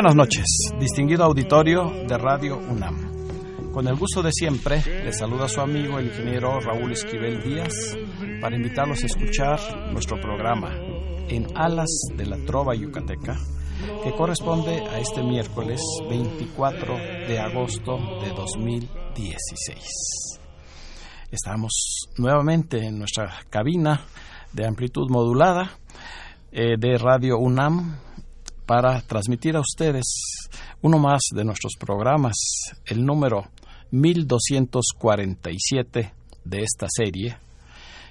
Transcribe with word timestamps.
Buenas 0.00 0.14
noches, 0.14 0.46
distinguido 0.78 1.24
auditorio 1.24 1.90
de 2.06 2.16
Radio 2.16 2.56
UNAM. 2.56 3.72
Con 3.72 3.88
el 3.88 3.96
gusto 3.96 4.22
de 4.22 4.30
siempre, 4.30 4.80
le 4.86 5.12
saluda 5.12 5.48
su 5.48 5.60
amigo 5.60 5.98
el 5.98 6.06
ingeniero 6.06 6.60
Raúl 6.60 6.92
Esquivel 6.92 7.42
Díaz 7.42 7.96
para 8.40 8.54
invitarlos 8.54 9.02
a 9.02 9.06
escuchar 9.06 9.58
nuestro 9.92 10.20
programa 10.20 10.72
En 11.28 11.48
Alas 11.56 11.90
de 12.14 12.26
la 12.26 12.36
Trova 12.46 12.76
Yucateca, 12.76 13.36
que 14.04 14.12
corresponde 14.12 14.84
a 14.88 15.00
este 15.00 15.24
miércoles 15.24 15.82
24 16.08 16.94
de 17.26 17.40
agosto 17.40 17.98
de 18.22 18.30
2016. 18.36 20.38
Estamos 21.32 22.06
nuevamente 22.18 22.86
en 22.86 23.00
nuestra 23.00 23.34
cabina 23.50 24.02
de 24.52 24.64
amplitud 24.64 25.10
modulada 25.10 25.72
eh, 26.52 26.76
de 26.78 26.98
Radio 26.98 27.38
UNAM 27.38 28.07
para 28.68 29.00
transmitir 29.00 29.56
a 29.56 29.60
ustedes 29.60 30.04
uno 30.82 30.98
más 30.98 31.22
de 31.34 31.42
nuestros 31.42 31.72
programas, 31.80 32.34
el 32.84 33.02
número 33.02 33.46
1247 33.92 36.12
de 36.44 36.58
esta 36.58 36.86
serie, 36.94 37.38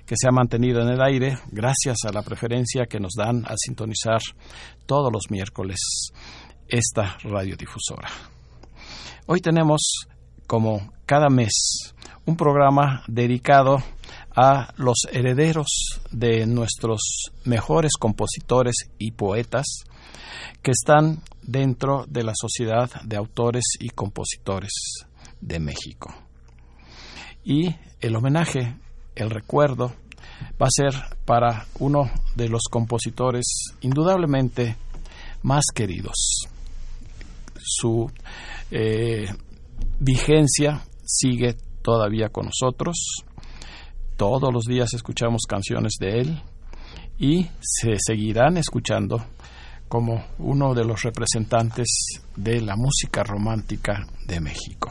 que 0.07 0.15
se 0.17 0.27
ha 0.27 0.31
mantenido 0.31 0.81
en 0.81 0.87
el 0.87 0.99
aire 0.99 1.37
gracias 1.51 1.97
a 2.07 2.11
la 2.11 2.23
preferencia 2.23 2.87
que 2.87 2.99
nos 2.99 3.11
dan 3.15 3.45
a 3.45 3.53
sintonizar 3.55 4.17
todos 4.87 5.13
los 5.13 5.29
miércoles 5.29 5.77
esta 6.67 7.19
radiodifusora. 7.21 8.09
Hoy 9.27 9.41
tenemos, 9.41 10.07
como 10.47 10.91
cada 11.05 11.29
mes, 11.29 11.93
un 12.25 12.35
programa 12.35 13.03
dedicado 13.07 13.75
a 13.75 13.83
los 14.77 15.07
herederos 15.11 15.99
de 16.11 16.45
nuestros 16.45 17.31
mejores 17.45 17.93
compositores 17.99 18.75
y 18.99 19.11
poetas, 19.11 19.65
que 20.61 20.71
están 20.71 21.23
dentro 21.41 22.05
de 22.07 22.23
la 22.23 22.33
Sociedad 22.35 22.89
de 23.03 23.17
Autores 23.17 23.63
y 23.79 23.89
Compositores 23.89 24.71
de 25.41 25.59
México. 25.59 26.13
Y 27.43 27.75
el 27.99 28.15
homenaje, 28.15 28.77
el 29.15 29.29
recuerdo, 29.29 29.93
va 30.61 30.67
a 30.67 30.71
ser 30.71 30.93
para 31.25 31.65
uno 31.79 32.11
de 32.35 32.49
los 32.49 32.63
compositores 32.69 33.45
indudablemente 33.81 34.75
más 35.41 35.65
queridos. 35.73 36.47
Su 37.59 38.11
eh, 38.69 39.25
vigencia 39.99 40.83
sigue 41.03 41.55
todavía 41.81 42.29
con 42.29 42.45
nosotros. 42.47 43.23
Todos 44.17 44.51
los 44.51 44.63
días 44.63 44.95
escuchamos 44.95 45.43
canciones 45.47 45.93
de 45.99 46.19
él 46.21 46.41
y 47.19 47.47
se 47.59 47.97
seguirán 48.03 48.57
escuchando 48.57 49.23
como 49.87 50.25
uno 50.39 50.73
de 50.73 50.83
los 50.83 51.03
representantes 51.03 51.85
de 52.35 52.61
la 52.61 52.75
música 52.75 53.21
romántica 53.23 54.07
de 54.25 54.39
México. 54.39 54.89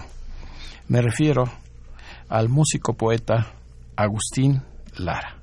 Me 0.86 1.02
refiero 1.02 1.42
al 2.28 2.48
músico 2.48 2.94
poeta 2.94 3.52
Agustín 3.96 4.62
Lara. 4.96 5.42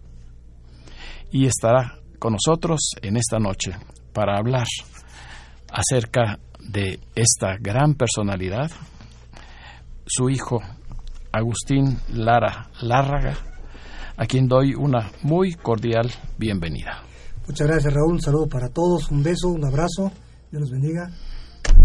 Y 1.30 1.46
estará 1.46 2.00
con 2.20 2.38
nosotros 2.38 2.92
en 3.02 3.18
esta 3.18 3.38
noche 3.38 3.76
para 4.14 4.38
hablar 4.38 4.68
acerca 5.70 6.40
de 6.58 7.02
esta 7.16 7.58
gran 7.60 7.96
personalidad, 7.96 8.72
su 10.06 10.30
hijo 10.30 10.62
Agustín 11.34 12.00
Lara 12.14 12.70
Lárraga, 12.80 13.53
a 14.18 14.26
quien 14.26 14.48
doy 14.48 14.74
una 14.76 15.12
muy 15.22 15.54
cordial 15.56 16.12
bienvenida. 16.38 17.04
Muchas 17.48 17.68
gracias 17.68 17.94
Raúl, 17.94 18.14
un 18.14 18.22
saludo 18.22 18.48
para 18.48 18.70
todos, 18.70 19.12
un 19.12 19.22
beso, 19.22 19.50
un 19.50 19.66
abrazo, 19.66 20.12
Dios 20.52 20.62
los 20.62 20.72
bendiga. 20.72 21.10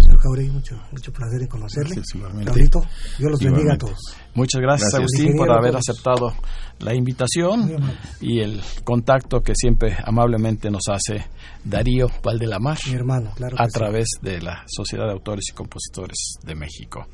Señor 0.00 0.19
Jauregui, 0.21 0.50
mucho, 0.50 0.77
mucho 0.91 1.12
placer 1.12 1.43
en 1.43 1.47
conocerle. 1.49 1.94
Dios 1.94 3.31
los 3.31 3.41
bendiga 3.41 3.75
a 3.75 3.78
todos. 3.78 3.99
Muchas 4.34 4.61
gracias, 4.61 4.94
Agustín 4.94 5.37
por 5.37 5.50
haber 5.50 5.77
aceptado 5.77 6.33
la 6.81 6.94
invitación 6.94 7.77
y 8.21 8.41
el 8.41 8.60
contacto 8.84 9.41
que 9.41 9.53
siempre 9.55 9.97
amablemente 10.05 10.71
nos 10.71 10.83
hace 10.89 11.27
Darío 11.65 12.06
Valdelamar, 12.22 12.78
mi 12.87 12.95
hermano, 12.95 13.33
claro 13.34 13.56
a 13.59 13.66
través 13.66 14.06
de 14.22 14.41
la 14.41 14.65
Sociedad 14.66 15.06
de 15.06 15.12
Autores 15.12 15.47
y 15.50 15.55
Compositores 15.55 16.34
de 16.45 16.55
México. 16.55 17.06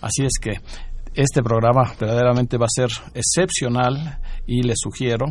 Así 0.00 0.24
es 0.24 0.38
que 0.40 0.60
este 1.14 1.42
programa 1.42 1.92
verdaderamente 1.98 2.56
va 2.56 2.66
a 2.66 2.74
ser 2.74 2.88
excepcional 3.14 4.18
y 4.46 4.62
le 4.62 4.74
sugiero, 4.76 5.26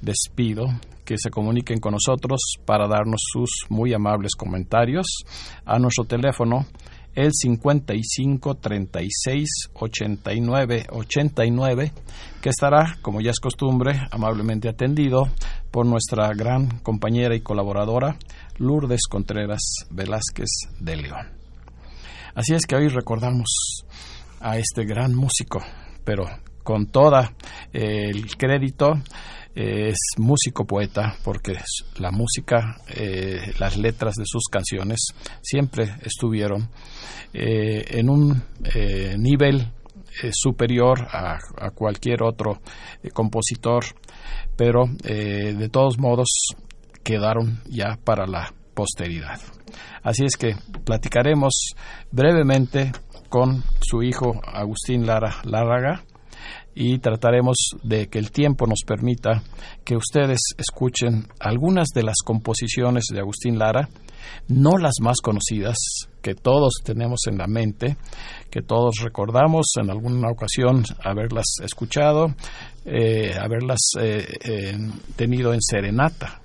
les 0.00 0.24
pido 0.34 0.66
que 1.04 1.16
se 1.18 1.30
comuniquen 1.30 1.78
con 1.78 1.92
nosotros 1.92 2.40
para 2.64 2.88
darnos 2.88 3.20
sus 3.32 3.50
muy 3.68 3.92
amables 3.92 4.34
comentarios 4.34 5.06
a 5.64 5.78
nuestro 5.78 6.04
teléfono 6.04 6.66
el 7.14 7.30
55 7.32 8.54
36 8.56 9.48
89 9.74 10.86
89 10.90 11.92
que 12.40 12.48
estará, 12.48 12.96
como 13.02 13.20
ya 13.20 13.30
es 13.30 13.38
costumbre, 13.38 14.00
amablemente 14.10 14.68
atendido 14.68 15.28
por 15.70 15.86
nuestra 15.86 16.32
gran 16.34 16.80
compañera 16.80 17.36
y 17.36 17.40
colaboradora 17.40 18.16
Lourdes 18.58 19.06
Contreras 19.08 19.86
Velázquez 19.90 20.50
de 20.80 20.96
León. 20.96 21.28
Así 22.34 22.54
es 22.54 22.66
que 22.66 22.76
hoy 22.76 22.88
recordamos 22.88 23.84
a 24.42 24.58
este 24.58 24.84
gran 24.84 25.14
músico, 25.14 25.60
pero 26.04 26.24
con 26.62 26.86
toda 26.86 27.32
el 27.72 28.36
crédito 28.36 28.94
es 29.54 29.96
músico 30.16 30.64
poeta 30.64 31.14
porque 31.22 31.54
la 31.98 32.10
música, 32.10 32.76
eh, 32.88 33.52
las 33.58 33.76
letras 33.76 34.14
de 34.14 34.24
sus 34.24 34.44
canciones 34.50 35.00
siempre 35.42 35.96
estuvieron 36.02 36.70
eh, 37.34 37.84
en 37.88 38.08
un 38.08 38.42
eh, 38.74 39.16
nivel 39.18 39.72
superior 40.30 41.08
a, 41.10 41.38
cualquier 41.74 42.22
otro 42.22 42.60
compositor, 43.14 43.82
pero 44.54 44.84
de 45.02 45.68
todos 45.70 45.98
modos 45.98 46.28
quedaron 47.02 47.62
ya 47.64 47.98
para 48.04 48.26
la 48.26 48.52
posteridad. 48.74 49.40
Así 50.02 50.26
es 50.26 50.36
que 50.36 50.54
platicaremos 50.84 51.74
brevemente 52.10 52.92
con 53.32 53.64
su 53.80 54.02
hijo 54.02 54.42
Agustín 54.44 55.06
Lara 55.06 55.36
Lárraga, 55.44 56.04
y 56.74 56.98
trataremos 56.98 57.56
de 57.82 58.08
que 58.08 58.18
el 58.18 58.30
tiempo 58.30 58.66
nos 58.66 58.80
permita 58.86 59.42
que 59.84 59.96
ustedes 59.96 60.38
escuchen 60.58 61.26
algunas 61.40 61.88
de 61.94 62.02
las 62.02 62.16
composiciones 62.22 63.04
de 63.10 63.20
Agustín 63.20 63.58
Lara, 63.58 63.88
no 64.48 64.76
las 64.76 64.96
más 65.00 65.22
conocidas, 65.22 65.78
que 66.20 66.34
todos 66.34 66.74
tenemos 66.84 67.20
en 67.26 67.38
la 67.38 67.46
mente, 67.46 67.96
que 68.50 68.60
todos 68.60 68.96
recordamos 69.02 69.64
en 69.80 69.90
alguna 69.90 70.28
ocasión 70.28 70.84
haberlas 71.02 71.46
escuchado, 71.62 72.34
eh, 72.84 73.34
haberlas 73.40 73.80
eh, 73.98 74.26
eh, 74.44 74.78
tenido 75.16 75.54
en 75.54 75.62
serenata. 75.62 76.42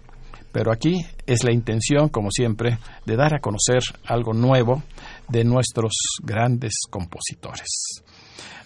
Pero 0.54 0.72
aquí 0.72 1.06
es 1.26 1.44
la 1.44 1.54
intención, 1.54 2.08
como 2.10 2.32
siempre, 2.32 2.80
de 3.06 3.16
dar 3.16 3.36
a 3.36 3.40
conocer 3.40 3.82
algo 4.06 4.34
nuevo 4.34 4.82
de 5.30 5.44
nuestros 5.44 5.94
grandes 6.24 6.74
compositores. 6.90 7.68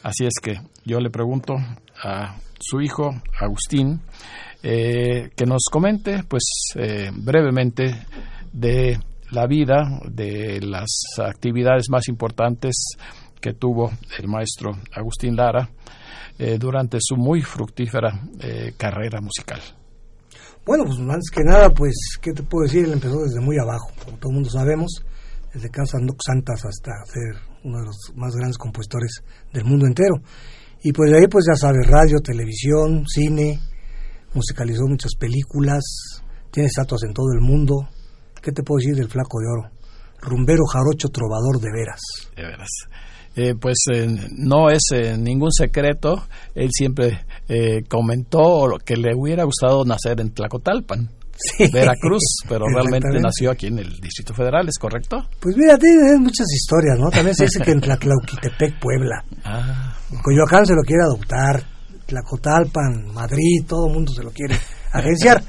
Así 0.04 0.25
es 0.25 0.34
que 0.42 0.60
yo 0.86 1.00
le 1.00 1.10
pregunto 1.10 1.56
a 2.04 2.36
su 2.60 2.81
hijo, 2.81 3.22
Agustín, 3.40 4.02
eh, 4.63 5.30
que 5.36 5.46
nos 5.46 5.63
comente, 5.72 6.24
pues, 6.28 6.44
eh, 6.75 7.12
brevemente 7.13 8.06
de 8.52 9.00
la 9.31 9.48
vida, 9.48 10.00
de 10.10 10.60
las 10.62 10.90
actividades 11.19 11.90
más 11.90 12.08
importantes 12.08 12.75
que 13.40 13.54
tuvo 13.54 13.92
el 14.19 14.28
maestro 14.28 14.72
Agustín 14.94 15.36
Lara 15.36 15.69
eh, 16.38 16.58
durante 16.60 16.98
su 17.00 17.16
muy 17.16 17.42
fructífera 17.42 18.22
carrera 18.78 19.22
musical. 19.22 19.62
Bueno, 20.66 20.86
pues 20.86 21.00
antes 21.00 21.31
que 21.31 21.44
nada, 21.44 21.69
pues, 21.72 21.96
¿qué 22.22 22.34
te 22.34 22.44
puedo 22.44 22.63
decir? 22.63 22.86
Él 22.86 22.94
empezó 22.94 23.19
desde 23.24 23.40
muy 23.40 23.58
abajo, 23.58 23.92
como 24.04 24.18
todo 24.18 24.30
el 24.30 24.36
mundo 24.36 24.50
sabemos, 24.50 25.04
desde 25.53 25.69
Casa 25.69 25.98
Santas 26.25 26.65
hasta 26.65 26.92
ser 27.06 27.36
uno 27.63 27.80
de 27.80 27.86
los 27.86 27.98
más 28.15 28.36
grandes 28.36 28.57
compositores 28.57 29.21
del 29.53 29.65
mundo 29.65 29.86
entero. 29.86 30.15
Y 30.83 30.92
pues 30.94 31.12
de 31.12 31.19
ahí, 31.19 31.27
pues 31.27 31.45
ya 31.48 31.56
sabes, 31.56 31.88
radio, 31.88 32.19
televisión, 32.19 33.06
cine, 33.07 33.59
musicalizó 34.33 34.88
muchas 34.88 35.12
películas, 35.19 35.83
tiene 36.51 36.68
estatuas 36.68 37.03
en 37.03 37.13
todo 37.13 37.33
el 37.33 37.42
mundo. 37.42 37.88
¿Qué 38.42 38.51
te 38.51 38.63
puedo 38.63 38.80
decir 38.80 38.95
del 38.95 39.09
Flaco 39.09 39.39
de 39.39 39.48
Oro? 39.48 39.71
Rumbero, 40.21 40.65
jarocho, 40.65 41.09
trovador 41.09 41.59
de 41.59 41.69
veras. 41.71 42.01
De 42.36 42.44
veras. 42.44 42.69
Eh, 43.36 43.56
pues 43.59 43.77
eh, 43.94 44.07
no 44.36 44.69
es 44.69 44.81
eh, 44.94 45.18
ningún 45.18 45.51
secreto, 45.51 46.24
él 46.53 46.69
siempre 46.71 47.25
comentó 47.89 48.77
que 48.86 48.95
le 48.95 49.13
hubiera 49.13 49.44
gustado 49.44 49.83
nacer 49.83 50.21
en 50.21 50.33
Tlacotalpan. 50.33 51.09
Veracruz, 51.71 52.23
pero 52.47 52.65
realmente 52.67 53.19
nació 53.21 53.51
aquí 53.51 53.67
en 53.67 53.79
el 53.79 53.99
Distrito 53.99 54.33
Federal, 54.33 54.67
¿es 54.67 54.77
correcto? 54.77 55.17
Pues 55.39 55.55
mira, 55.57 55.77
tiene 55.77 56.17
muchas 56.17 56.47
historias, 56.51 56.99
¿no? 56.99 57.09
También 57.09 57.35
se 57.35 57.45
dice 57.45 57.59
que 57.59 57.71
en 57.71 57.81
Tlaquitepec, 57.81 58.79
Puebla. 58.79 59.23
Ah. 59.43 59.95
Coyoacán 60.23 60.65
se 60.65 60.75
lo 60.75 60.81
quiere 60.81 61.03
adoptar, 61.03 61.63
Tlacotalpan, 62.05 63.13
Madrid, 63.13 63.63
todo 63.67 63.88
el 63.88 63.93
mundo 63.93 64.11
se 64.13 64.23
lo 64.23 64.31
quiere 64.31 64.55
agenciar. 64.91 65.41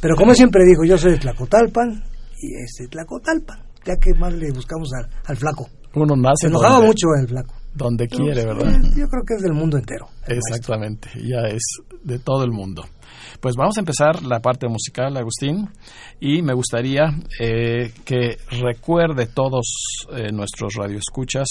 Pero 0.00 0.14
como 0.16 0.34
siempre 0.34 0.64
digo, 0.64 0.84
yo 0.84 0.98
soy 0.98 1.12
de 1.12 1.18
Tlacotalpan 1.18 2.04
y 2.38 2.62
es 2.62 2.76
de 2.78 2.88
Tlacotalpan, 2.88 3.58
ya 3.84 3.96
que 3.96 4.14
más 4.18 4.32
le 4.34 4.50
buscamos 4.52 4.90
al, 5.26 5.36
flaco. 5.36 5.68
Uno 5.94 6.14
nace. 6.16 6.42
Se 6.42 6.46
enojaba 6.48 6.80
mucho 6.80 7.08
el 7.18 7.28
flaco. 7.28 7.54
Donde 7.74 8.06
quiere, 8.08 8.44
¿verdad? 8.44 8.80
Yo 8.96 9.08
creo 9.08 9.22
que 9.26 9.34
es 9.34 9.42
del 9.42 9.52
mundo 9.52 9.78
entero. 9.78 10.08
Exactamente, 10.26 11.08
ya 11.16 11.48
es 11.48 11.62
de 12.02 12.18
todo 12.18 12.44
el 12.44 12.50
mundo. 12.50 12.84
Pues 13.40 13.54
vamos 13.56 13.76
a 13.76 13.80
empezar 13.80 14.22
la 14.22 14.40
parte 14.40 14.68
musical, 14.68 15.16
Agustín, 15.16 15.68
y 16.20 16.42
me 16.42 16.54
gustaría 16.54 17.04
eh, 17.38 17.92
que 18.04 18.38
recuerde 18.60 19.26
todos 19.26 20.06
eh, 20.12 20.32
nuestros 20.32 20.74
radioescuchas 20.74 21.46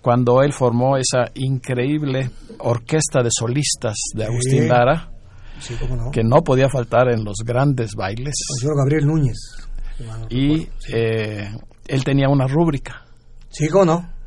cuando 0.00 0.42
él 0.42 0.52
formó 0.52 0.96
esa 0.96 1.30
increíble 1.34 2.30
orquesta 2.60 3.22
de 3.22 3.30
solistas 3.30 3.96
de 4.14 4.24
Agustín 4.24 4.68
Lara, 4.68 5.10
que 6.12 6.22
no 6.22 6.42
podía 6.42 6.68
faltar 6.68 7.10
en 7.12 7.24
los 7.24 7.38
grandes 7.44 7.94
bailes. 7.94 8.34
El 8.54 8.60
señor 8.60 8.76
Gabriel 8.76 9.06
Núñez. 9.06 9.36
Y 10.30 10.68
eh, 10.92 11.50
él 11.88 12.04
tenía 12.04 12.28
una 12.28 12.46
rúbrica. 12.46 13.04
Sí, 13.50 13.68
¿cómo 13.68 13.84
no? 13.84 14.17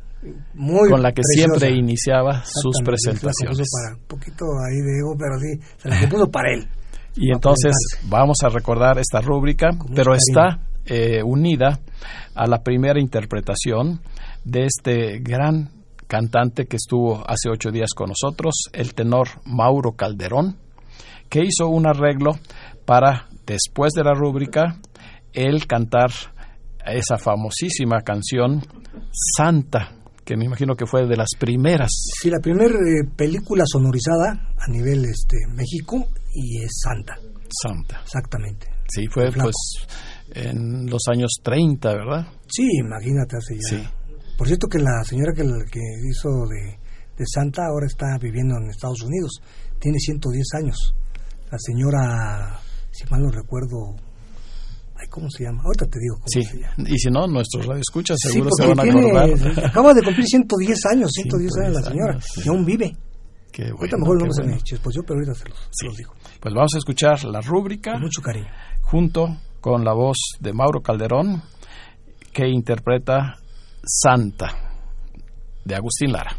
Con 0.88 1.02
la 1.02 1.12
que 1.12 1.22
siempre 1.24 1.70
iniciaba 1.70 2.44
sus 2.44 2.76
presentaciones. 2.84 3.68
Para 3.70 3.96
un 3.96 4.06
poquito 4.06 4.44
ahí 4.44 4.80
de 4.80 4.98
ego, 4.98 5.16
pero 5.18 5.38
sí, 5.38 5.60
se 5.78 5.88
la 5.88 6.00
compuso 6.00 6.30
para 6.30 6.52
él. 6.52 6.68
Y 7.16 7.32
entonces 7.32 7.72
vamos 8.04 8.38
a 8.42 8.48
recordar 8.48 8.98
esta 8.98 9.20
rúbrica, 9.20 9.70
pero 9.94 10.14
está 10.14 10.60
eh, 10.86 11.22
unida 11.22 11.80
a 12.34 12.46
la 12.46 12.62
primera 12.62 13.00
interpretación 13.00 14.00
de 14.44 14.66
este 14.66 15.18
gran 15.20 15.70
cantante 16.06 16.66
que 16.66 16.76
estuvo 16.76 17.22
hace 17.26 17.48
ocho 17.50 17.70
días 17.70 17.90
con 17.94 18.08
nosotros, 18.08 18.54
el 18.72 18.94
tenor 18.94 19.28
Mauro 19.44 19.92
Calderón, 19.92 20.58
que 21.28 21.40
hizo 21.40 21.68
un 21.68 21.86
arreglo 21.86 22.32
para, 22.84 23.28
después 23.46 23.92
de 23.92 24.04
la 24.04 24.12
rúbrica, 24.12 24.78
él 25.32 25.66
cantar 25.66 26.10
esa 26.84 27.16
famosísima 27.16 28.00
canción 28.02 28.62
Santa, 29.12 29.92
que 30.24 30.36
me 30.36 30.44
imagino 30.44 30.74
que 30.74 30.86
fue 30.86 31.06
de 31.06 31.16
las 31.16 31.30
primeras. 31.38 31.90
Sí, 32.20 32.30
la 32.30 32.38
primera 32.40 32.74
eh, 32.74 33.08
película 33.16 33.64
sonorizada 33.66 34.54
a 34.56 34.70
nivel 34.70 35.04
este 35.04 35.36
México 35.54 36.08
y 36.34 36.62
es 36.62 36.70
Santa. 36.82 37.18
Santa. 37.62 38.00
Exactamente. 38.02 38.66
Sí, 38.88 39.06
fue 39.08 39.30
pues 39.32 39.54
en 40.34 40.86
los 40.86 41.02
años 41.10 41.30
30, 41.42 41.92
¿verdad? 41.94 42.26
Sí, 42.48 42.66
imagínate 42.78 43.36
hace 43.36 43.54
ya. 43.54 43.76
Sí. 43.76 43.88
Por 44.36 44.46
cierto 44.46 44.66
que 44.68 44.78
la 44.78 45.04
señora 45.04 45.32
que, 45.34 45.42
que 45.70 45.80
hizo 46.08 46.28
de, 46.48 46.78
de 47.16 47.24
Santa 47.26 47.66
ahora 47.66 47.86
está 47.86 48.18
viviendo 48.20 48.56
en 48.56 48.70
Estados 48.70 49.02
Unidos. 49.02 49.40
Tiene 49.78 49.98
110 49.98 50.46
años. 50.54 50.94
La 51.50 51.58
señora, 51.58 52.60
si 52.90 53.04
mal 53.10 53.22
no 53.22 53.30
recuerdo, 53.30 53.96
¿Cómo 55.08 55.28
se 55.30 55.44
llama? 55.44 55.62
Ahorita 55.64 55.86
te 55.86 55.98
digo 55.98 56.16
cómo 56.16 56.26
sí. 56.26 56.42
se 56.42 56.58
llama. 56.58 56.74
Y 56.88 56.98
si 56.98 57.10
no, 57.10 57.26
nuestros 57.26 57.66
radioescuchas 57.66 58.18
seguro 58.20 58.50
se 58.56 58.66
van 58.66 58.80
a 58.80 58.82
acordar. 58.82 59.64
Acaba 59.66 59.94
de 59.94 60.02
cumplir 60.02 60.26
110 60.26 60.86
años, 60.86 61.10
110, 61.12 61.50
años 61.58 61.74
la 61.74 61.82
señora, 61.82 62.18
y 62.44 62.48
aún 62.48 62.64
vive. 62.64 62.96
Qué 63.52 63.64
bueno, 63.64 63.76
ahorita 63.78 63.96
mejor 63.98 64.26
no 64.26 64.32
se 64.32 64.42
me 64.44 64.58
pues 64.82 64.96
yo, 64.96 65.02
pero 65.02 65.18
ahorita 65.18 65.34
se 65.34 65.48
los, 65.48 65.68
se 65.70 65.86
los, 65.86 65.96
digo. 65.96 66.14
Pues 66.40 66.54
vamos 66.54 66.74
a 66.74 66.78
escuchar 66.78 67.22
la 67.24 67.40
rúbrica. 67.40 67.92
Con 67.92 68.02
mucho 68.02 68.22
cariño. 68.22 68.48
Junto 68.80 69.36
con 69.60 69.84
la 69.84 69.92
voz 69.92 70.16
de 70.40 70.52
Mauro 70.52 70.80
Calderón, 70.80 71.42
que 72.32 72.48
interpreta 72.48 73.38
Santa, 73.84 74.48
de 75.64 75.74
Agustín 75.74 76.12
Lara. 76.12 76.36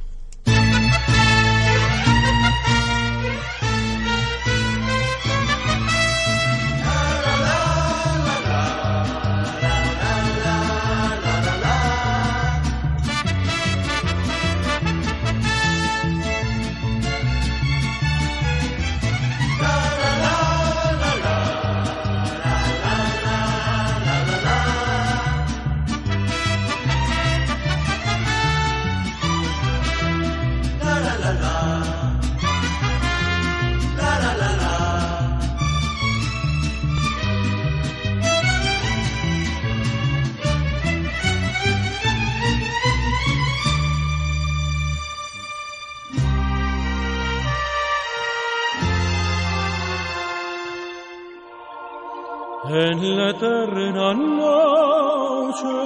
En 53.04 53.18
la 53.18 53.30
eterna 53.32 54.14
noche 54.14 55.78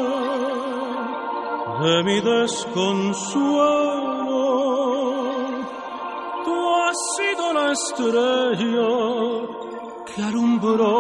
de 1.81 2.03
mi 2.03 2.17
desconsuelo. 2.21 3.57
Tú 6.45 6.55
has 6.81 6.97
sido 7.17 7.43
la 7.53 7.65
estrella 7.77 8.93
que 10.07 10.17
alumbró 10.29 10.95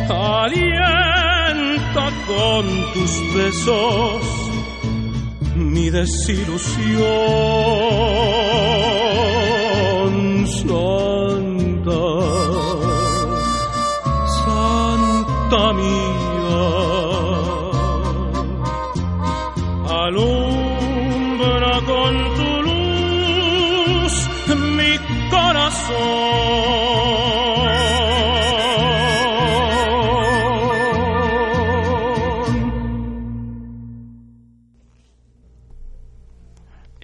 Cubierta 0.08 2.06
con 2.26 2.64
tus 2.92 3.12
besos 3.34 4.22
mi 5.56 5.86
desilusión 5.90 6.72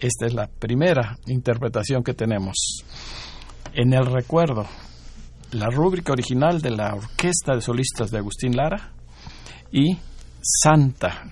Esta 0.00 0.26
es 0.26 0.34
la 0.34 0.46
primera 0.46 1.18
interpretación 1.26 2.04
que 2.04 2.14
tenemos. 2.14 2.84
En 3.74 3.92
el 3.92 4.06
recuerdo, 4.06 4.64
la 5.52 5.66
rúbrica 5.70 6.12
original 6.12 6.60
de 6.60 6.70
la 6.70 6.94
Orquesta 6.94 7.54
de 7.54 7.60
Solistas 7.60 8.10
de 8.10 8.18
Agustín 8.18 8.56
Lara 8.56 8.92
y 9.72 9.96
Santa, 10.40 11.24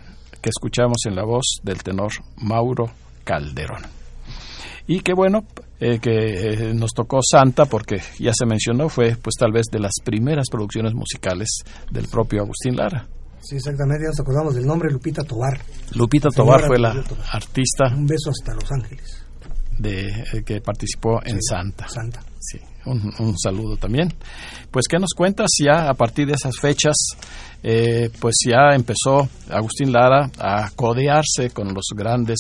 que 0.43 0.51
escuchamos 0.51 1.07
en 1.07 1.15
la 1.15 1.25
voz 1.25 1.61
del 1.63 1.83
tenor 1.85 2.11
Mauro 2.39 2.91
Calderón. 3.23 3.83
Y 4.89 5.01
qué 5.01 5.15
bueno 5.15 5.45
eh, 5.79 6.01
que 6.01 6.11
eh, 6.11 6.75
nos 6.75 6.91
tocó 6.93 7.21
Santa, 7.23 7.67
porque 7.67 8.01
ya 8.19 8.33
se 8.33 8.47
mencionó, 8.47 8.89
fue 8.89 9.17
pues 9.17 9.35
tal 9.39 9.53
vez 9.53 9.67
de 9.71 9.79
las 9.79 9.93
primeras 10.05 10.47
producciones 10.51 10.93
musicales 10.95 11.61
del 11.91 12.09
propio 12.09 12.43
Agustín 12.43 12.77
Lara. 12.77 13.07
Sí, 13.49 13.57
exactamente, 13.57 14.05
ya 14.05 14.09
nos 14.09 14.21
acordamos 14.21 14.55
del 14.55 14.67
nombre 14.67 14.91
Lupita 14.91 15.23
Tobar. 15.23 15.61
Lupita 15.95 16.29
Tobar 16.31 16.67
fue 16.67 16.79
la 16.79 17.01
Tobar. 17.03 17.25
artista 17.33 17.85
Un 17.95 18.07
beso 18.07 18.31
hasta 18.31 18.55
Los 18.55 18.71
Ángeles. 18.73 19.25
de, 19.79 20.09
eh, 20.09 20.43
que 20.45 20.61
participó 20.61 21.21
en 21.25 21.41
Santa. 21.43 21.87
Santa. 21.89 22.21
Sí, 22.41 22.59
un, 22.87 23.13
un 23.19 23.39
saludo 23.39 23.77
también. 23.77 24.13
Pues, 24.71 24.87
¿qué 24.89 24.99
nos 24.99 25.11
cuentas? 25.17 25.49
Ya 25.65 25.89
a 25.89 25.95
partir 25.95 26.27
de 26.27 26.33
esas 26.35 26.59
fechas, 26.59 26.95
eh, 27.63 28.11
pues 28.21 28.35
ya 28.49 28.75
empezó 28.75 29.29
Agustín 29.51 29.93
Lara 29.93 30.31
a 30.39 30.71
codearse 30.75 31.51
con 31.53 31.73
los 31.75 31.87
grandes 31.95 32.39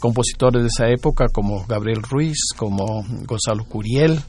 compositores 0.00 0.62
de 0.62 0.68
esa 0.68 0.88
época, 0.88 1.26
como 1.32 1.64
Gabriel 1.66 2.02
Ruiz, 2.02 2.38
como 2.56 3.04
Gonzalo 3.26 3.64
Curiel, 3.64 4.20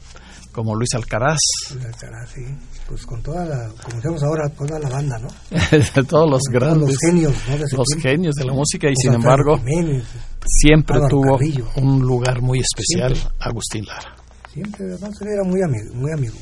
como 0.54 0.74
Luis 0.76 0.94
Alcaraz, 0.94 1.38
La 1.82 1.90
cara, 1.98 2.24
sí. 2.32 2.42
Pues 2.88 3.04
con 3.04 3.22
toda 3.22 3.44
la, 3.44 3.68
como 3.82 3.96
decíamos 3.96 4.22
ahora, 4.22 4.48
toda 4.50 4.78
la 4.78 4.88
banda, 4.88 5.18
¿no? 5.18 5.28
todos 5.50 5.60
los 5.80 5.92
Con 5.92 6.06
todos 6.06 6.42
grandes, 6.50 6.88
los 6.90 6.98
genios, 6.98 7.34
¿no? 7.48 7.54
De 7.54 7.60
los 7.60 7.70
tiempo. 7.70 8.00
genios 8.08 8.34
de 8.36 8.44
la 8.44 8.52
música, 8.52 8.88
y 8.88 8.94
sin 8.96 9.14
embargo, 9.14 9.58
Jiménez, 9.58 10.04
siempre 10.46 10.98
tuvo 11.08 11.36
Carrillo. 11.38 11.66
un 11.76 12.00
lugar 12.00 12.40
muy 12.40 12.60
especial 12.60 13.16
Siempre. 13.16 13.36
Agustín 13.40 13.84
Lara. 13.86 14.14
Siempre, 14.52 14.84
además, 14.86 15.10
era 15.22 15.42
muy 15.44 15.60
amigo, 15.62 15.94
muy 15.94 16.12
amigo, 16.12 16.34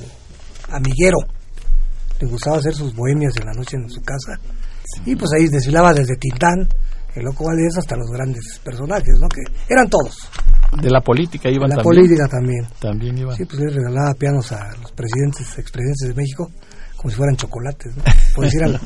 amiguero. 0.69 1.19
Le 2.21 2.27
gustaba 2.29 2.59
hacer 2.59 2.75
sus 2.75 2.95
bohemias 2.95 3.35
en 3.37 3.47
la 3.47 3.53
noche 3.53 3.77
en 3.77 3.89
su 3.89 4.01
casa. 4.03 4.39
Y 5.07 5.17
pues 5.17 5.31
ahí 5.37 5.49
desfilaba 5.49 5.95
desde 5.95 6.17
Tintán, 6.17 6.69
el 7.15 7.25
Loco 7.25 7.45
Valdés, 7.45 7.77
hasta 7.79 7.97
los 7.97 8.09
grandes 8.11 8.59
personajes, 8.65 9.19
¿no? 9.21 9.29
Que 9.29 9.43
eran 9.69 9.89
todos. 9.89 10.17
De 10.81 10.89
la 10.91 11.01
política 11.01 11.51
iban 11.51 11.69
la 11.69 11.77
también. 11.77 11.95
política 11.95 12.29
también. 12.29 12.67
También 12.81 13.19
iban. 13.19 13.37
Sí, 13.37 13.45
pues 13.45 13.61
él 13.61 13.75
regalaba 13.75 14.15
pianos 14.15 14.51
a 14.53 14.71
los 14.81 14.91
presidentes, 14.93 15.59
expresidentes 15.59 16.09
de 16.09 16.15
México, 16.15 16.51
como 16.97 17.11
si 17.11 17.17
fueran 17.17 17.37
chocolates, 17.37 17.95
¿no? 17.97 18.03
Por 18.35 18.45
decir 18.45 18.63
algo. 18.65 18.79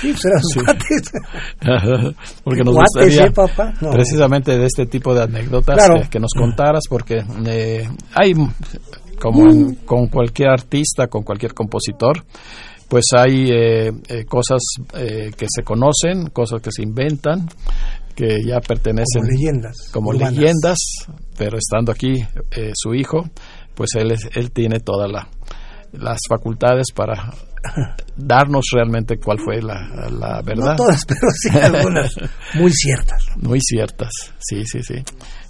Sí, 0.00 0.12
pues 0.12 0.24
eran 0.24 0.40
sus 0.42 0.62
cuates. 0.62 1.12
porque 2.44 2.62
nos 2.64 2.74
Cuates, 2.74 2.94
gustaría 2.94 3.24
¿eh, 3.26 3.30
papá? 3.30 3.74
No. 3.80 3.90
precisamente 3.90 4.56
de 4.58 4.66
este 4.66 4.86
tipo 4.86 5.14
de 5.14 5.22
anécdotas 5.24 5.76
Claro. 5.76 6.02
que, 6.02 6.08
que 6.10 6.20
nos 6.20 6.32
contaras 6.32 6.84
porque 6.88 7.22
eh, 7.46 7.88
hay 8.14 8.32
como 9.20 9.50
en- 9.50 9.74
con 9.84 10.06
cualquier 10.08 10.48
artista 10.50 11.06
con 11.08 11.22
cualquier 11.22 11.54
compositor 11.54 12.24
pues 12.92 13.06
hay 13.16 13.46
eh, 13.50 13.90
eh, 14.08 14.24
cosas 14.26 14.60
eh, 14.92 15.30
que 15.34 15.46
se 15.48 15.62
conocen 15.62 16.26
cosas 16.30 16.60
que 16.60 16.70
se 16.70 16.82
inventan 16.82 17.48
que 18.14 18.36
ya 18.46 18.60
pertenecen 18.60 19.22
Como 19.22 19.30
leyendas. 19.32 19.76
como 19.90 20.12
leyendas 20.12 20.78
pero 21.38 21.56
estando 21.56 21.90
aquí 21.90 22.20
eh, 22.50 22.72
su 22.74 22.92
hijo 22.94 23.24
pues 23.74 23.94
él 23.94 24.12
él 24.34 24.50
tiene 24.52 24.80
todas 24.80 25.10
la- 25.10 25.26
las 25.92 26.18
facultades 26.28 26.88
para 26.94 27.32
darnos 28.16 28.64
realmente 28.74 29.16
cuál 29.18 29.38
fue 29.42 29.62
la, 29.62 29.88
la 30.10 30.42
verdad 30.42 30.72
No 30.72 30.76
todas, 30.76 31.04
pero 31.06 31.20
sí 31.32 31.48
algunas 31.62 32.14
muy 32.54 32.70
ciertas. 32.72 33.22
muy 33.36 33.58
ciertas, 33.60 34.10
sí, 34.38 34.64
sí, 34.66 34.82
sí. 34.82 34.96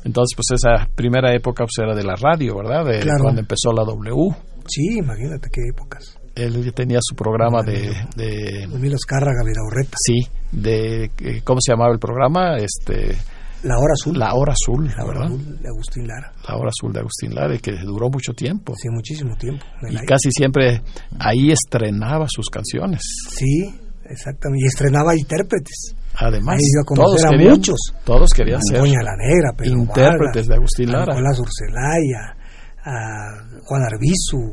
Entonces, 0.05 0.37
pues 0.37 0.61
esa 0.61 0.87
primera 0.95 1.33
época 1.35 1.65
pues, 1.65 1.79
era 1.85 1.95
de 1.95 2.03
la 2.05 2.15
radio, 2.17 2.57
¿verdad? 2.57 2.85
De 2.85 3.01
Claro. 3.01 3.23
cuando 3.23 3.41
empezó 3.41 3.73
la 3.73 3.85
W. 3.85 4.35
Sí, 4.69 4.99
imagínate 4.99 5.49
qué 5.53 5.61
épocas. 5.71 6.19
Él 6.35 6.73
tenía 6.75 6.99
su 7.03 7.15
programa 7.15 7.63
de, 7.63 7.95
de 8.17 8.63
Emilio 8.65 8.97
Azcárraga, 8.97 9.43
Vidaurreta. 9.45 9.97
sí, 9.99 10.21
de 10.51 11.05
eh, 11.19 11.43
¿cómo 11.45 11.61
se 11.61 11.73
llamaba 11.73 11.93
el 11.93 11.99
programa? 11.99 12.57
Este, 12.57 13.17
La 13.63 13.77
Hora 13.79 13.93
Azul. 13.93 14.19
La 14.19 14.35
Hora 14.35 14.53
Azul, 14.53 14.87
La 14.87 15.05
Hora 15.05 15.21
¿verdad? 15.21 15.27
Azul 15.27 15.59
de 15.61 15.69
Agustín 15.69 16.07
Lara. 16.07 16.33
La 16.49 16.57
Hora 16.57 16.71
Azul 16.71 16.93
de 16.93 17.01
Agustín 17.01 17.35
Lara, 17.35 17.59
que 17.59 17.73
duró 17.85 18.09
mucho 18.09 18.33
tiempo. 18.33 18.75
Sí, 18.77 18.89
muchísimo 18.91 19.37
tiempo. 19.37 19.65
Y 19.83 19.87
aire. 19.95 20.07
casi 20.07 20.31
siempre 20.31 20.83
ahí 21.19 21.51
estrenaba 21.51 22.27
sus 22.29 22.47
canciones. 22.49 23.03
Sí, 23.31 23.75
exactamente. 24.05 24.65
Y 24.65 24.69
estrenaba 24.69 25.15
intérpretes. 25.17 25.95
Además, 26.15 26.57
a 26.57 26.95
todos 26.95 27.25
a 27.25 27.31
querían, 27.31 27.53
muchos. 27.53 27.77
todos 28.05 28.31
querían 28.35 28.61
ser 28.63 28.79
Doña 28.79 29.03
la 29.03 29.17
Negra, 29.17 29.53
Pedro 29.57 29.79
intérpretes 29.79 30.19
Vargas, 30.19 30.47
de 30.47 30.55
Agustín 30.55 30.89
a 30.91 30.93
Lara. 30.93 31.15
Nicolás 31.15 31.39
Urcelaya, 31.41 32.37
a 32.85 33.61
Juan 33.65 33.83
Arbizu, 33.83 34.53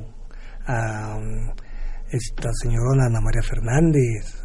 a 0.67 1.17
um, 1.17 1.51
esta 2.11 2.49
señorona 2.61 3.05
Ana 3.07 3.19
María 3.21 3.41
Fernández, 3.41 4.35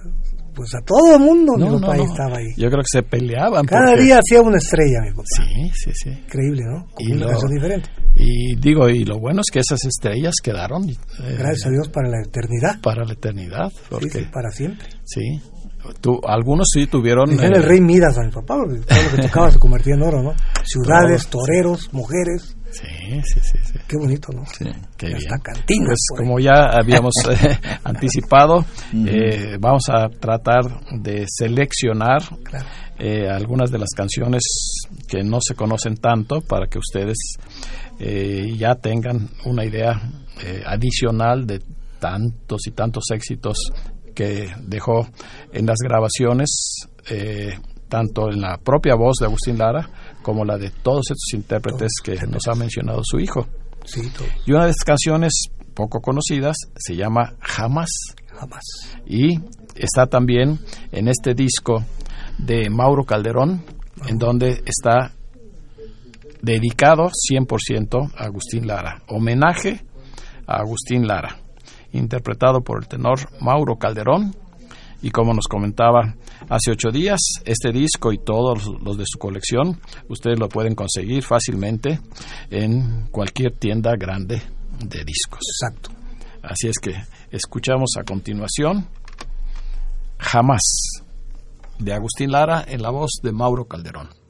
pues 0.55 0.75
a 0.75 0.81
todo 0.85 1.17
el 1.17 1.21
mundo 1.21 1.55
mi 1.57 1.65
No, 1.65 1.81
papá 1.81 1.97
no, 1.97 2.05
no. 2.05 2.11
estaba 2.13 2.37
ahí. 2.37 2.49
Yo 2.57 2.69
creo 2.69 2.83
que 2.83 2.99
se 2.99 3.03
peleaban. 3.03 3.67
Cada 3.67 3.87
porque- 3.93 4.03
día 4.03 4.19
hacía 4.19 4.41
una 4.43 4.59
estrella 4.59 5.01
mi 5.03 5.11
papá. 5.11 5.25
Sí, 5.37 5.71
sí, 5.75 5.91
sí. 5.95 6.11
Increíble, 6.11 6.63
¿no? 6.65 6.87
Con 6.93 7.07
Y 7.09 7.13
una 7.13 7.25
lo- 7.27 7.31
canción 7.31 7.51
diferente. 7.53 7.89
Y 8.17 8.57
digo, 8.57 8.89
y 8.89 9.05
lo 9.05 9.19
bueno 9.19 9.41
es 9.41 9.51
que 9.53 9.59
esas 9.61 9.85
estrellas 9.85 10.35
quedaron 10.43 10.89
eh, 10.89 10.97
Gracias 11.39 11.67
a 11.67 11.71
Dios 11.71 11.89
para 11.89 12.09
la 12.09 12.21
eternidad. 12.23 12.81
para 12.81 13.05
la 13.05 13.13
eternidad, 13.15 13.71
Sí, 13.71 13.81
porque 13.91 14.09
sí, 14.21 14.27
para 14.33 14.51
siempre. 14.51 14.87
sí, 15.05 15.41
tú, 16.01 16.21
algunos 16.25 16.69
sí 16.73 16.87
tuvieron 16.87 17.31
eh, 17.33 17.47
el 17.53 17.63
rey 17.65 17.81
Midas 17.81 18.17
a 18.19 18.23
mi 18.23 18.31
papá, 18.31 18.57
porque 18.57 18.79
todo 18.87 19.03
lo 19.03 19.17
que 19.17 19.23
tocaba 19.23 19.51
se 19.51 19.59
convertía 19.59 19.95
en 19.95 20.03
oro, 20.03 20.23
¿no? 20.23 20.35
Ciudades, 20.65 21.27
toreros, 21.27 21.93
mujeres. 21.93 22.57
Sí, 22.75 23.21
sí, 23.25 23.41
sí, 23.41 23.59
sí. 23.65 23.79
Qué 23.89 23.97
bonito, 23.97 24.33
¿no? 24.33 24.43
Qué 24.97 25.07
Y 25.07 25.15
bien. 25.15 25.17
hasta 25.17 25.39
cantinas. 25.53 25.87
Pues 26.09 26.19
como 26.19 26.39
ya 26.41 26.71
habíamos 26.73 27.15
eh, 27.31 27.59
anticipado, 27.85 28.65
eh, 29.07 29.57
vamos 29.61 29.83
a 29.91 30.09
tratar 30.09 30.63
de 31.01 31.25
seleccionar 31.29 32.23
Claro. 32.43 32.67
eh, 32.99 33.29
algunas 33.29 33.71
de 33.71 33.79
las 33.79 33.91
canciones 33.97 34.43
que 35.09 35.23
no 35.23 35.39
se 35.41 35.55
conocen 35.55 35.97
tanto 35.97 36.41
para 36.41 36.67
que 36.67 36.79
ustedes 36.79 37.17
eh, 37.99 38.55
ya 38.57 38.75
tengan 38.75 39.29
una 39.45 39.65
idea 39.65 40.01
eh, 40.45 40.63
adicional 40.67 41.47
de 41.47 41.61
tantos 42.01 42.67
y 42.67 42.73
tantos 42.73 43.05
éxitos 43.13 43.57
que 44.15 44.49
dejó 44.63 45.09
en 45.53 45.67
las 45.67 45.79
grabaciones, 45.83 46.87
eh, 47.11 47.59
tanto 47.89 48.31
en 48.31 48.41
la 48.41 48.59
propia 48.59 48.95
voz 48.95 49.17
de 49.21 49.27
Agustín 49.27 49.59
Lara 49.59 49.89
como 50.25 50.45
la 50.45 50.57
de 50.59 50.71
todos 50.71 51.11
estos 51.11 51.35
intérpretes 51.35 51.93
que 52.03 52.17
nos 52.27 52.49
ha 52.49 52.55
mencionado 52.55 53.03
su 53.05 53.21
hijo. 53.21 53.47
Y 54.47 54.53
una 54.53 54.65
de 54.65 54.71
estas 54.71 54.85
canciones 54.85 55.45
poco 55.75 56.01
conocidas 56.01 56.57
se 56.75 56.97
llama 56.97 57.35
Jamás 57.41 57.91
Jamás. 58.33 58.65
y 59.07 59.39
está 59.77 60.07
también 60.07 60.59
en 60.91 61.09
este 61.09 61.35
disco 61.35 61.85
de 62.39 62.71
Mauro 62.71 63.05
Calderón, 63.05 63.63
en 64.09 64.19
donde 64.19 64.63
está 64.65 65.13
dedicado 66.43 67.11
100% 67.11 68.13
a 68.17 68.25
Agustín 68.25 68.67
Lara, 68.67 69.03
homenaje 69.09 69.85
a 70.47 70.57
Agustín 70.57 71.07
Lara, 71.07 71.37
interpretado 71.93 72.63
por 72.63 72.83
el 72.83 72.89
tenor 72.89 73.21
Mauro 73.41 73.77
Calderón. 73.77 74.35
Y 75.05 75.11
como 75.11 75.35
nos 75.35 75.49
comentaba 75.49 76.15
hace 76.49 76.71
ocho 76.71 76.91
días, 76.91 77.21
este 77.45 77.73
disco 77.73 78.11
y 78.11 78.17
todos 78.17 78.67
los 78.83 78.97
de 78.97 79.05
su 79.07 79.19
colección, 79.19 79.79
ustedes 80.09 80.39
lo 80.39 80.49
pueden 80.49 80.75
conseguir 80.75 81.23
fácilmente 81.23 82.01
en 82.49 83.09
cualquier 83.11 83.53
tienda 83.53 83.97
grande 83.97 84.41
de 84.83 85.05
discos. 85.05 85.41
Exacto. 85.61 85.91
Así 86.43 86.69
es 86.69 86.79
que 86.79 86.95
escuchamos 87.31 87.91
a 87.99 88.05
continuación 88.05 88.89
Jamás 90.17 90.63
de 91.79 91.93
Agustín 91.93 92.33
Lara 92.33 92.65
en 92.67 92.81
la 92.81 92.89
voz 92.89 93.21
de 93.23 93.31
Mauro 93.31 93.67
Calderón. 93.67 94.24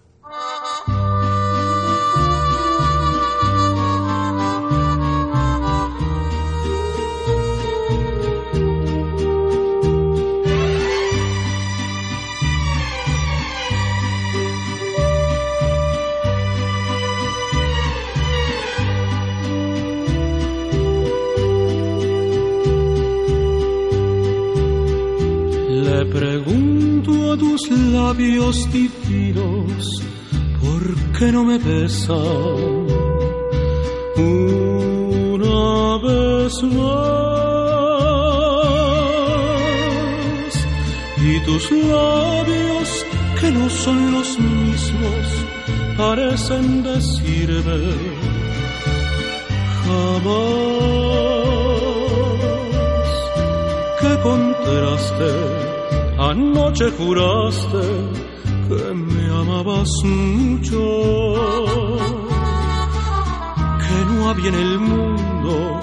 Pregunto 26.15 27.33
a 27.33 27.37
tus 27.37 27.69
labios 27.71 28.57
divinos, 28.73 30.01
¿por 30.63 30.83
qué 31.19 31.33
no 31.33 31.43
me 31.43 31.59
besan? 31.59 32.87
Una 34.17 35.99
vez 36.07 36.63
más. 36.63 37.35
Y 41.19 41.41
tus 41.47 41.65
labios, 41.73 42.89
que 43.41 43.51
no 43.51 43.69
son 43.69 44.13
los 44.13 44.39
mismos, 44.39 45.27
parecen 45.97 46.85
decirme 46.85 47.81
jamás. 49.83 50.55
Qué 54.01 54.13
contraste, 54.23 55.64
anoche 56.31 56.91
juraste 56.99 57.85
que 58.69 58.95
me 58.95 59.25
amabas 59.41 59.91
mucho, 60.05 60.81
que 63.85 63.99
no 64.09 64.31
había 64.31 64.49
en 64.49 64.55
el 64.55 64.79
mundo 64.79 65.81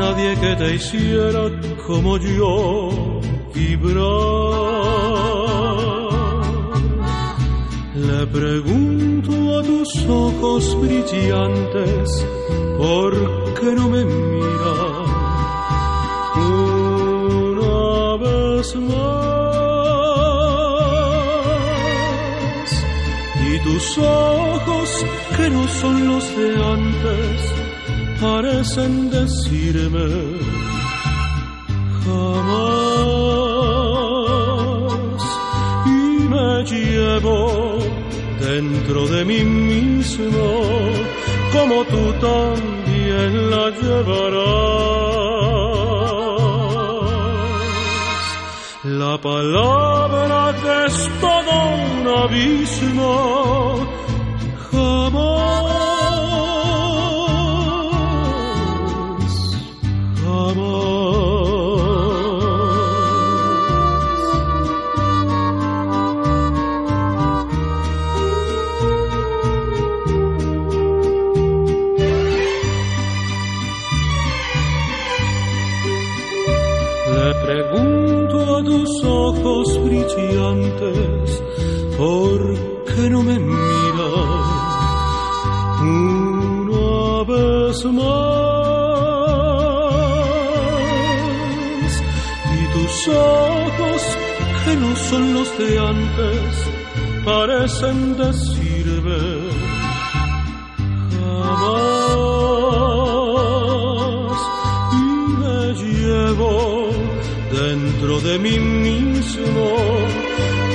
nadie 0.00 0.34
que 0.42 0.56
te 0.56 0.74
hiciera 0.74 1.42
como 1.86 2.18
yo 2.18 3.20
vibrar. 3.54 4.00
Le 8.08 8.26
pregunto 8.38 9.32
a 9.58 9.62
tus 9.62 9.90
ojos 10.08 10.62
brillantes, 10.80 12.26
¿por 12.78 13.12
qué 13.58 13.70
no 13.78 13.88
me 13.88 14.04
miran 14.04 15.08
una 17.58 18.16
vez 18.24 18.76
más? 18.76 19.19
Tus 23.80 23.98
ojos, 23.98 25.06
que 25.36 25.50
no 25.50 25.66
son 25.68 26.08
los 26.08 26.36
de 26.36 26.48
antes, 26.76 27.40
parecen 28.20 29.10
decirme 29.10 30.08
jamás. 32.04 32.40
Y 35.86 35.98
me 36.32 36.64
llevo 36.64 37.78
dentro 38.40 39.06
de 39.06 39.24
mí 39.24 39.42
mismo, 39.44 40.46
como 41.52 41.84
tú 41.84 42.02
también 42.20 43.50
la 43.50 43.70
llevarás. 43.80 44.90
La 48.82 49.18
palabra 49.20 50.54
es 50.86 51.10
todo 51.20 51.52
un 51.84 52.08
abismo, 52.24 53.69
los 95.34 95.58
de 95.58 95.78
antes, 95.78 96.50
parecen 97.24 98.16
decirme 98.16 99.22
jamás 101.40 102.80
y 104.92 105.02
me 105.40 105.60
llevo 105.82 106.54
dentro 107.52 108.12
de 108.20 108.34
mí 108.38 108.56
mismo 108.58 109.68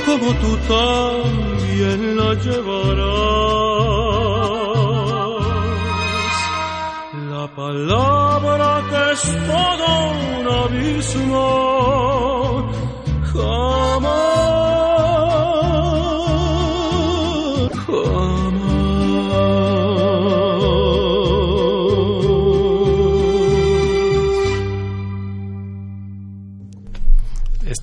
como 0.06 0.28
tú 0.42 0.50
también 0.68 2.16
la 2.16 2.30
llevarás 2.34 3.16
la 7.32 7.44
palabra 7.62 8.68
que 8.90 9.00
es 9.12 9.22
todo 9.50 9.88
un 10.38 10.46
abismo 10.64 11.66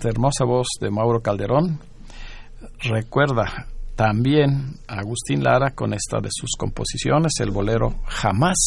esta 0.03 0.09
hermosa 0.09 0.43
voz 0.43 0.67
de 0.81 0.89
Mauro 0.91 1.21
Calderón 1.21 1.79
recuerda 2.81 3.67
también 3.95 4.75
a 4.85 4.95
Agustín 4.99 5.41
Lara 5.43 5.71
con 5.71 5.93
esta 5.93 6.19
de 6.19 6.27
sus 6.29 6.49
composiciones, 6.57 7.31
el 7.39 7.51
bolero 7.51 7.95
Jamás, 8.05 8.57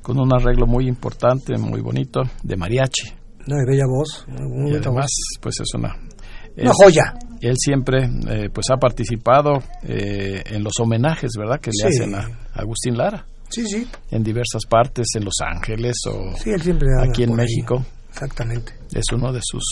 con 0.00 0.20
un 0.20 0.32
arreglo 0.32 0.66
muy 0.68 0.86
importante, 0.86 1.58
muy 1.58 1.80
bonito, 1.80 2.20
de 2.44 2.56
mariachi. 2.56 3.08
Una 3.48 3.64
bella 3.66 3.84
voz, 3.88 4.24
muy 4.28 4.70
Y 4.72 4.76
además, 4.76 5.06
voz. 5.06 5.38
pues 5.40 5.56
es 5.60 5.74
una... 5.74 5.96
Una 6.56 6.70
joya. 6.72 7.14
Él 7.40 7.56
siempre 7.58 8.04
eh, 8.04 8.48
pues 8.52 8.66
ha 8.70 8.76
participado 8.76 9.60
eh, 9.82 10.40
en 10.46 10.62
los 10.62 10.74
homenajes, 10.80 11.32
¿verdad?, 11.36 11.58
que 11.60 11.70
le 11.70 11.90
Sí. 11.90 11.98
hacen 12.00 12.14
a 12.14 12.28
Agustín 12.54 12.96
Lara 12.96 13.26
Sí, 13.48 13.66
sí. 13.66 13.88
en 14.12 14.22
diversas 14.22 14.66
partes, 14.70 15.06
en 15.16 15.24
Los 15.24 15.34
Ángeles 15.44 15.96
o 16.08 16.36
Sí, 16.36 16.50
él 16.50 16.62
siempre 16.62 16.86
aquí 17.02 17.24
en 17.24 17.30
ahí. 17.30 17.36
México. 17.38 17.84
Exactamente. 18.10 18.72
es 18.94 19.02
uno 19.12 19.32
de 19.32 19.40
sus 19.42 19.64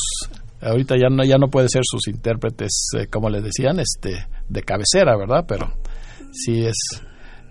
ahorita 0.62 0.96
ya 0.96 1.08
no 1.10 1.24
ya 1.24 1.36
no 1.38 1.48
puede 1.48 1.68
ser 1.68 1.82
sus 1.84 2.06
intérpretes 2.08 2.88
eh, 2.98 3.06
como 3.08 3.28
le 3.28 3.40
decían 3.40 3.78
este 3.80 4.26
de 4.48 4.62
cabecera 4.62 5.16
verdad 5.16 5.44
pero 5.46 5.72
sí 6.32 6.64
es 6.64 6.76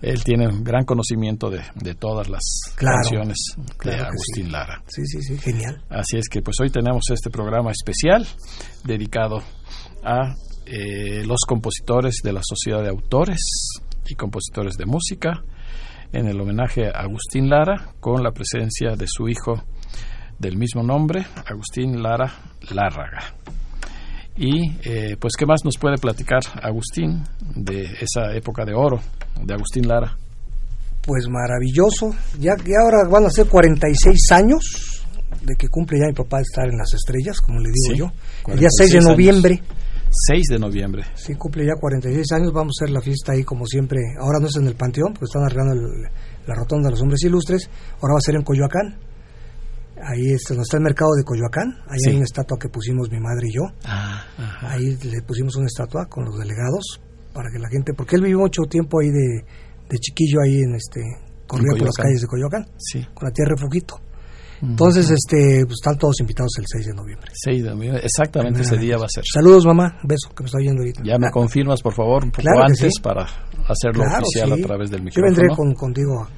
él 0.00 0.24
tiene 0.24 0.48
un 0.48 0.64
gran 0.64 0.84
conocimiento 0.84 1.48
de, 1.48 1.60
de 1.76 1.94
todas 1.94 2.28
las 2.28 2.42
Claro, 2.74 2.96
canciones 2.96 3.38
claro 3.78 3.98
de 3.98 4.04
Agustín 4.04 4.46
sí. 4.46 4.50
Lara 4.50 4.82
Sí, 4.88 5.02
sí, 5.06 5.22
sí. 5.22 5.38
Genial. 5.38 5.82
así 5.90 6.16
es 6.16 6.28
que 6.28 6.42
pues 6.42 6.56
hoy 6.60 6.70
tenemos 6.70 7.04
este 7.10 7.30
programa 7.30 7.70
especial 7.70 8.26
dedicado 8.84 9.42
a 10.02 10.34
eh, 10.66 11.24
los 11.24 11.40
compositores 11.46 12.16
de 12.24 12.32
la 12.32 12.40
sociedad 12.42 12.82
de 12.82 12.88
autores 12.88 13.38
y 14.08 14.14
compositores 14.16 14.74
de 14.74 14.86
música 14.86 15.44
en 16.12 16.26
el 16.26 16.40
homenaje 16.40 16.88
a 16.88 17.02
Agustín 17.02 17.48
Lara 17.48 17.94
con 18.00 18.22
la 18.22 18.32
presencia 18.32 18.96
de 18.96 19.06
su 19.08 19.28
hijo 19.28 19.62
del 20.42 20.56
mismo 20.58 20.82
nombre, 20.82 21.24
Agustín 21.46 22.02
Lara 22.02 22.32
Lárraga. 22.74 23.34
Y 24.36 24.72
eh, 24.84 25.16
pues, 25.20 25.34
¿qué 25.38 25.46
más 25.46 25.60
nos 25.64 25.76
puede 25.78 25.98
platicar 25.98 26.40
Agustín 26.62 27.22
de 27.54 27.82
esa 28.00 28.34
época 28.34 28.64
de 28.64 28.74
oro 28.74 28.98
de 29.40 29.54
Agustín 29.54 29.86
Lara? 29.86 30.16
Pues 31.06 31.26
maravilloso. 31.28 32.14
Ya 32.40 32.54
que 32.56 32.72
ahora 32.82 33.08
van 33.08 33.26
a 33.26 33.30
ser 33.30 33.46
46 33.46 34.32
años 34.32 35.04
de 35.42 35.54
que 35.56 35.68
cumple 35.68 35.98
ya 36.00 36.06
mi 36.08 36.12
papá 36.14 36.38
de 36.38 36.42
estar 36.42 36.68
en 36.68 36.76
las 36.78 36.92
estrellas, 36.94 37.40
como 37.40 37.58
le 37.60 37.68
digo 37.68 37.92
Sí, 37.92 37.98
yo. 37.98 38.52
El 38.52 38.58
día 38.58 38.68
6 38.70 38.92
de 38.92 38.98
46 39.00 39.04
noviembre. 39.04 39.62
6 40.28 40.42
de 40.50 40.58
noviembre. 40.58 41.02
Sí, 41.14 41.34
cumple 41.34 41.64
ya 41.66 41.74
46 41.80 42.32
años. 42.32 42.52
Vamos 42.52 42.76
a 42.80 42.84
hacer 42.84 42.92
la 42.94 43.00
fiesta 43.00 43.32
ahí 43.32 43.44
como 43.44 43.64
siempre. 43.66 43.98
Ahora 44.20 44.38
no 44.40 44.46
es 44.48 44.56
en 44.56 44.66
el 44.66 44.74
Panteón, 44.74 45.12
porque 45.14 45.24
están 45.26 45.44
arreglando 45.44 45.74
el- 45.74 46.08
la 46.46 46.54
rotonda 46.54 46.88
de 46.88 46.92
los 46.92 47.02
hombres 47.02 47.22
ilustres. 47.22 47.70
Ahora 48.00 48.14
va 48.14 48.18
a 48.18 48.20
ser 48.26 48.34
en 48.36 48.42
Coyoacán. 48.42 48.98
Ahí 50.00 50.32
es 50.32 50.42
donde 50.48 50.62
está 50.62 50.76
el 50.78 50.82
mercado 50.82 51.10
de 51.16 51.24
Coyoacán. 51.24 51.68
Ahí 51.88 51.98
Sí. 52.00 52.10
hay 52.10 52.16
una 52.16 52.24
estatua 52.24 52.58
que 52.58 52.68
pusimos 52.68 53.10
mi 53.10 53.20
madre 53.20 53.48
y 53.48 53.54
yo. 53.54 53.62
Ah. 53.84 54.24
Ahí 54.62 54.96
le 55.02 55.22
pusimos 55.22 55.56
una 55.56 55.66
estatua 55.66 56.06
con 56.06 56.24
los 56.24 56.38
delegados 56.38 57.00
para 57.32 57.50
que 57.50 57.58
la 57.58 57.68
gente, 57.68 57.92
porque 57.94 58.16
él 58.16 58.22
vivió 58.22 58.38
mucho 58.38 58.62
tiempo 58.68 59.00
ahí 59.00 59.08
de, 59.10 59.44
de 59.88 59.98
chiquillo 59.98 60.38
ahí 60.44 60.58
en 60.60 60.74
este, 60.74 61.00
corría 61.46 61.72
por 61.76 61.86
las 61.86 61.96
calles 61.96 62.20
de 62.20 62.26
Coyoacán, 62.26 62.66
Sí. 62.78 63.06
con 63.14 63.28
la 63.28 63.32
tierra 63.32 63.54
de 63.56 63.60
Fuquito. 63.62 64.00
Entonces, 64.62 65.10
este, 65.10 65.64
pues 65.66 65.74
están 65.82 65.98
todos 65.98 66.20
invitados 66.20 66.52
el 66.58 66.64
6 66.68 66.86
de 66.86 66.94
noviembre. 66.94 67.32
6 67.34 67.64
de 67.64 67.70
noviembre. 67.70 68.00
Exactamente 68.04 68.60
ese 68.60 68.76
día 68.76 68.96
va 68.96 69.06
a 69.06 69.08
ser. 69.08 69.24
Saludos, 69.26 69.66
mamá. 69.66 69.98
Beso, 70.04 70.28
que 70.36 70.44
me 70.44 70.46
está 70.46 70.58
oyendo 70.58 70.82
ahorita. 70.82 71.02
Ya 71.04 71.18
me 71.18 71.32
confirmas, 71.32 71.82
por 71.82 71.92
favor, 71.94 72.22
un 72.22 72.30
poco 72.30 72.42
Claro 72.42 72.62
antes 72.62 72.78
sí. 72.94 73.02
para 73.02 73.22
hacerlo 73.66 74.04
Claro, 74.04 74.22
oficial 74.22 74.52
sí. 74.54 74.62
a 74.62 74.66
través 74.66 74.90
del 74.90 75.00
Yo 75.00 75.04
micrófono. 75.06 75.36
vendré 75.36 75.56
con, 75.56 75.74
contigo 75.74 76.28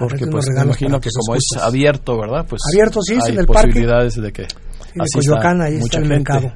porque 0.00 0.26
pues 0.26 0.46
me 0.54 0.62
imagino 0.62 1.00
que 1.00 1.10
como 1.14 1.36
es 1.36 1.44
abierto, 1.62 2.18
¿verdad? 2.18 2.44
Pues 2.48 2.62
Abierto, 2.72 3.00
sí, 3.02 3.14
hay 3.14 3.32
en 3.32 3.38
el 3.40 3.46
parque. 3.46 3.68
posibilidades 3.68 4.14
de 4.14 4.32
que 4.32 4.42
Sí, 4.44 4.98
asista 4.98 5.18
Coyoacán, 5.18 5.60
ahí 5.62 5.74
mucha 5.74 5.84
está 5.84 5.98
el 5.98 6.02
gente. 6.04 6.16
mercado. 6.16 6.52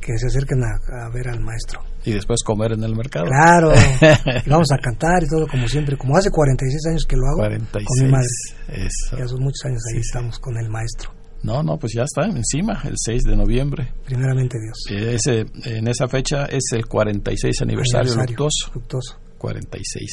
que 0.00 0.18
se 0.18 0.26
acerquen 0.26 0.60
a, 0.62 1.08
ver 1.12 1.28
al 1.28 1.40
maestro. 1.40 1.80
Y 2.04 2.12
después 2.12 2.44
comer 2.44 2.72
en 2.72 2.84
el 2.84 2.94
mercado. 2.94 3.26
Claro, 3.26 3.72
y 4.46 4.48
vamos 4.48 4.68
a 4.70 4.78
cantar 4.78 5.24
y 5.24 5.28
todo 5.28 5.48
como 5.48 5.66
siempre, 5.66 5.96
como 5.96 6.16
hace 6.16 6.30
46 6.30 6.86
años 6.92 7.04
que 7.08 7.16
lo 7.16 7.26
hago 7.26 7.38
46, 7.38 7.84
con 7.88 8.06
mi 8.06 8.12
madre. 8.12 8.88
Ya 9.18 9.26
son 9.26 9.40
muchos 9.42 9.64
años 9.64 9.82
ahí 9.92 10.00
estamos 10.00 10.38
con 10.38 10.56
el 10.58 10.68
maestro. 10.68 11.10
No, 11.42 11.62
no, 11.62 11.76
pues 11.78 11.92
ya 11.94 12.02
está 12.04 12.24
encima, 12.26 12.80
el 12.84 12.94
6 12.96 13.22
de 13.24 13.36
noviembre. 13.36 13.92
Primeramente 14.04 14.58
Dios. 14.60 14.78
Ese, 14.90 15.46
en 15.64 15.88
esa 15.88 16.06
fecha 16.08 16.46
es 16.46 16.64
el 16.72 16.86
46 16.86 17.62
aniversario, 17.62 18.14
luctuoso. 18.14 19.16
46. 19.38 20.10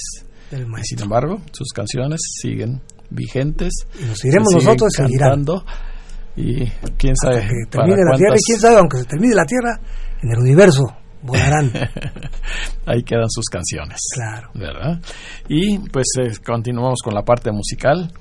Sin 0.84 1.02
embargo, 1.02 1.42
sus 1.52 1.70
canciones 1.70 2.22
siguen 2.42 2.82
vigentes. 3.10 3.74
Y 4.00 4.06
nos 4.06 4.26
iremos 4.26 4.54
nosotros 4.54 4.92
cantando. 4.96 5.64
Y 6.36 6.66
quién 6.98 7.16
sabe. 7.16 7.42
que 7.42 7.70
termine 7.70 8.02
la 8.04 8.18
Tierra, 8.18 8.36
y 8.36 8.44
quién 8.44 8.60
sabe, 8.60 8.78
aunque 8.78 8.98
se 8.98 9.06
termine 9.06 9.36
la 9.36 9.46
Tierra, 9.46 9.80
en 10.22 10.32
el 10.32 10.40
universo 10.40 10.84
volarán. 11.22 11.72
Ahí 12.86 13.04
quedan 13.04 13.30
sus 13.30 13.46
canciones. 13.46 13.98
Claro. 14.14 14.50
¿Verdad? 14.54 15.02
Y 15.48 15.80
pues 15.90 16.08
eh, 16.20 16.34
continuamos 16.46 17.00
con 17.04 17.14
la 17.14 17.24
parte 17.24 17.52
musical. 17.52 18.12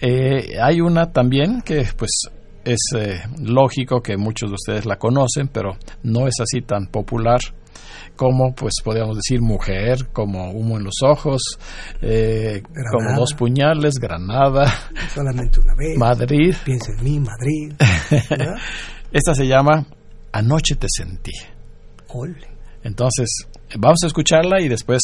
Eh, 0.00 0.58
hay 0.60 0.80
una 0.80 1.12
también 1.12 1.62
que 1.62 1.86
pues 1.96 2.22
es 2.64 2.80
eh, 2.96 3.20
lógico 3.40 4.00
que 4.00 4.16
muchos 4.16 4.50
de 4.50 4.54
ustedes 4.54 4.86
la 4.86 4.96
conocen, 4.96 5.48
pero 5.48 5.76
no 6.02 6.26
es 6.26 6.34
así 6.40 6.62
tan 6.62 6.86
popular 6.86 7.40
como, 8.16 8.54
pues 8.54 8.74
podríamos 8.84 9.16
decir, 9.16 9.40
mujer, 9.40 10.08
como 10.12 10.50
humo 10.50 10.78
en 10.78 10.84
los 10.84 11.02
ojos, 11.02 11.40
eh, 12.00 12.62
como 12.90 13.16
dos 13.18 13.34
puñales, 13.34 13.94
Granada, 13.94 14.72
solamente 15.12 15.60
una 15.60 15.74
vez, 15.74 15.96
Madrid. 15.96 16.54
Piensa 16.64 16.92
en 16.98 17.04
mí, 17.04 17.20
Madrid. 17.20 17.72
Esta 19.12 19.34
se 19.34 19.46
llama 19.46 19.86
Anoche 20.32 20.76
te 20.76 20.86
sentí. 20.90 21.32
Entonces, 22.84 23.28
vamos 23.78 23.98
a 24.02 24.06
escucharla 24.06 24.60
y 24.60 24.68
después 24.68 25.00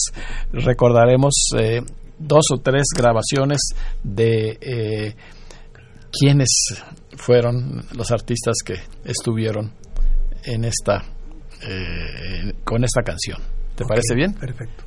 recordaremos 0.52 1.34
eh, 1.58 1.80
dos 2.18 2.46
o 2.52 2.58
tres 2.58 2.86
grabaciones 2.96 3.58
de 4.02 4.58
eh, 4.60 5.14
quiénes 6.10 6.48
fueron 7.16 7.84
los 7.94 8.10
artistas 8.10 8.56
que 8.64 8.74
estuvieron 9.04 9.72
en 10.44 10.64
esta 10.64 11.04
eh, 11.62 12.52
con 12.64 12.84
esta 12.84 13.02
canción. 13.02 13.38
¿Te 13.74 13.84
parece 13.84 14.14
bien? 14.14 14.32
Perfecto. 14.34 14.84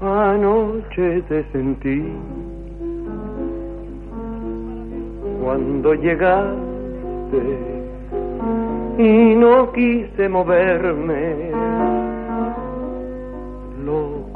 Anoche 0.00 1.22
te 1.28 1.44
sentí 1.52 2.02
cuando 5.42 5.94
llegaste 5.94 6.58
y 8.98 9.34
no 9.36 9.72
quise 9.72 10.28
moverme 10.28 11.77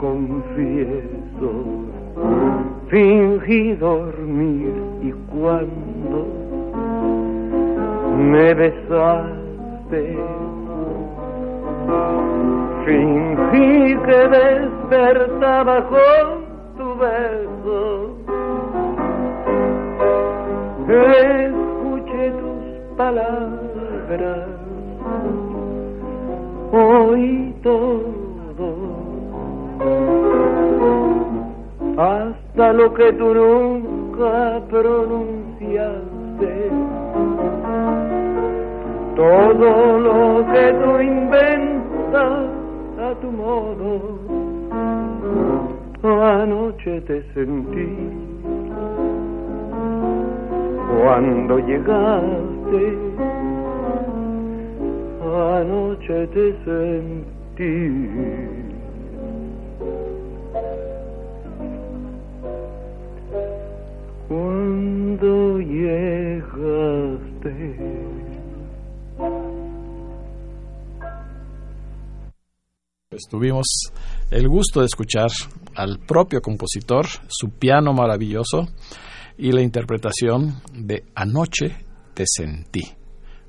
confieso, 0.02 1.50
fingí 2.88 3.74
dormir 3.74 4.74
y 5.00 5.12
cuando 5.30 6.26
me 8.18 8.52
besaste, 8.52 10.18
fingí 12.84 13.96
que 14.06 14.20
despertaba 14.40 15.86
con 15.88 16.26
tu 16.76 16.96
beso. 16.98 18.08
Escuché 20.88 22.30
tus 22.40 22.96
palabras, 22.96 24.48
oí 26.72 27.54
todo 27.62 28.21
hasta 31.96 32.72
lo 32.72 32.92
que 32.94 33.12
tú 33.12 33.34
nunca 33.34 34.60
pronunciaste, 34.70 36.70
todo 39.14 40.00
lo 40.00 40.46
que 40.52 40.72
tú 40.72 41.00
inventas 41.00 42.48
a 42.98 43.14
tu 43.20 43.30
modo, 43.30 44.18
anoche 46.02 47.00
te 47.02 47.22
sentí. 47.34 47.88
Cuando 51.02 51.58
llegaste, 51.58 52.98
anoche 55.20 56.26
te 56.28 56.54
sentí. 56.64 58.61
Llegaste. 65.72 67.56
Pues 73.08 73.22
tuvimos 73.28 73.66
el 74.30 74.48
gusto 74.48 74.80
de 74.80 74.86
escuchar 74.86 75.28
al 75.74 75.98
propio 75.98 76.40
compositor, 76.40 77.06
su 77.28 77.50
piano 77.50 77.92
maravilloso 77.92 78.68
y 79.36 79.52
la 79.52 79.60
interpretación 79.62 80.62
de 80.72 81.04
Anoche 81.14 81.76
te 82.14 82.24
sentí, 82.26 82.82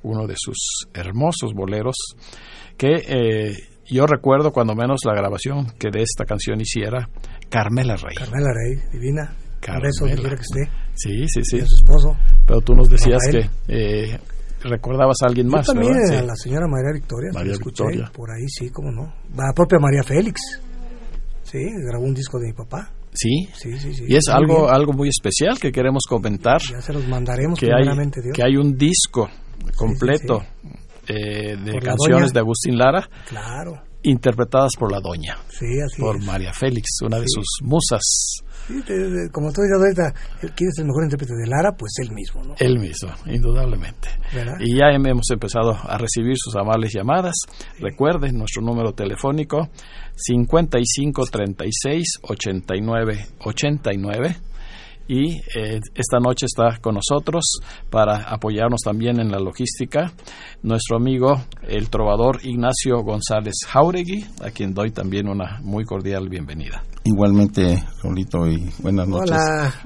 uno 0.02 0.26
de 0.26 0.34
sus 0.36 0.88
hermosos 0.92 1.54
boleros 1.54 1.96
que 2.76 3.04
eh, 3.06 3.52
yo 3.86 4.06
recuerdo 4.06 4.52
cuando 4.52 4.74
menos 4.74 5.00
la 5.04 5.14
grabación 5.14 5.66
que 5.78 5.90
de 5.90 6.02
esta 6.02 6.24
canción 6.24 6.60
hiciera 6.60 7.08
Carmela 7.48 7.96
Rey. 7.96 8.16
Carmela 8.16 8.50
Rey, 8.52 8.82
divina. 8.92 9.34
Eso 9.82 10.04
que 10.04 10.12
esté. 10.12 10.68
Sí, 10.94 11.26
sí, 11.28 11.44
sí. 11.44 11.60
su 11.66 11.74
esposo. 11.76 12.16
Pero 12.46 12.60
tú 12.60 12.74
nos 12.74 12.88
decías 12.88 13.20
que 13.30 13.48
eh, 13.68 14.18
recordabas 14.62 15.16
a 15.22 15.26
alguien 15.26 15.48
más. 15.48 15.66
Yo 15.66 15.72
también, 15.72 15.96
a 16.12 16.22
la 16.22 16.36
señora 16.36 16.66
María 16.66 16.92
Victoria. 16.92 17.30
María 17.32 17.54
Victoria. 17.62 18.10
Por 18.12 18.30
ahí, 18.30 18.48
sí, 18.48 18.70
cómo 18.70 18.90
no. 18.90 19.12
La 19.36 19.52
propia 19.54 19.78
María 19.78 20.02
Félix. 20.02 20.40
Sí, 21.42 21.58
grabó 21.86 22.04
un 22.04 22.14
disco 22.14 22.38
de 22.38 22.48
mi 22.48 22.52
papá. 22.52 22.90
Sí, 23.12 23.48
sí, 23.54 23.78
sí, 23.78 23.94
sí 23.94 24.04
y 24.08 24.16
es 24.16 24.24
algo 24.28 24.68
algo 24.68 24.92
muy 24.92 25.08
especial 25.08 25.58
que 25.60 25.70
queremos 25.70 26.02
comentar. 26.08 26.60
Ya 26.68 26.80
se 26.80 26.92
los 26.92 27.06
mandaremos 27.06 27.60
que 27.60 27.66
hay, 27.66 27.86
que 28.32 28.42
hay 28.42 28.56
un 28.56 28.76
disco 28.76 29.28
completo 29.76 30.42
eh, 31.06 31.56
de 31.56 31.78
canciones 31.80 32.32
de 32.32 32.40
Agustín 32.40 32.76
Lara. 32.76 33.08
Claro. 33.28 33.82
Interpretadas 34.02 34.72
por 34.78 34.90
la 34.90 35.00
doña. 35.00 35.38
Sí, 35.48 35.66
así 35.80 36.00
Por 36.00 36.22
María 36.24 36.52
Félix, 36.52 37.00
una 37.02 37.18
de 37.20 37.26
sus 37.26 37.46
musas 37.62 38.42
como 39.32 39.52
tú 39.52 39.62
dices 39.62 39.78
ahorita, 39.78 40.14
¿quién 40.54 40.70
es 40.70 40.78
el 40.78 40.86
mejor 40.86 41.04
intérprete 41.04 41.34
de 41.34 41.46
Lara? 41.46 41.72
Pues 41.72 41.92
él 42.02 42.12
mismo, 42.12 42.42
¿no? 42.42 42.54
Él 42.58 42.78
mismo, 42.78 43.10
indudablemente. 43.26 44.08
Y 44.60 44.78
ya 44.78 44.86
hemos 44.90 45.30
empezado 45.30 45.76
a 45.82 45.98
recibir 45.98 46.34
sus 46.36 46.56
amables 46.56 46.92
llamadas. 46.94 47.34
Recuerden 47.78 48.38
nuestro 48.38 48.62
número 48.62 48.92
telefónico 48.92 49.68
55 50.16 51.26
36 51.26 52.18
89 52.22 53.26
89 53.40 54.36
y 55.06 55.36
eh, 55.56 55.80
esta 55.94 56.18
noche 56.18 56.46
está 56.46 56.78
con 56.80 56.94
nosotros 56.94 57.44
para 57.90 58.22
apoyarnos 58.22 58.80
también 58.82 59.20
en 59.20 59.30
la 59.30 59.38
logística 59.38 60.12
nuestro 60.62 60.96
amigo 60.96 61.42
el 61.68 61.90
trovador 61.90 62.40
Ignacio 62.42 63.02
González 63.02 63.54
Jauregui, 63.66 64.24
a 64.42 64.50
quien 64.50 64.72
doy 64.72 64.90
también 64.92 65.28
una 65.28 65.60
muy 65.62 65.84
cordial 65.84 66.28
bienvenida. 66.28 66.82
Igualmente, 67.04 67.84
Rolito, 68.02 68.48
y 68.48 68.70
buenas 68.78 69.06
noches 69.06 69.36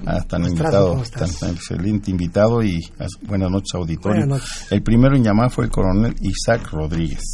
a 0.06 0.22
tan 0.22 0.44
invitado, 0.44 1.02
tan 1.12 1.50
excelente 1.50 2.12
invitado 2.12 2.62
y 2.62 2.78
buenas 3.22 3.50
noches 3.50 3.74
auditorio. 3.74 4.38
El 4.70 4.82
primero 4.82 5.16
en 5.16 5.24
llamar 5.24 5.50
fue 5.50 5.64
el 5.64 5.70
coronel 5.70 6.14
Isaac 6.20 6.70
Rodríguez. 6.70 7.24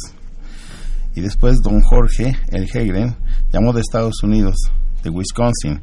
Y 1.13 1.21
después 1.21 1.61
don 1.61 1.81
Jorge, 1.81 2.35
el 2.51 2.63
Hegren, 2.63 3.15
llamó 3.53 3.73
de 3.73 3.81
Estados 3.81 4.23
Unidos, 4.23 4.55
de 5.03 5.11
Wisconsin 5.11 5.79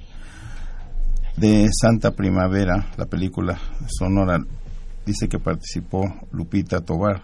de 1.37 1.69
Santa 1.73 2.13
Primavera, 2.13 2.93
la 2.97 3.07
película 3.07 3.59
sonora, 3.87 4.39
dice 5.05 5.29
que 5.29 5.39
participó 5.39 6.05
Lupita 6.31 6.81
Tobar, 6.81 7.23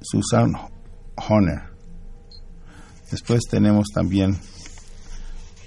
Susan 0.00 0.52
Honor. 1.16 1.62
Después 3.10 3.42
tenemos 3.48 3.88
también 3.94 4.36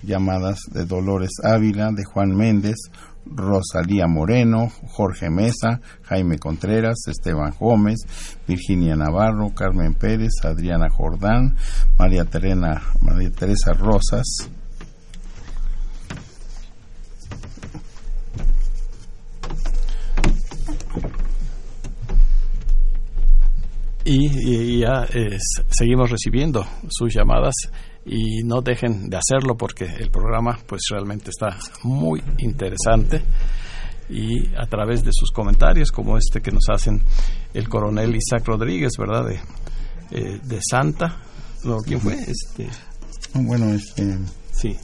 llamadas 0.04 0.60
de 0.72 0.86
Dolores 0.86 1.32
Ávila, 1.44 1.92
de 1.92 2.04
Juan 2.04 2.36
Méndez, 2.36 2.76
Rosalía 3.26 4.08
Moreno, 4.08 4.72
Jorge 4.88 5.30
Mesa, 5.30 5.82
Jaime 6.04 6.38
Contreras, 6.38 7.08
Esteban 7.08 7.54
Gómez, 7.60 8.00
Virginia 8.48 8.96
Navarro, 8.96 9.54
Carmen 9.54 9.94
Pérez, 9.94 10.32
Adriana 10.44 10.90
Jordán, 10.90 11.56
María, 11.98 12.26
Terena, 12.26 12.82
María 13.02 13.32
Teresa 13.32 13.74
Rosas, 13.74 14.50
y, 24.10 24.80
ya 24.80 25.08
seguimos 25.70 26.10
recibiendo 26.10 26.66
sus 26.90 27.14
llamadas 27.14 27.54
y 28.06 28.44
no 28.44 28.62
dejen 28.62 29.10
de 29.10 29.18
hacerlo 29.18 29.56
porque 29.56 29.86
el 29.86 30.10
programa 30.10 30.58
pues 30.66 30.82
realmente 30.90 31.30
está 31.30 31.58
muy 31.84 32.24
interesante 32.40 33.24
y 34.10 34.48
a 34.56 34.66
través 34.66 35.04
de 35.04 35.12
sus 35.14 35.32
comentarios 35.32 35.92
como 35.92 36.18
este 36.18 36.42
que 36.42 36.52
nos 36.52 36.68
hacen 36.70 37.04
el 37.54 37.70
coronel 37.70 38.16
Isaac 38.16 38.48
Rodríguez, 38.48 38.94
¿verdad? 38.98 39.26
De, 39.26 39.40
eh, 40.12 40.40
de 40.44 40.60
Santa. 40.68 41.22
No, 41.64 41.78
¿Quién 41.78 42.02
fue? 42.02 42.14
Este... 42.14 42.68
Bueno, 43.36 43.72
este... 43.74 44.18
Sí. 44.52 44.76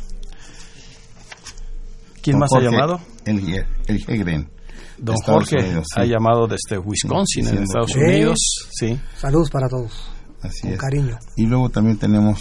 ¿Quién 2.21 2.38
más 2.38 2.53
ha 2.53 2.59
llamado? 2.59 2.99
El, 3.25 3.65
el 3.88 4.03
Hegren. 4.07 4.54
Don 4.97 5.15
Jorge 5.17 5.58
ha 5.95 6.05
llamado 6.05 6.47
desde 6.47 6.77
Wisconsin, 6.77 7.47
en 7.47 7.63
Estados 7.63 7.95
Unidos. 7.95 8.38
Sí. 8.71 8.99
Saludos 9.17 9.49
para 9.49 9.67
todos. 9.67 10.10
Así 10.41 10.67
Con 10.67 10.77
cariño. 10.77 11.17
Y 11.36 11.45
luego 11.47 11.69
también 11.69 11.97
tenemos 11.97 12.39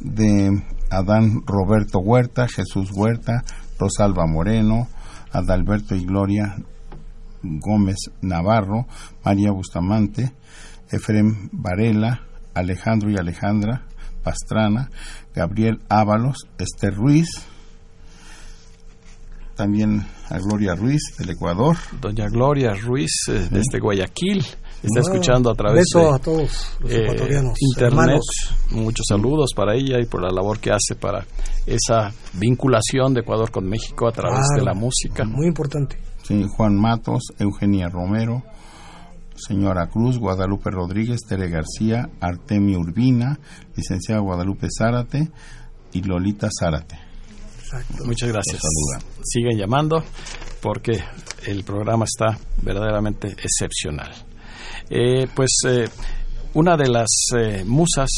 de 0.00 0.62
Adán 0.90 1.42
Roberto 1.46 1.98
Huerta, 2.00 2.48
Jesús 2.48 2.90
Huerta, 2.92 3.44
Rosalba 3.78 4.26
Moreno, 4.26 4.88
Adalberto 5.32 5.94
y 5.94 6.04
Gloria 6.04 6.56
Gómez 7.42 7.96
Navarro, 8.20 8.86
María 9.24 9.52
Bustamante, 9.52 10.32
Efrem 10.90 11.48
Varela, 11.52 12.22
Alejandro 12.54 13.10
y 13.10 13.16
Alejandra 13.16 13.86
Pastrana, 14.22 14.90
Gabriel 15.34 15.80
Ábalos, 15.88 16.36
Esther 16.58 16.94
Ruiz, 16.94 17.28
también 19.60 20.06
a 20.30 20.38
Gloria 20.38 20.74
Ruiz 20.74 21.02
del 21.18 21.28
Ecuador. 21.28 21.76
Doña 22.00 22.28
Gloria 22.30 22.72
Ruiz 22.72 23.10
eh, 23.28 23.46
desde 23.50 23.78
Guayaquil 23.78 24.38
está 24.82 25.00
escuchando 25.00 25.50
a 25.50 25.54
través 25.54 25.84
de 25.94 26.00
a 26.00 26.18
todos 26.18 26.78
los 26.80 26.90
eh, 26.90 27.02
ecuatorianos, 27.02 27.58
internet. 27.60 28.20
Muchos 28.70 29.04
saludos 29.06 29.50
para 29.54 29.74
ella 29.74 30.00
y 30.00 30.06
por 30.06 30.22
la 30.22 30.30
labor 30.30 30.60
que 30.60 30.70
hace 30.70 30.94
para 30.98 31.26
esa 31.66 32.10
vinculación 32.32 33.12
de 33.12 33.20
Ecuador 33.20 33.50
con 33.50 33.68
México 33.68 34.08
a 34.08 34.12
través 34.12 34.46
de 34.56 34.62
la 34.62 34.72
música. 34.72 35.24
Muy 35.26 35.48
importante. 35.48 35.98
Sí, 36.22 36.42
Juan 36.56 36.74
Matos, 36.74 37.24
Eugenia 37.38 37.90
Romero, 37.90 38.42
señora 39.36 39.88
Cruz, 39.88 40.18
Guadalupe 40.18 40.70
Rodríguez, 40.70 41.20
Tere 41.28 41.50
García, 41.50 42.08
Artemio 42.18 42.78
Urbina, 42.78 43.38
licenciada 43.76 44.22
Guadalupe 44.22 44.68
Zárate 44.70 45.30
y 45.92 46.00
Lolita 46.00 46.48
Zárate. 46.58 47.09
Muchas 48.04 48.28
gracias. 48.30 48.62
Sigan 49.22 49.56
llamando 49.56 50.02
porque 50.60 51.02
el 51.46 51.64
programa 51.64 52.04
está 52.04 52.38
verdaderamente 52.62 53.28
excepcional. 53.28 54.10
Eh, 54.88 55.26
pues 55.34 55.50
eh, 55.66 55.88
una 56.54 56.76
de 56.76 56.88
las 56.88 57.08
eh, 57.36 57.64
musas 57.64 58.10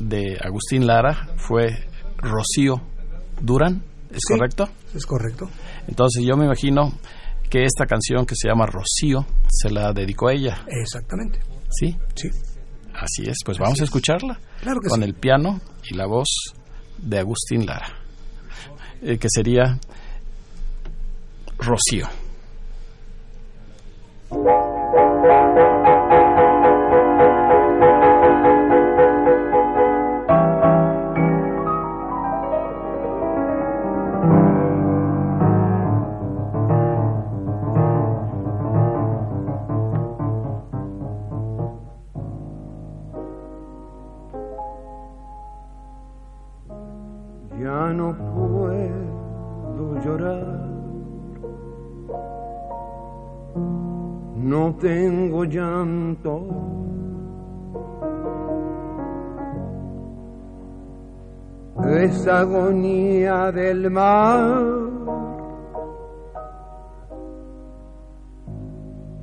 de 0.00 0.38
Agustín 0.42 0.86
Lara 0.86 1.28
fue 1.36 1.86
Rocío 2.16 2.80
Durán, 3.40 3.82
¿es 4.10 4.24
correcto? 4.26 4.68
Es 4.94 5.04
correcto. 5.06 5.50
Entonces 5.86 6.24
yo 6.24 6.36
me 6.36 6.46
imagino 6.46 6.92
que 7.50 7.64
esta 7.64 7.86
canción 7.86 8.26
que 8.26 8.34
se 8.36 8.48
llama 8.48 8.66
Rocío 8.66 9.26
se 9.48 9.70
la 9.70 9.92
dedicó 9.92 10.28
a 10.28 10.32
ella. 10.32 10.64
Exactamente. 10.66 11.40
¿Sí? 11.70 11.96
Sí. 12.14 12.30
Así 12.94 13.28
es, 13.28 13.38
pues 13.44 13.58
vamos 13.58 13.80
a 13.80 13.84
escucharla 13.84 14.40
claro 14.60 14.80
con 14.88 15.02
el 15.02 15.14
piano 15.14 15.60
y 15.90 15.94
la 15.94 16.06
voz 16.06 16.28
de 16.98 17.18
Agustín 17.18 17.66
Lara. 17.66 18.03
Eh, 19.06 19.18
que 19.18 19.28
sería 19.28 19.78
Rocío. 21.58 22.08
Esa 62.04 62.40
agonía 62.40 63.50
del 63.52 63.90
mar 63.90 64.62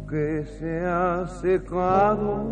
que 0.09 0.45
se 0.45 0.85
ha 0.85 1.27
secado. 1.27 2.45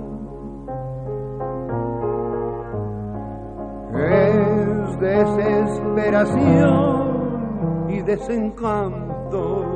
Es 3.93 4.99
desesperación 4.99 7.89
y 7.89 8.01
desencanto 8.01 9.68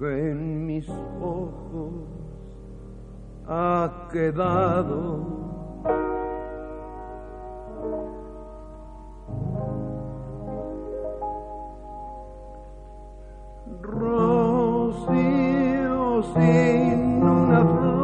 que 0.00 0.30
en 0.30 0.66
mis 0.66 0.88
ojos 0.88 1.92
ha 3.46 4.08
quedado. 4.10 5.26
Rocío 13.82 15.22
sin 16.32 17.22
una 17.22 17.60
flor 17.60 17.99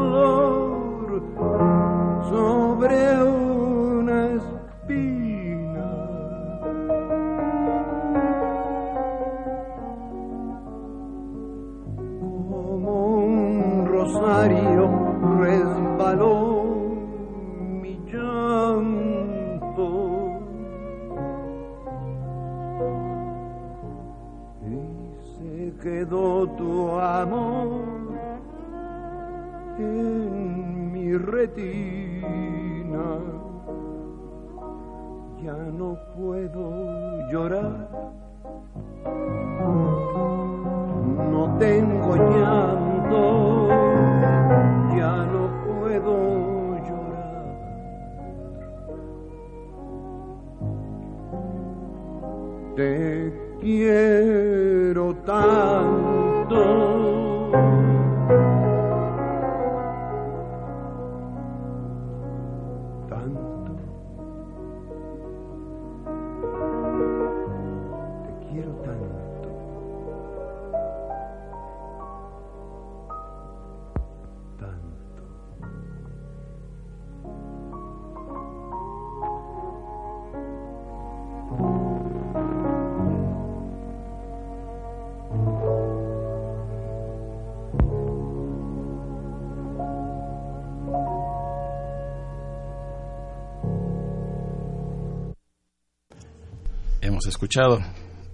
hemos 97.26 97.34
escuchado, 97.34 97.80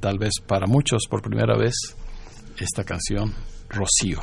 tal 0.00 0.18
vez 0.18 0.35
para 0.46 0.66
muchos 0.66 1.07
por 1.09 1.22
primera 1.22 1.57
vez, 1.57 1.72
esta 2.59 2.85
canción 2.85 3.33
Rocío. 3.70 4.20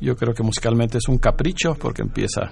Yo 0.00 0.16
creo 0.16 0.34
que 0.34 0.42
musicalmente 0.42 0.98
es 0.98 1.06
un 1.08 1.18
capricho 1.18 1.74
porque 1.74 2.02
empieza 2.02 2.50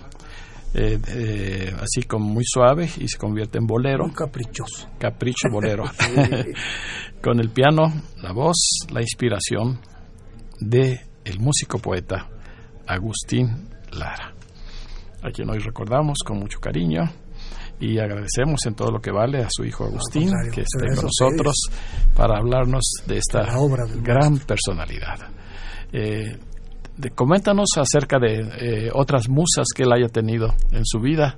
eh, 0.74 1.00
eh, 1.08 1.74
así 1.80 2.04
como 2.06 2.26
muy 2.26 2.44
suave 2.46 2.88
y 2.98 3.08
se 3.08 3.18
convierte 3.18 3.58
en 3.58 3.66
bolero. 3.66 4.04
Un 4.04 4.12
caprichoso. 4.12 4.88
Capricho 4.98 5.48
bolero. 5.50 5.84
Con 7.20 7.40
el 7.40 7.50
piano, 7.50 7.92
la 8.22 8.32
voz, 8.32 8.56
la 8.92 9.00
inspiración 9.00 9.80
de 10.60 11.00
el 11.24 11.40
músico 11.40 11.78
poeta 11.78 12.28
Agustín 12.86 13.68
Lara, 13.90 14.34
a 15.22 15.30
quien 15.30 15.50
hoy 15.50 15.58
recordamos 15.58 16.18
con 16.24 16.38
mucho 16.38 16.60
cariño 16.60 17.02
y 17.83 17.99
agradecemos 17.99 18.64
en 18.66 18.75
todo 18.75 18.92
lo 18.92 19.01
que 19.01 19.11
vale 19.11 19.42
a 19.42 19.49
su 19.51 19.64
hijo 19.64 19.85
Agustín 19.85 20.31
que 20.53 20.61
esté 20.61 20.95
con 20.95 21.07
nosotros 21.07 21.55
para 22.14 22.38
hablarnos 22.38 22.85
de 23.09 23.18
esta 23.18 23.42
gran 24.01 24.38
personalidad. 24.38 25.18
Eh, 25.92 26.38
coméntanos 27.12 27.71
acerca 27.77 28.21
de 28.21 28.87
eh, 28.87 28.90
otras 28.95 29.29
musas 29.29 29.66
que 29.75 29.83
él 29.83 29.92
haya 29.92 30.07
tenido 30.07 30.55
en 30.71 30.85
su 30.85 31.01
vida. 31.01 31.37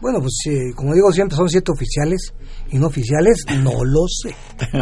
Bueno, 0.00 0.18
pues 0.18 0.74
como 0.74 0.94
digo 0.94 1.12
siempre, 1.12 1.36
son 1.36 1.48
siete 1.48 1.70
oficiales 1.70 2.32
y 2.70 2.78
no 2.78 2.88
oficiales, 2.88 3.44
no 3.62 3.84
lo 3.84 4.06
sé. 4.08 4.34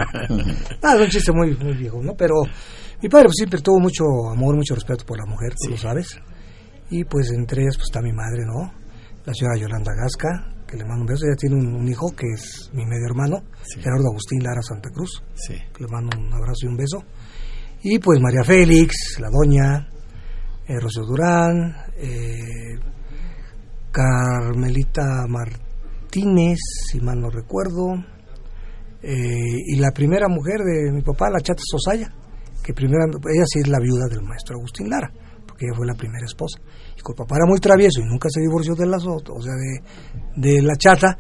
ah, 0.83 0.95
es 0.95 1.01
un 1.01 1.09
chiste 1.09 1.33
muy, 1.33 1.55
muy 1.57 1.75
viejo, 1.75 2.03
¿no? 2.03 2.15
Pero 2.17 2.37
mi 3.03 3.11
padre 3.11 3.25
pues, 3.25 3.37
siempre 3.37 3.61
tuvo 3.61 3.81
mucho 3.81 4.05
amor, 4.33 4.57
mucho 4.57 4.75
respeto 4.75 5.05
por 5.05 5.19
la 5.19 5.27
mujer, 5.27 5.53
tú 5.63 5.71
lo 5.73 5.77
sabes. 5.77 6.19
Y 6.89 7.05
pues 7.05 7.31
entre 7.33 7.63
ellas 7.63 7.77
pues 7.77 7.89
está 7.89 8.01
mi 8.01 8.13
madre, 8.13 8.45
¿no? 8.47 8.73
La 9.27 9.35
señora 9.35 9.59
Yolanda 9.59 9.93
Gasca, 9.93 10.56
que 10.77 10.83
le 10.83 10.89
mando 10.89 11.03
un 11.03 11.07
beso. 11.07 11.25
Ella 11.27 11.37
tiene 11.37 11.57
un, 11.57 11.89
hijo 11.89 12.11
que 12.17 12.27
es 12.35 12.71
mi 12.73 12.85
medio 12.85 13.07
hermano, 13.07 13.43
Gerardo 13.79 14.09
Agustín 14.09 14.43
Lara 14.43 14.63
Santa 14.63 14.91
Cruz. 14.91 15.23
Sí. 15.35 15.55
le 15.55 15.87
mando 15.89 16.19
un 16.19 16.33
abrazo 16.33 16.65
y 16.65 16.67
un 16.67 16.77
beso. 16.77 17.03
Y 17.83 17.99
pues 17.99 18.21
María 18.21 18.43
Félix, 18.45 19.19
la 19.21 19.29
doña, 19.31 19.89
eh, 20.67 20.81
Rocío 20.81 21.05
Durán, 21.05 21.77
eh, 21.97 22.79
Carmelita 23.93 25.27
Martínez, 25.29 26.59
si 26.91 27.01
mal 27.01 27.21
no 27.21 27.31
recuerdo, 27.31 27.95
eh, 29.03 29.63
y 29.67 29.77
la 29.77 29.91
primera 29.93 30.27
mujer 30.29 30.59
de 30.65 30.93
mi 30.93 31.03
papá, 31.03 31.31
la 31.31 31.41
Chata 31.41 31.63
Sosaya, 31.65 32.13
que 32.63 32.75
primera, 32.75 33.05
ella 33.07 33.45
sí 33.47 33.61
es 33.61 33.69
la 33.69 33.79
viuda 33.79 34.07
del 34.11 34.23
maestro 34.23 34.57
Agustín 34.57 34.91
Lara, 34.91 35.13
porque 35.47 35.67
ella 35.67 35.77
fue 35.77 35.87
la 35.87 35.95
primera 35.95 36.25
esposa. 36.25 36.59
Como 37.07 37.19
papá 37.19 37.37
era 37.37 37.47
muy 37.47 37.61
travieso 37.61 38.01
y 38.01 38.05
nunca 38.05 38.29
se 38.29 38.41
divorció 38.41 38.75
de 38.75 38.85
las 38.87 39.07
otras, 39.07 39.39
o 39.39 39.41
sea, 39.41 39.53
de, 39.55 39.81
de 40.35 40.61
la 40.61 40.75
Chata, 40.75 41.17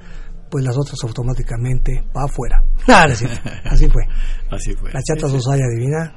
pues 0.50 0.64
las 0.64 0.76
otras 0.76 0.98
automáticamente 1.04 2.02
para 2.12 2.26
afuera. 2.26 2.64
así, 2.88 3.24
así 3.64 3.88
fue. 3.88 4.02
Así 4.50 4.72
fue. 4.74 4.92
La 4.92 5.00
Chata 5.00 5.28
Sosaya 5.28 5.64
Divina, 5.76 6.12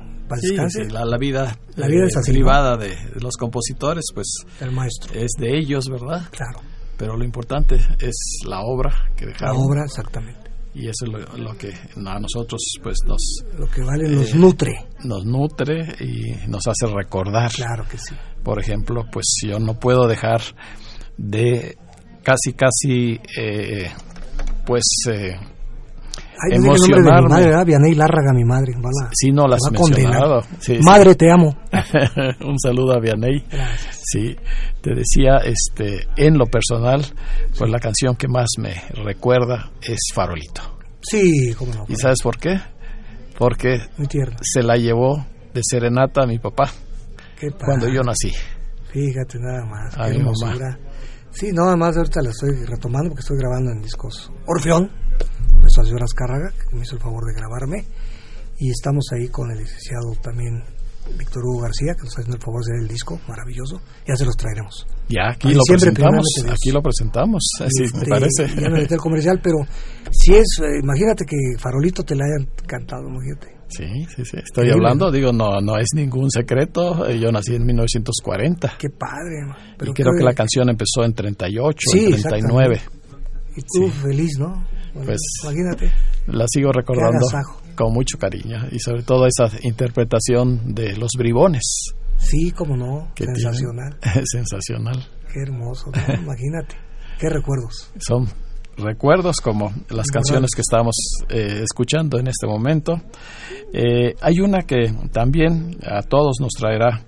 la, 0.90 1.18
vida, 1.18 1.56
la 1.76 1.88
vida 1.88 2.06
es 2.06 2.16
eh, 2.16 2.32
privada 2.32 2.78
de, 2.78 2.96
los 3.22 3.38
compositores, 3.38 4.06
pues 4.14 4.28
el 4.60 4.72
maestro. 4.72 5.14
es 5.14 5.32
de 5.38 5.56
ellos, 5.56 5.88
¿verdad? 5.88 6.30
Claro. 6.32 6.62
Pero 6.98 7.16
lo 7.16 7.24
importante 7.24 7.76
es 8.00 8.16
la 8.48 8.62
obra 8.62 8.92
que 9.16 9.28
dejaron. 9.28 9.56
La 9.56 9.64
obra, 9.64 9.84
exactamente. 9.86 10.49
Y 10.74 10.88
eso 10.88 11.06
es 11.06 11.40
lo, 11.40 11.58
que 11.58 11.74
a 12.06 12.20
nosotros, 12.20 12.62
pues 12.84 12.98
nos. 13.06 13.44
Lo 13.58 13.68
que 13.68 13.82
vale, 13.82 14.08
nos 14.10 14.34
eh, 14.34 14.38
nutre. 14.38 14.86
Nos 15.04 15.26
nutre 15.26 15.96
y 16.00 16.48
nos 16.48 16.68
hace 16.68 16.86
recordar. 16.86 17.52
Claro 17.52 17.86
que 17.90 17.98
sí. 17.98 18.16
Por 18.44 18.60
ejemplo, 18.60 19.06
pues 19.12 19.26
yo 19.46 19.60
no 19.60 19.80
puedo 19.80 20.08
dejar 20.08 20.42
de 21.18 21.78
casi, 22.24 22.54
casi, 22.54 23.20
eh, 23.38 23.92
pues 24.66 24.84
Ay, 26.42 26.58
emocionarme. 26.58 27.22
mi 27.22 27.30
madre, 27.30 27.66
Vianey 27.66 27.96
Lárraga, 27.96 28.34
mi 28.34 28.44
madre. 28.44 28.74
sí, 29.12 29.32
no 29.32 29.48
las 29.48 29.60
mencionado. 29.72 30.42
madre, 30.84 31.16
te 31.16 31.32
amo. 31.32 31.56
Un 32.46 32.60
saludo 32.60 32.94
a 32.94 33.00
Vianey. 33.00 33.44
Sí, 33.92 34.36
te 34.82 34.96
decía, 34.96 35.38
este, 35.44 36.08
en 36.16 36.38
lo 36.38 36.46
personal, 36.46 37.06
pues 37.58 37.70
la 37.70 37.80
canción 37.80 38.16
que 38.16 38.28
más 38.28 38.48
me 38.58 38.74
recuerda 39.04 39.72
es 39.82 40.00
Farolito. 40.14 40.62
Sí, 41.02 41.54
cómo 41.58 41.74
no. 41.74 41.86
¿Y 41.88 41.96
sabes 41.96 42.22
por 42.22 42.38
qué? 42.38 42.60
Porque 43.38 43.80
se 44.42 44.64
la 44.64 44.76
llevó 44.76 45.26
de 45.54 45.62
serenata 45.64 46.24
a 46.24 46.28
mi 46.28 46.40
papá 46.40 46.72
cuando 47.64 47.88
yo 47.88 48.02
nací. 48.02 48.32
Fíjate 48.92 49.38
nada 49.40 49.66
más. 49.66 49.98
A 49.98 50.08
mi 50.10 50.18
mamá. 50.20 50.78
Sí, 51.32 51.52
nada 51.54 51.76
más 51.76 51.96
ahorita 51.96 52.22
la 52.22 52.32
estoy 52.32 52.66
retomando 52.66 53.10
porque 53.10 53.22
estoy 53.22 53.38
grabando 53.38 53.72
en 53.72 53.82
discos 53.82 54.32
Orfeón 54.48 54.90
nuestra 55.60 55.84
señora 55.84 56.06
Azcárraga, 56.06 56.52
que 56.52 56.76
me 56.76 56.84
hizo 56.84 56.96
el 56.96 57.02
favor 57.02 57.26
de 57.26 57.34
grabarme. 57.34 57.86
Y 58.58 58.70
estamos 58.72 59.06
ahí 59.14 59.30
con 59.30 59.52
el 59.52 59.60
licenciado 59.60 60.12
también 60.22 60.64
Víctor 61.18 61.44
Hugo 61.46 61.62
García, 61.62 61.94
que 61.96 62.02
nos 62.02 62.10
está 62.10 62.22
haciendo 62.22 62.38
el 62.38 62.44
favor 62.44 62.62
de 62.64 62.72
hacer 62.72 62.82
el 62.84 62.88
disco, 62.88 63.20
maravilloso. 63.28 63.82
Ya 64.08 64.16
se 64.16 64.26
los 64.26 64.36
traeremos. 64.36 64.86
Ya, 65.08 65.32
aquí 65.32 65.54
lo 65.54 65.64
presentamos. 65.68 66.26
Aquí 66.50 66.72
lo 66.72 66.82
presentamos, 66.82 67.52
así 67.60 67.84
me 67.98 68.06
parece. 68.06 68.48
Ya 68.62 68.70
me 68.70 68.82
metí 68.82 68.94
el 68.94 69.00
comercial, 69.00 69.40
pero 69.42 69.58
si 70.12 70.36
es, 70.36 70.60
eh, 70.62 70.80
imagínate 70.84 71.26
que 71.26 71.38
Farolito 71.58 72.04
te 72.04 72.16
la 72.16 72.26
hayan 72.26 72.50
cantado, 72.68 73.08
imagínate. 73.08 73.60
Sí, 73.70 73.86
sí, 74.16 74.26
sí. 74.26 74.38
Estoy 74.38 74.72
hablando, 74.72 75.12
digo, 75.12 75.32
no 75.32 75.62
no 75.62 75.78
es 75.78 75.90
ningún 75.94 76.32
secreto. 76.32 77.08
Eh, 77.08 77.20
yo 77.20 77.32
nací 77.32 77.56
en 77.56 77.66
1940. 77.66 78.74
Qué 78.80 78.90
padre. 78.90 79.46
Pero 79.78 79.92
y 79.92 79.94
creo 79.94 80.12
que 80.18 80.24
la 80.24 80.34
canción 80.34 80.70
empezó 80.70 81.04
en 81.04 81.14
38, 81.14 81.78
sí, 81.92 82.06
en 82.06 82.22
39. 82.22 82.82
Y 83.56 83.62
tú 83.62 83.90
feliz, 83.90 84.40
¿no? 84.40 84.66
Pues 84.94 85.20
imagínate. 85.44 85.92
La 86.28 86.46
sigo 86.48 86.72
recordando 86.72 87.26
con 87.76 87.94
mucho 87.94 88.18
cariño 88.18 88.68
y 88.72 88.80
sobre 88.80 89.04
todo 89.04 89.26
esa 89.26 89.50
interpretación 89.62 90.74
de 90.74 90.96
los 90.98 91.12
bribones. 91.18 91.94
Sí, 92.18 92.52
como 92.52 92.76
no, 92.76 93.12
sensacional. 93.16 93.98
sensacional. 94.26 95.08
Qué 95.32 95.42
hermoso, 95.42 95.92
imagínate. 96.08 96.76
Qué 97.20 97.30
recuerdos. 97.30 97.92
Son 98.00 98.28
recuerdos 98.78 99.42
como 99.42 99.74
las 99.90 100.08
canciones 100.08 100.52
que 100.56 100.62
estamos 100.62 100.96
eh, 101.30 101.62
escuchando 101.64 102.20
en 102.20 102.28
este 102.28 102.48
momento. 102.48 103.02
Eh, 103.74 104.16
hay 104.22 104.40
una 104.40 104.64
que 104.64 104.94
también 105.12 105.78
a 105.86 106.02
todos 106.02 106.38
nos 106.40 106.54
traerá 106.54 107.06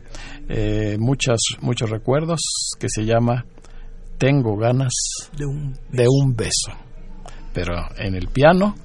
eh, 0.50 0.98
muchas, 1.00 1.40
muchos 1.62 1.90
recuerdos 1.90 2.42
que 2.80 2.88
se 2.90 3.06
llama 3.06 3.46
Tengo 4.18 4.58
ganas 4.58 4.94
de 5.38 5.46
un 5.46 5.74
De 5.92 6.06
un 6.08 6.36
beso 6.36 6.91
pero 7.54 7.74
en 7.98 8.16
el 8.16 8.28
piano, 8.28 8.76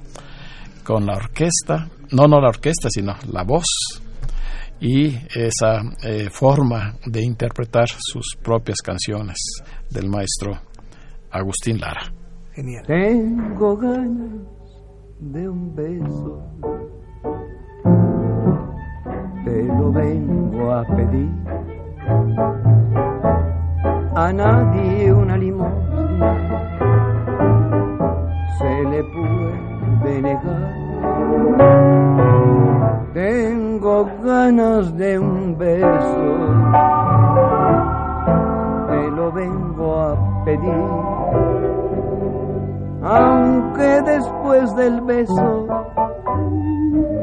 con 0.85 1.07
la 1.07 1.17
orquesta, 1.17 1.89
no, 2.13 2.27
no 2.27 2.41
la 2.41 2.49
orquesta, 2.49 2.89
sino 2.91 3.15
la 3.33 3.43
voz 3.43 3.65
y 4.81 5.17
esa 5.35 5.81
eh, 6.03 6.29
forma 6.31 6.95
de 7.07 7.23
interpretar 7.23 7.87
sus 7.89 8.37
propias 8.43 8.79
canciones 8.85 9.39
del 9.91 10.09
maestro 10.09 10.53
Agustín 11.31 11.79
Lara. 11.79 12.13
Genial. 12.53 12.85
Tengo 12.87 13.77
ganas 13.77 14.47
de 15.19 15.49
un 15.49 15.75
beso, 15.75 16.43
te 19.45 19.65
lo 19.65 19.93
vengo 19.93 20.73
a 20.73 20.85
pedir. 20.85 21.31
A 24.15 24.33
nadie 24.33 25.13
una 25.13 25.37
limosna 25.37 26.86
Ganas 34.05 34.95
de 34.99 35.19
un 35.19 35.57
beso, 35.57 36.47
te 38.89 39.11
lo 39.11 39.33
vengo 39.33 40.01
a 40.01 40.45
pedir. 40.45 40.85
Aunque 43.03 44.03
después 44.05 44.77
del 44.77 45.01
beso 45.01 45.67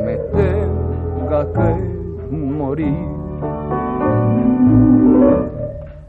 me 0.04 0.18
tenga 0.34 1.54
que 1.54 2.36
morir. 2.36 3.08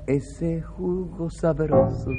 Ese 0.07 0.63
jugo 0.63 1.29
sabroso 1.29 2.11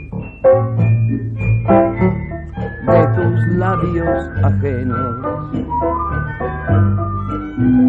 de 2.87 3.07
tus 3.15 3.47
labios 3.57 4.29
ajenos 4.43 5.35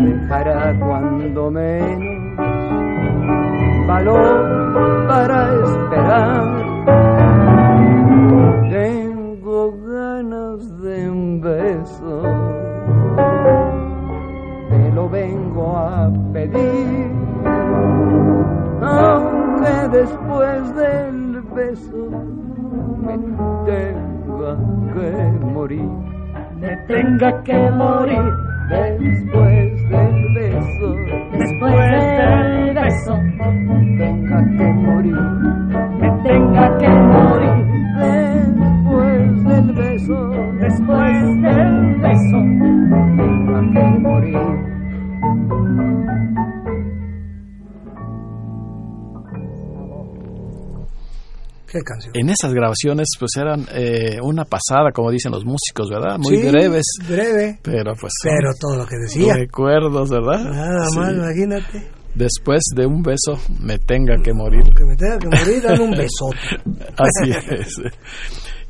dejará 0.07 0.79
cuando 0.79 1.51
menos 1.51 2.37
valor 3.87 5.09
para 5.09 5.39
esperar. 5.65 6.43
Tengo 8.71 9.73
ganas 9.87 10.81
de 10.83 11.11
un 11.11 11.41
beso, 11.41 12.23
te 14.71 14.93
lo 14.93 15.09
vengo 15.09 15.77
a 15.77 16.11
pedir, 16.33 17.11
aunque 18.83 19.99
después 19.99 20.75
del 20.77 21.43
beso 21.55 22.11
me 23.07 23.19
tengo 23.67 24.57
que 24.95 25.47
morir. 25.55 25.91
me 26.61 26.77
tenga 26.89 27.43
que 27.45 27.71
morir 27.71 28.46
después 28.69 29.89
del 29.89 30.35
beso, 30.35 30.97
después 31.33 31.75
del 31.75 32.75
beso, 32.75 33.23
En 52.15 52.29
esas 52.29 52.53
grabaciones, 52.53 53.09
pues 53.19 53.33
eran 53.37 53.67
eh, 53.73 54.19
una 54.23 54.45
pasada, 54.45 54.93
como 54.93 55.11
dicen 55.11 55.33
los 55.33 55.45
músicos, 55.45 55.89
¿verdad? 55.91 56.19
Muy 56.19 56.39
breves. 56.39 56.85
Breve. 57.09 57.59
Pero 57.63 57.95
pues. 58.01 58.13
Pero 58.23 58.51
todo 58.61 58.77
lo 58.77 58.87
que 58.87 58.97
decía. 58.97 59.35
Recuerdos, 59.35 60.11
¿verdad? 60.11 60.45
Nada 60.45 60.91
más, 60.95 61.13
imagínate. 61.13 61.91
Después 62.15 62.63
de 62.75 62.87
un 62.87 63.03
beso, 63.03 63.39
me 63.61 63.79
tenga 63.79 64.17
que 64.23 64.33
morir. 64.33 64.63
Que 64.75 64.85
me 64.85 64.97
tenga 64.97 65.19
que 65.19 65.29
morir, 65.29 65.63
dame 65.63 65.81
un 65.81 65.91
besote. 65.91 66.39
Así 66.97 67.31
es. 67.31 67.75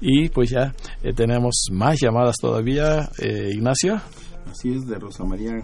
Y 0.01 0.29
pues 0.29 0.51
ya 0.51 0.75
eh, 1.03 1.13
tenemos 1.15 1.69
más 1.71 1.99
llamadas 2.01 2.37
todavía, 2.41 3.09
eh, 3.19 3.53
Ignacio. 3.55 4.01
Así 4.51 4.73
es, 4.73 4.87
de 4.87 4.99
Rosa 4.99 5.25
María 5.25 5.63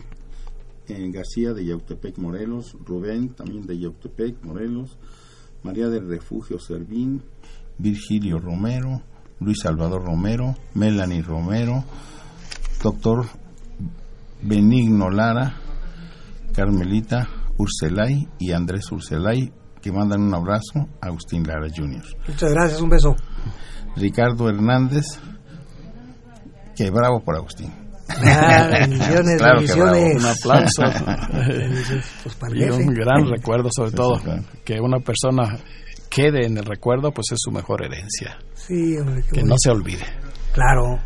García 0.89 1.53
de 1.53 1.65
Yautepec, 1.65 2.19
Morelos, 2.19 2.77
Rubén 2.85 3.35
también 3.35 3.67
de 3.67 3.79
Yautepec, 3.79 4.43
Morelos, 4.45 4.99
María 5.63 5.89
del 5.89 6.09
Refugio 6.09 6.59
Servín, 6.59 7.23
Virgilio 7.79 8.39
Romero, 8.39 9.03
Luis 9.41 9.61
Salvador 9.63 10.05
Romero, 10.05 10.55
Melanie 10.75 11.23
Romero, 11.23 11.85
doctor 12.83 13.27
Benigno 14.43 15.11
Lara, 15.11 15.55
Carmelita 16.53 17.29
Urselay 17.59 18.29
y 18.39 18.53
Andrés 18.53 18.91
Urselay, 18.91 19.53
que 19.81 19.93
mandan 19.93 20.23
un 20.23 20.35
abrazo 20.35 20.89
a 21.01 21.07
Agustín 21.07 21.45
Lara 21.45 21.69
Jr. 21.75 22.03
Muchas 22.29 22.53
gracias, 22.53 22.81
un 22.81 22.91
beso. 22.91 23.15
Ricardo 23.97 24.49
Hernández, 24.49 25.05
que 26.77 26.91
bravo 26.91 27.23
por 27.25 27.37
Agustín. 27.37 27.82
Ah, 28.25 28.69
bendiciones, 28.81 29.39
Claro 29.39 29.61
que 29.61 29.67
bendiciones. 29.75 30.17
Un 30.17 30.27
aplauso. 30.27 30.83
Pues 32.39 32.53
y 32.55 32.65
un 32.65 32.87
gran 32.95 33.29
recuerdo, 33.31 33.69
sobre 33.75 33.91
Sí, 33.91 33.97
todo. 33.97 34.17
sí, 34.17 34.25
claro. 34.25 34.43
Que 34.65 34.81
una 34.81 34.99
persona 35.01 35.59
quede 36.09 36.47
en 36.47 36.57
el 36.59 36.65
recuerdo, 36.65 37.11
pues 37.13 37.27
es 37.33 37.39
su 37.41 37.51
mejor 37.51 37.85
herencia. 37.85 38.39
Sí, 38.55 38.97
hombre, 38.99 39.23
Que 39.33 39.43
no 39.43 39.55
se 39.59 39.71
olvide. 39.71 40.05
Claro, 40.53 40.99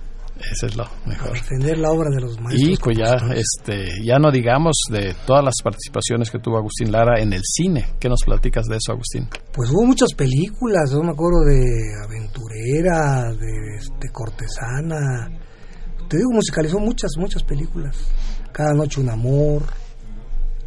Eso 0.53 0.67
es 0.67 0.77
lo 0.77 0.85
mejor. 1.07 1.33
defender 1.33 1.79
la 1.79 1.91
obra 1.91 2.11
de 2.15 2.21
los 2.21 2.39
maestros. 2.41 2.71
Y 2.71 2.77
pues 2.77 2.99
ya, 2.99 3.15
este, 3.35 3.87
ya 4.05 4.19
no 4.19 4.31
digamos 4.31 4.75
de 4.91 5.15
todas 5.27 5.45
las 5.45 5.55
participaciones 5.63 6.31
que 6.31 6.39
tuvo 6.39 6.59
Agustín 6.59 6.91
Lara 6.93 7.21
en 7.21 7.33
el 7.33 7.43
cine. 7.45 7.87
¿Qué 8.01 8.09
nos 8.09 8.23
platicas 8.25 8.67
de 8.67 8.77
eso, 8.77 8.93
Agustín? 8.93 9.29
Pues 9.53 9.71
hubo 9.71 9.87
muchas 9.87 10.13
películas, 10.15 10.91
yo 10.93 11.01
me 11.03 11.13
acuerdo 11.13 11.41
de 11.45 11.63
Aventurera, 12.05 13.23
de 13.33 13.77
este, 13.79 14.09
Cortesana. 14.13 15.29
Te 16.09 16.17
digo, 16.19 16.31
musicalizó 16.33 16.79
muchas, 16.79 17.11
muchas 17.19 17.43
películas. 17.43 17.97
Cada 18.53 18.73
noche 18.75 19.01
un 19.01 19.11
amor, 19.11 19.63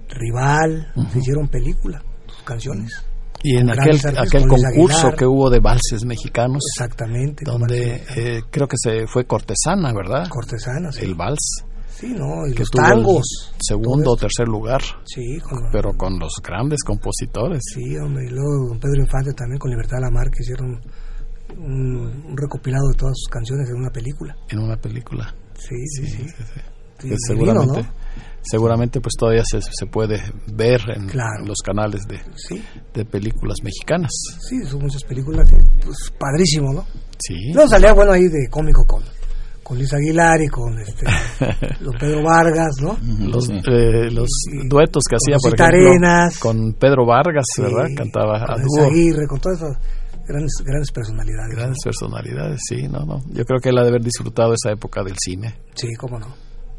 Rival, 0.10 0.92
se 1.12 1.20
hicieron 1.20 1.48
películas, 1.48 2.02
sus 2.28 2.44
canciones. 2.44 3.04
Y 3.42 3.56
en 3.58 3.70
aquel, 3.70 3.90
artistas, 3.96 4.18
aquel 4.18 4.48
concurso 4.48 4.98
Aguilar. 4.98 5.16
que 5.16 5.26
hubo 5.26 5.50
de 5.50 5.60
valses 5.60 6.04
mexicanos, 6.04 6.62
Exactamente. 6.76 7.44
donde 7.46 8.04
eh, 8.18 8.42
creo 8.52 8.68
que 8.68 8.76
se 8.78 9.08
fue 9.08 9.26
cortesana, 9.26 9.94
¿verdad? 9.94 10.28
Cortesana, 10.30 10.92
sí. 10.92 11.06
El 11.06 11.16
vals, 11.16 11.64
Sí, 11.90 12.14
no, 12.18 12.48
y 12.48 12.54
que 12.54 12.60
los 12.60 12.72
tangos. 12.72 13.54
segundo 13.60 14.12
o 14.12 14.16
tercer 14.18 14.48
lugar, 14.48 14.82
Sí, 15.06 15.38
con, 15.42 15.60
pero 15.72 15.94
con 15.98 16.18
los 16.20 16.34
grandes 16.44 16.82
compositores. 16.84 17.62
sí, 17.74 17.98
hombre, 17.98 18.26
y 18.26 18.30
luego 18.30 18.70
don 18.70 18.80
Pedro 18.80 19.02
Infante 19.02 19.34
también 19.34 19.60
con 19.60 19.70
Libertad 19.72 19.98
Lamar 20.02 20.30
que 20.30 20.42
hicieron 20.44 20.80
un, 21.58 22.26
un 22.28 22.38
recopilado 22.38 22.88
de 22.90 22.98
todas 22.98 23.16
sus 23.18 23.28
canciones 23.30 23.70
en 23.70 23.76
una 23.76 23.90
película. 23.90 24.36
en 24.50 24.60
una 24.60 24.78
película. 24.78 25.34
Sí, 25.56 25.76
sí, 25.88 26.08
sí. 26.08 26.26
Divino, 27.02 27.18
seguramente, 27.28 27.82
¿no? 27.84 27.88
seguramente 28.42 29.00
pues 29.02 29.14
todavía 29.18 29.44
se, 29.46 29.62
se 29.62 29.86
puede 29.86 30.22
ver 30.54 30.82
en 30.96 31.08
Claro. 31.08 31.46
los 31.46 31.60
canales 31.66 32.02
de, 32.08 32.20
de 32.94 33.06
películas 33.06 33.58
mexicanas. 33.64 34.12
sí, 34.50 34.62
son 34.66 34.82
muchas 34.82 35.04
películas, 35.06 35.50
pues 35.84 36.12
padrísimo, 36.20 36.74
¿no? 36.74 36.86
Sí. 37.20 37.54
Luego 37.54 37.70
salía 37.70 37.94
bueno 37.94 38.12
ahí 38.12 38.24
de 38.28 38.50
cómico 38.50 38.84
con, 38.86 39.02
con 39.64 39.78
Luis 39.78 39.94
Aguilar 39.94 40.42
y 40.42 40.48
con 40.50 40.78
este, 40.80 41.06
don 41.82 41.94
Pedro 41.98 42.22
Vargas, 42.24 42.76
¿no? 42.82 42.98
Los, 43.30 43.50
eh, 43.50 44.12
los 44.12 44.28
Y- 44.52 44.68
duetos 44.68 45.04
que 45.10 45.16
hacía, 45.16 45.38
por 45.42 45.54
ejemplo, 45.54 45.90
Arenas. 45.92 46.38
con 46.40 46.74
Pedro 46.74 47.06
Vargas, 47.06 47.46
Sí, 47.56 47.62
¿verdad? 47.62 47.88
Cantaba 47.96 48.44
a 48.44 48.56
con 48.56 48.64
dúo. 48.64 48.86
Aguirre, 48.90 49.26
con 49.28 49.40
todas 49.40 49.58
esas 49.62 49.78
grandes, 50.30 50.54
grandes 50.64 50.92
personalidades. 50.92 51.56
Grandes 51.56 51.78
personalidades, 51.84 52.60
sí, 52.68 52.88
no, 52.88 53.00
no. 53.06 53.20
Yo 53.34 53.44
creo 53.46 53.60
que 53.60 53.70
él 53.70 53.78
ha 53.80 53.82
de 53.84 53.90
haber 53.90 54.04
disfrutado 54.04 54.54
esa 54.54 54.72
época 54.72 55.04
del 55.04 55.16
cine. 55.20 55.56
Sí, 55.76 55.88
cómo 56.00 56.18
no. 56.20 56.28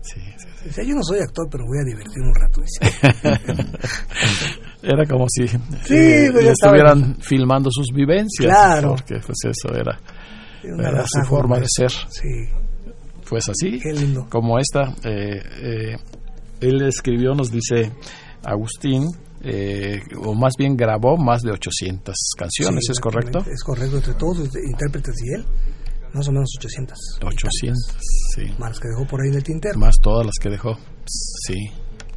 Sí, 0.03 0.19
sí, 0.39 0.49
sí. 0.57 0.65
Dice, 0.69 0.87
yo 0.87 0.95
no 0.95 1.03
soy 1.03 1.19
actor, 1.21 1.47
pero 1.51 1.65
voy 1.67 1.79
a 1.79 1.85
divertir 1.85 2.23
un 2.23 2.35
rato. 2.35 2.63
Era 4.83 5.05
como 5.07 5.27
si 5.29 5.47
Sí, 5.47 5.59
eh, 5.95 6.31
pues 6.33 6.45
ya 6.45 6.53
estuvieran 6.53 7.17
filmando 7.21 7.71
sus 7.71 7.89
vivencias. 7.95 8.47
Claro. 8.51 8.91
Porque 8.97 9.17
pues 9.25 9.39
eso 9.45 9.75
era, 9.75 10.01
era 10.63 11.05
su 11.07 11.21
forma 11.29 11.59
de 11.59 11.67
ser. 11.69 11.91
Sí, 11.91 12.49
Pues 13.29 13.49
así, 13.51 13.79
qué 13.79 13.93
lindo. 13.93 14.27
como 14.31 14.59
esta, 14.59 14.95
eh, 15.05 15.43
eh, 15.63 15.97
él 16.61 16.83
escribió, 16.83 17.35
nos 17.35 17.51
dice 17.51 17.93
Agustín, 18.43 19.05
eh, 19.43 20.01
o 20.23 20.35
más 20.35 20.53
bien 20.59 20.77
grabó 20.77 21.17
más 21.17 21.43
de 21.43 21.51
800 21.53 22.15
canciones, 22.39 22.85
Sí, 22.87 22.93
¿es 22.93 23.01
correcto? 23.01 23.39
Es 23.51 23.63
correcto, 23.63 23.97
entre 23.97 24.15
todos 24.15 24.39
intérpretes 24.71 25.15
y 25.25 25.35
él, 25.35 25.45
más 26.13 26.29
o 26.29 26.33
menos 26.33 26.51
800. 26.59 26.99
800, 27.23 27.97
sí. 28.35 28.43
Más 28.59 28.79
que 28.81 28.89
dejó 28.89 29.07
por 29.09 29.23
ahí 29.23 29.29
en 29.31 29.37
el 29.37 29.43
tintero. 29.45 29.79
Más 29.79 29.95
todas 30.03 30.27
las 30.27 30.35
que 30.41 30.51
dejó, 30.51 30.77
sí, 31.07 31.55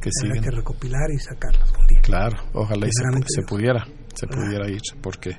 que 0.00 0.10
Habrá 0.28 0.42
que 0.42 0.50
recopilar 0.50 1.10
y 1.14 1.18
sacarlas 1.18 1.70
un 1.80 1.86
día. 1.86 2.00
Claro, 2.02 2.36
ojalá 2.52 2.86
y 2.86 2.90
se, 2.92 3.42
pudiera, 3.48 3.86
se 4.14 4.26
pudiera 4.26 4.68
ir, 4.68 4.82
porque 5.00 5.38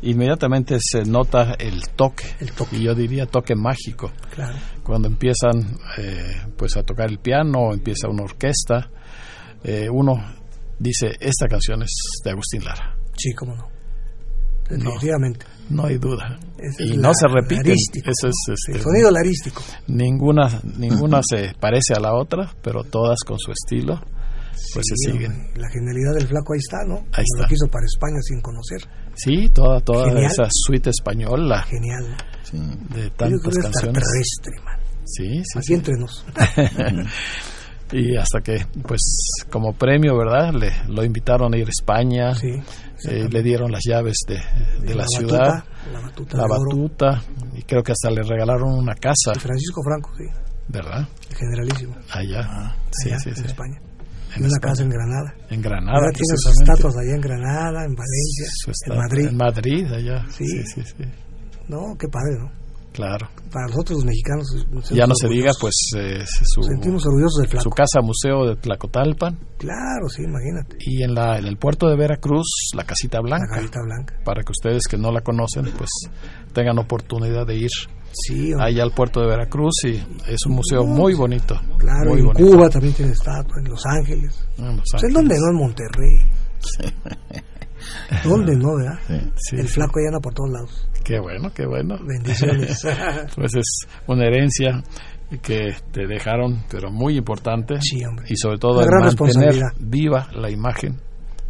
inmediatamente 0.00 0.78
se 0.80 1.02
nota 1.04 1.52
el 1.58 1.82
toque, 1.94 2.24
El 2.40 2.52
toque. 2.52 2.76
y 2.76 2.84
yo 2.84 2.94
diría 2.94 3.26
toque 3.26 3.54
mágico, 3.54 4.10
Claro. 4.34 4.56
cuando 4.82 5.08
empiezan 5.08 5.76
eh, 5.98 6.36
pues 6.56 6.76
a 6.78 6.82
tocar 6.84 7.10
el 7.10 7.18
piano, 7.18 7.74
empieza 7.74 8.08
una 8.08 8.22
orquesta, 8.22 8.90
eh, 9.62 9.88
uno 9.92 10.14
dice, 10.78 11.16
esta 11.20 11.46
canción 11.48 11.82
es 11.82 11.90
de 12.24 12.30
Agustín 12.30 12.64
Lara, 12.64 12.96
Sí, 13.16 13.32
cómo 13.34 13.54
no. 13.56 13.68
Definitivamente. 14.68 15.46
no 15.70 15.86
hay 15.86 15.96
duda, 15.96 16.38
Ese 16.58 16.84
y 16.84 16.90
es 16.92 16.96
no 16.98 17.08
la- 17.08 17.14
se 17.14 17.26
larístico. 17.56 18.10
eso 18.10 18.28
es 18.28 18.34
El 18.68 18.74
este, 18.76 18.82
sonido 18.84 19.10
larístico. 19.10 19.62
ninguna, 19.86 20.60
ninguna 20.76 21.20
se 21.28 21.54
parece 21.58 21.94
a 21.94 22.00
la 22.00 22.14
otra, 22.14 22.52
pero 22.62 22.84
todas 22.84 23.18
con 23.26 23.38
su 23.38 23.50
estilo, 23.52 23.98
pues 24.74 24.84
Sí, 24.86 24.94
se 25.06 25.12
siguen. 25.12 25.32
La 25.56 25.68
genialidad 25.70 26.14
del 26.18 26.26
flaco 26.28 26.52
ahí 26.52 26.58
está, 26.58 26.84
¿no? 26.86 26.96
Ahí 26.96 27.02
Como 27.02 27.22
está. 27.24 27.42
Lo 27.42 27.48
quiso 27.48 27.66
para 27.68 27.86
España 27.86 28.18
sin 28.20 28.40
conocer. 28.42 28.80
Sí, 29.14 29.48
toda, 29.54 29.80
toda 29.80 30.04
Genial. 30.08 30.30
esa 30.30 30.48
suite 30.50 30.90
española 30.90 31.62
Genial. 31.62 32.16
Sí. 32.42 32.58
de 32.58 33.04
Yo 33.04 33.10
creo 33.10 33.10
tantas 33.16 33.40
que 33.42 33.48
es 33.48 33.58
canciones. 33.64 34.02
extraterrestre, 34.02 34.64
man. 34.64 34.78
Sí, 35.06 35.42
sí, 35.44 35.58
Aquí 35.58 35.66
sí. 35.66 35.74
entre 35.74 35.94
nos. 35.96 36.26
y 37.92 38.16
hasta 38.16 38.40
que, 38.40 38.64
pues, 38.86 39.00
como 39.50 39.72
premio, 39.72 40.16
¿verdad? 40.16 40.52
Le, 40.52 40.72
lo 40.88 41.04
invitaron 41.04 41.54
a 41.54 41.56
ir 41.58 41.66
a 41.66 41.70
España, 41.70 42.34
Sí. 42.34 42.48
eh, 43.08 43.28
le 43.30 43.42
dieron 43.42 43.70
las 43.72 43.82
llaves 43.88 44.16
de, 44.26 44.40
de 44.86 44.94
la, 44.94 45.04
ciudad, 45.06 45.64
Batuta, 45.64 45.92
la 45.92 46.00
batuta. 46.00 46.36
la 46.36 46.46
batuta, 46.46 47.22
y 47.56 47.62
creo 47.62 47.82
que 47.82 47.92
hasta 47.92 48.10
le 48.10 48.22
regalaron 48.22 48.72
una 48.78 48.94
casa, 48.94 49.32
Francisco 49.38 49.82
Franco, 49.82 50.10
sí. 50.16 50.24
¿verdad? 50.68 51.08
El 51.30 51.36
generalísimo. 51.36 51.94
Allá, 52.10 52.74
sí, 52.90 53.10
allá 53.10 53.18
sí, 53.20 53.28
en 53.30 53.36
sí. 53.36 53.44
España. 53.46 53.78
En 54.36 54.44
una 54.44 54.48
España. 54.48 54.60
casa 54.72 54.82
en 54.82 54.90
Granada. 54.90 55.34
En 55.48 55.62
Granada, 55.62 55.96
Ahora 55.96 56.10
tiene 56.12 56.36
sus 56.36 56.52
estatuas 56.60 56.94
allá 56.98 57.14
en 57.14 57.20
Granada, 57.22 57.84
en 57.84 57.94
Valencia, 57.94 58.46
en 58.86 58.96
Madrid. 58.98 59.26
En 59.28 59.36
Madrid, 59.36 59.92
allá. 59.92 60.26
Sí. 60.30 60.44
Sí, 60.46 60.62
sí, 60.66 60.82
sí. 60.84 61.04
No, 61.68 61.96
qué 61.98 62.06
padre, 62.08 62.36
¿no? 62.40 62.57
Claro. 62.98 63.28
Para 63.52 63.66
nosotros 63.68 63.98
los 63.98 64.04
mexicanos. 64.06 64.66
nos 64.72 64.90
Ya 64.90 65.06
no 65.06 65.14
se 65.14 65.28
diga, 65.28 65.52
pues, 65.60 65.72
eh, 65.96 66.24
su, 66.26 66.64
sentimos 66.64 67.06
orgullosos 67.06 67.46
del 67.48 67.60
su 67.60 67.70
casa 67.70 68.00
museo 68.02 68.44
de 68.44 68.56
Tlacotalpan 68.56 69.38
Claro, 69.56 70.08
sí, 70.08 70.22
imagínate. 70.24 70.78
y 70.80 71.04
en, 71.04 71.14
la, 71.14 71.38
en 71.38 71.46
el 71.46 71.58
puerto 71.58 71.88
de 71.88 71.96
Veracruz, 71.96 72.72
la 72.74 72.82
Casita 72.82 73.18
La 73.18 73.22
Blanca. 73.22 73.54
garita 73.54 73.78
blanca. 73.84 74.16
para 74.24 74.42
que 74.42 74.50
ustedes 74.50 74.82
que 74.90 74.96
no 74.98 75.12
la 75.12 75.20
conocen 75.20 75.66
pues 75.78 75.90
tengan 76.52 76.76
oportunidad 76.80 77.46
de 77.46 77.54
ir 77.56 77.70
Sí, 78.10 78.50
allá 78.58 78.82
al 78.82 78.90
puerto 78.90 79.20
de 79.20 79.28
Veracruz 79.28 79.74
y 79.84 79.90
es 80.26 80.44
un 80.46 80.56
museo 80.56 80.84
muy 80.84 81.14
bonito 81.14 81.54
claro. 81.78 82.10
muy 82.10 82.18
en 82.20 82.26
bonito 82.26 82.50
Cuba 82.50 82.68
también 82.68 82.94
tiene 82.94 83.12
estatua, 83.12 83.54
en 83.64 83.70
Los 83.70 83.86
Ángeles. 83.86 84.44
Ah, 84.58 84.70
en 84.70 84.76
Los 84.78 84.88
Pues, 84.90 85.04
¿En 85.04 85.10
Ángeles. 85.10 85.14
dónde 85.14 85.34
no? 85.38 85.50
En 85.50 85.56
Monterrey. 85.56 86.16
¿Dónde 88.24 88.56
no, 88.56 88.76
verdad? 88.76 88.98
Sí. 89.06 89.32
Sí, 89.36 89.56
El 89.56 89.68
flaco 89.68 90.00
ya 90.00 90.08
anda 90.08 90.20
por 90.20 90.34
todos 90.34 90.50
lados. 90.50 90.88
qué 91.04 91.18
bueno 91.20 91.50
qué 91.52 91.66
bueno 91.66 91.96
Bendiciones. 92.04 92.86
pues 93.34 93.54
es 93.56 93.88
una 94.06 94.26
herencia 94.26 94.82
que 95.42 95.74
te 95.92 96.06
dejaron, 96.06 96.64
pero 96.70 96.90
muy 96.90 97.16
importante. 97.16 97.74
Sí, 97.80 98.02
hombre. 98.04 98.26
Y 98.28 98.36
sobre 98.36 98.58
todo 98.58 98.80
mantener 98.80 99.62
viva 99.78 100.28
la 100.32 100.50
imagen 100.50 100.98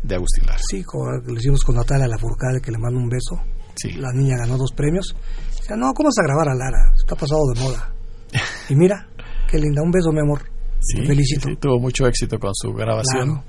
de 0.02 0.14
Agustín 0.16 0.46
Lara. 0.46 0.58
Sí, 0.68 0.82
como 0.82 1.10
lo 1.12 1.38
hicimos 1.38 1.62
con 1.62 1.76
Natalia 1.76 2.08
Lafourcade, 2.08 2.60
que 2.60 2.72
le 2.72 2.78
mando 2.78 2.98
un 2.98 3.08
beso. 3.08 3.40
Sí. 3.76 3.92
La 3.92 4.12
niña 4.12 4.36
ganó 4.36 4.56
dos 4.56 4.72
premios. 4.72 5.14
Dice, 5.56 5.76
no, 5.76 5.92
¿cómo 5.92 6.08
vas 6.08 6.18
a 6.18 6.26
grabar 6.26 6.48
a 6.48 6.54
Lara? 6.54 6.92
Está 6.96 7.14
pasado 7.14 7.40
de 7.54 7.60
moda. 7.60 7.92
y 8.68 8.74
mira, 8.74 9.06
qué 9.48 9.58
linda. 9.58 9.82
Un 9.82 9.90
beso, 9.90 10.10
mi 10.10 10.20
amor. 10.20 10.42
Sí, 10.80 11.04
felicito. 11.06 11.48
Sí, 11.48 11.56
tuvo 11.56 11.78
mucho 11.78 12.06
éxito 12.06 12.38
con 12.38 12.50
su 12.54 12.72
grabación. 12.72 13.42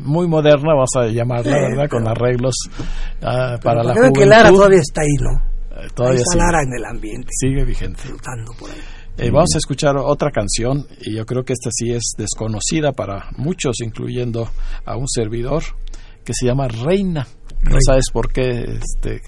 Muy 0.00 0.28
moderna, 0.28 0.74
vas 0.74 0.90
a 0.96 1.06
llamarla, 1.06 1.52
¿verdad? 1.52 1.88
Con 1.88 2.08
arreglos 2.08 2.54
uh, 3.22 3.58
para 3.62 3.82
la 3.82 3.94
juventud. 3.94 4.20
que 4.20 4.26
Lara 4.26 4.50
todavía 4.50 4.80
está 4.80 5.02
ahí, 5.02 5.16
¿no? 5.20 5.82
Eh, 5.82 5.88
todavía 5.94 6.20
está 6.20 6.36
Lara 6.38 6.62
en 6.62 6.72
el 6.76 6.84
ambiente. 6.84 7.28
Sigue 7.30 7.64
vigente. 7.64 8.02
Flotando 8.02 8.52
por 8.58 8.70
ahí. 8.70 8.80
Eh, 9.18 9.30
vamos 9.30 9.50
a 9.54 9.58
escuchar 9.58 9.96
otra 9.96 10.30
canción 10.30 10.86
y 11.00 11.16
yo 11.16 11.24
creo 11.24 11.42
que 11.42 11.54
esta 11.54 11.70
sí 11.72 11.90
es 11.90 12.12
desconocida 12.18 12.92
para 12.92 13.30
muchos, 13.38 13.76
incluyendo 13.82 14.48
a 14.84 14.96
un 14.96 15.08
servidor, 15.08 15.62
que 16.22 16.34
se 16.34 16.46
llama 16.46 16.68
Reina. 16.68 17.26
No 17.62 17.78
sabes 17.84 18.10
por 18.12 18.30
qué, 18.30 18.50
este, 18.50 19.22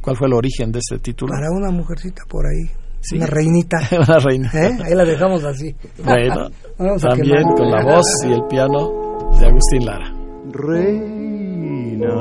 cuál 0.00 0.16
fue 0.16 0.28
el 0.28 0.32
origen 0.32 0.72
de 0.72 0.78
ese 0.78 0.98
título. 0.98 1.32
Para 1.32 1.50
una 1.50 1.70
mujercita 1.70 2.22
por 2.26 2.46
ahí, 2.46 2.70
una 3.12 3.26
reinita. 3.26 3.76
una 4.08 4.18
reina. 4.18 4.50
¿Eh? 4.54 4.78
Ahí 4.82 4.94
la 4.94 5.04
dejamos 5.04 5.44
así. 5.44 5.74
Bueno, 6.02 6.48
también 7.00 7.42
con 7.56 7.70
la 7.70 7.84
voz 7.84 8.06
y 8.26 8.32
el 8.32 8.44
piano 8.48 9.28
de 9.38 9.46
Agustín 9.46 9.84
Lara. 9.84 10.13
Reina, 10.54 12.14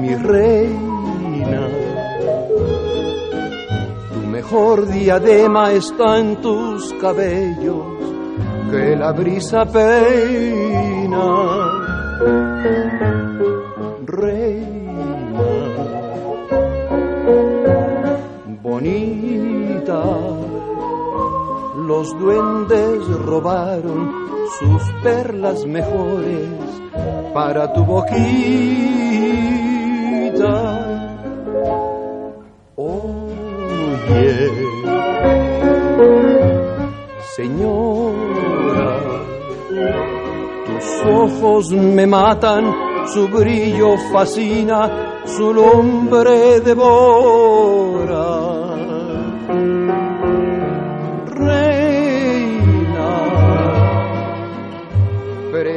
mi 0.00 0.16
reina 0.16 1.68
mejor 4.28 4.88
diadema 4.88 5.70
está 5.70 6.18
en 6.18 6.42
tus 6.42 6.92
cabellos 6.94 7.86
que 8.72 8.96
la 8.96 9.12
brisa 9.12 9.64
peina. 9.64 11.28
Reina, 14.04 15.44
bonita, 18.60 20.31
los 21.86 22.18
duendes 22.18 23.06
robaron 23.24 24.12
sus 24.58 24.82
perlas 25.02 25.66
mejores 25.66 26.48
para 27.32 27.72
tu 27.72 27.84
boquita 27.84 28.72
Señora, 37.36 39.00
tus 40.66 40.86
ojos 41.10 41.72
me 41.72 42.06
matan, 42.06 42.64
su 43.06 43.26
brillo 43.28 43.96
fascina, 44.12 45.22
su 45.24 45.54
nombre 45.54 46.60
devora. 46.60 48.51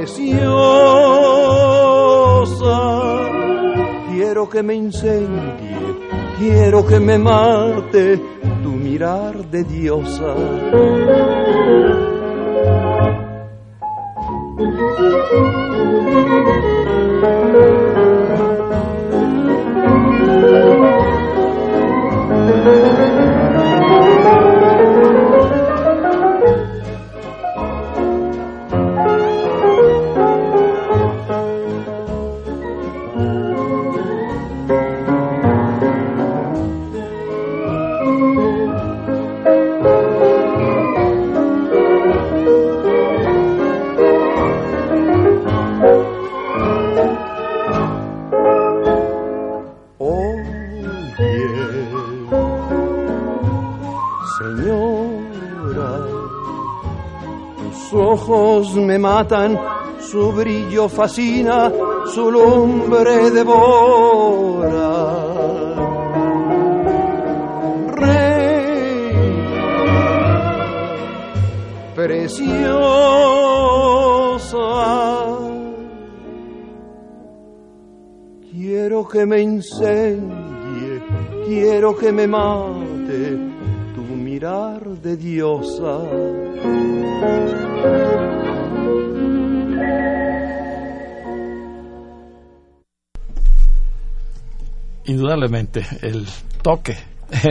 Preciosa, 0.05 0.37
quiero 4.11 4.47
que 4.47 4.61
me 4.61 4.75
incendie 4.75 5.65
quiero 6.37 6.85
que 6.85 6.99
me 6.99 7.17
mate 7.17 8.21
tu 8.61 8.69
mirar 8.69 9.33
de 9.49 9.63
diosa. 9.63 10.35
Matan, 59.15 59.57
su 60.01 60.33
brillo 60.33 60.89
fascina, 60.89 61.71
su 62.13 62.29
lumbre 62.29 63.31
devora. 63.31 64.91
Preciosa, 71.95 72.67
quiero 78.51 79.07
que 79.07 79.25
me 79.25 79.39
incendie, 79.41 81.01
quiero 81.45 81.95
que 81.95 82.11
me 82.11 82.27
mate 82.27 83.37
tu 83.95 84.01
mirar 84.13 84.81
de 85.05 85.15
diosa. 85.15 86.01
Indudablemente 95.05 95.85
el 96.01 96.25
toque, 96.61 96.97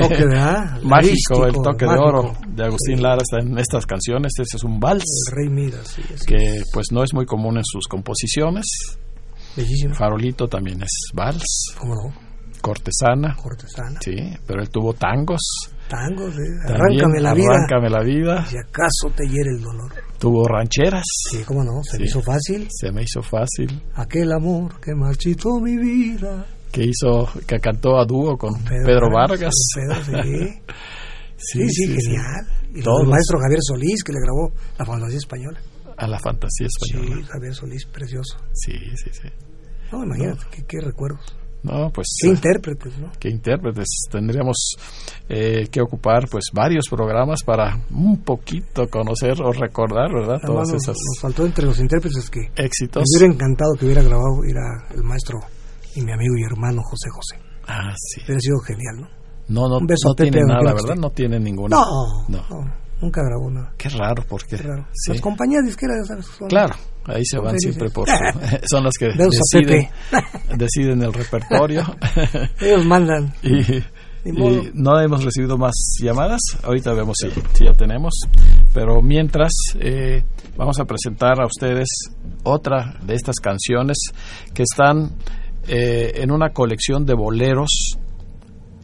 toque 0.00 0.24
mágico, 0.82 1.46
el 1.46 1.54
toque 1.54 1.86
de 1.86 1.98
oro 1.98 2.36
de 2.48 2.64
Agustín 2.64 3.02
Lara 3.02 3.22
está 3.22 3.38
en 3.38 3.58
estas 3.58 3.86
canciones. 3.86 4.32
Este 4.38 4.56
es 4.56 4.64
un 4.64 4.78
vals. 4.78 5.04
Rey 5.32 5.48
Midas, 5.48 5.96
que 6.26 6.62
pues 6.72 6.86
no 6.92 7.02
es 7.02 7.12
muy 7.14 7.26
común 7.26 7.56
en 7.58 7.64
sus 7.64 7.86
composiciones. 7.86 8.64
Bellísimo. 9.56 9.94
Farolito 9.94 10.48
también 10.48 10.82
es 10.82 11.10
vals. 11.14 11.74
¿Cómo 11.78 11.94
no? 11.94 12.24
Cortesana. 12.60 13.36
Cortesana. 13.36 14.00
Sí, 14.00 14.16
pero 14.46 14.62
él 14.62 14.70
tuvo 14.70 14.94
tangos. 14.94 15.42
Tangos, 15.88 16.34
eh. 16.34 16.72
Arráncame 16.72 17.20
la 17.20 17.34
vida. 17.34 17.50
Arráncame 17.50 17.90
la 17.90 18.02
vida. 18.02 18.46
Si 18.46 18.56
acaso 18.56 19.10
te 19.14 19.28
hiere 19.28 19.50
el 19.54 19.62
dolor. 19.62 19.92
Tuvo 20.18 20.48
rancheras. 20.48 21.04
Sí, 21.30 21.42
cómo 21.44 21.62
no, 21.62 21.82
se 21.82 21.98
me 21.98 22.06
hizo 22.06 22.22
fácil. 22.22 22.66
Se 22.70 22.90
me 22.90 23.02
hizo 23.02 23.20
fácil. 23.20 23.82
Aquel 23.94 24.32
amor 24.32 24.80
que 24.80 24.94
marchitó 24.94 25.60
mi 25.60 25.76
vida 25.76 26.46
que 26.74 26.82
hizo, 26.82 27.28
que 27.46 27.60
cantó 27.60 27.98
a 27.98 28.04
dúo 28.04 28.36
con 28.36 28.52
Pedro, 28.64 29.08
Vargas. 29.12 29.54
sí. 31.36 31.68
sí, 31.68 31.86
genial. 31.86 32.46
Y 32.74 32.80
el 32.80 33.08
maestro 33.08 33.38
Javier 33.40 33.60
Solís, 33.62 34.02
que 34.02 34.12
le 34.12 34.18
grabó 34.20 34.52
la 34.76 34.84
fantasía 34.84 35.18
española. 35.18 35.60
A 35.96 36.08
la 36.08 36.18
fantasía 36.18 36.66
española. 36.66 37.16
Sí, 37.16 37.22
Javier 37.30 37.54
Solís, 37.54 37.86
precioso. 37.86 38.38
Sí, 38.52 38.72
sí, 38.96 39.10
sí. 39.12 39.28
No, 39.92 40.04
imagínate, 40.04 40.44
Qué, 40.66 40.80
recuerdos. 40.80 41.36
No, 41.62 41.90
pues. 41.94 42.08
Qué 42.20 42.28
intérpretes, 42.28 42.98
¿no? 42.98 43.12
Qué 43.20 43.30
intérpretes. 43.30 43.86
Tendríamos 44.10 44.74
eh, 45.28 45.68
que 45.70 45.80
ocupar, 45.80 46.28
pues, 46.28 46.46
varios 46.52 46.88
programas 46.90 47.44
para 47.44 47.80
un 47.90 48.20
poquito 48.22 48.88
conocer 48.88 49.40
o 49.40 49.52
recordar, 49.52 50.12
¿verdad? 50.12 50.40
Todas 50.44 50.70
esas. 50.70 50.96
Nos 50.96 51.20
faltó 51.20 51.46
entre 51.46 51.66
los 51.66 51.78
intérpretes 51.78 52.28
que. 52.28 52.50
Éxitos. 52.56 53.04
Me 53.04 53.18
hubiera 53.18 53.34
encantado 53.34 53.74
que 53.78 53.84
hubiera 53.84 54.02
grabado, 54.02 54.42
era 54.44 54.88
el 54.94 55.04
maestro 55.04 55.38
y 55.94 56.02
mi 56.02 56.12
amigo 56.12 56.36
y 56.36 56.44
hermano 56.44 56.82
José 56.82 57.08
José. 57.10 57.38
Ah, 57.66 57.94
sí. 57.96 58.20
Hubiera 58.24 58.40
sido 58.40 58.58
genial, 58.60 59.00
¿no? 59.00 59.24
No, 59.46 59.68
no, 59.68 59.80
no 59.80 60.14
tiene 60.14 60.40
nada, 60.46 60.72
¿verdad? 60.72 60.96
No 60.96 61.10
tiene 61.10 61.38
ninguna. 61.38 61.76
No, 61.76 62.28
no, 62.28 62.44
nunca 63.00 63.22
grabó 63.22 63.50
nada. 63.50 63.72
Qué 63.76 63.90
raro, 63.90 64.24
porque 64.28 64.56
las 64.56 65.20
compañías 65.20 65.64
disqueras, 65.64 66.06
¿sabes? 66.06 66.26
claro, 66.48 66.74
ahí 67.04 67.22
se 67.24 67.38
van 67.38 67.58
siempre 67.58 67.90
por 67.90 68.08
son 68.70 68.84
las 68.84 68.94
que 68.98 69.08
deciden, 69.08 69.88
deciden 70.56 71.02
el 71.02 71.12
repertorio. 71.12 71.82
Ellos 72.60 72.86
mandan. 72.86 73.34
y, 73.42 73.82
no 74.72 74.98
hemos 74.98 75.22
recibido 75.22 75.58
más 75.58 75.74
llamadas. 76.00 76.40
Ahorita 76.62 76.94
vemos 76.94 77.16
si, 77.20 77.28
si 77.52 77.66
ya 77.66 77.74
tenemos. 77.74 78.14
Pero 78.72 79.02
mientras, 79.02 79.52
eh, 79.78 80.24
vamos 80.56 80.80
a 80.80 80.86
presentar 80.86 81.42
a 81.42 81.46
ustedes 81.46 81.88
otra 82.42 82.98
de 83.04 83.14
estas 83.14 83.36
canciones 83.36 83.98
que 84.54 84.62
están 84.62 85.10
eh, 85.68 86.12
en 86.22 86.30
una 86.30 86.50
colección 86.50 87.04
de 87.06 87.14
boleros, 87.14 87.98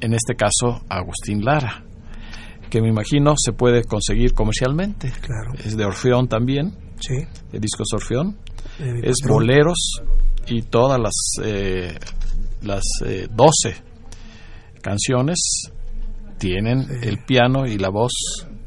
en 0.01 0.15
este 0.15 0.35
caso 0.35 0.83
Agustín 0.89 1.45
Lara. 1.45 1.85
que 2.71 2.81
me 2.81 2.89
imagino 2.89 3.35
se 3.37 3.53
puede 3.53 3.83
conseguir 3.83 4.33
comercialmente. 4.33 5.11
Claro. 5.23 5.53
Es 5.65 5.77
de 5.77 5.85
Orfeón 5.85 6.29
también, 6.29 6.73
Sí. 7.01 7.17
de 7.51 7.59
Discos 7.59 7.89
Orfeón. 7.93 8.37
mi 8.79 9.01
Es 9.03 9.17
patrón. 9.23 9.39
boleros 9.39 10.01
y 10.47 10.63
todas 10.63 11.01
las, 11.01 11.13
eh, 11.43 11.99
las 12.63 12.83
eh, 13.05 13.27
12 13.35 13.75
canciones 14.83 15.39
tienen 16.39 16.87
el 17.03 17.19
piano 17.25 17.67
y 17.67 17.77
la 17.79 17.91
voz 17.91 18.13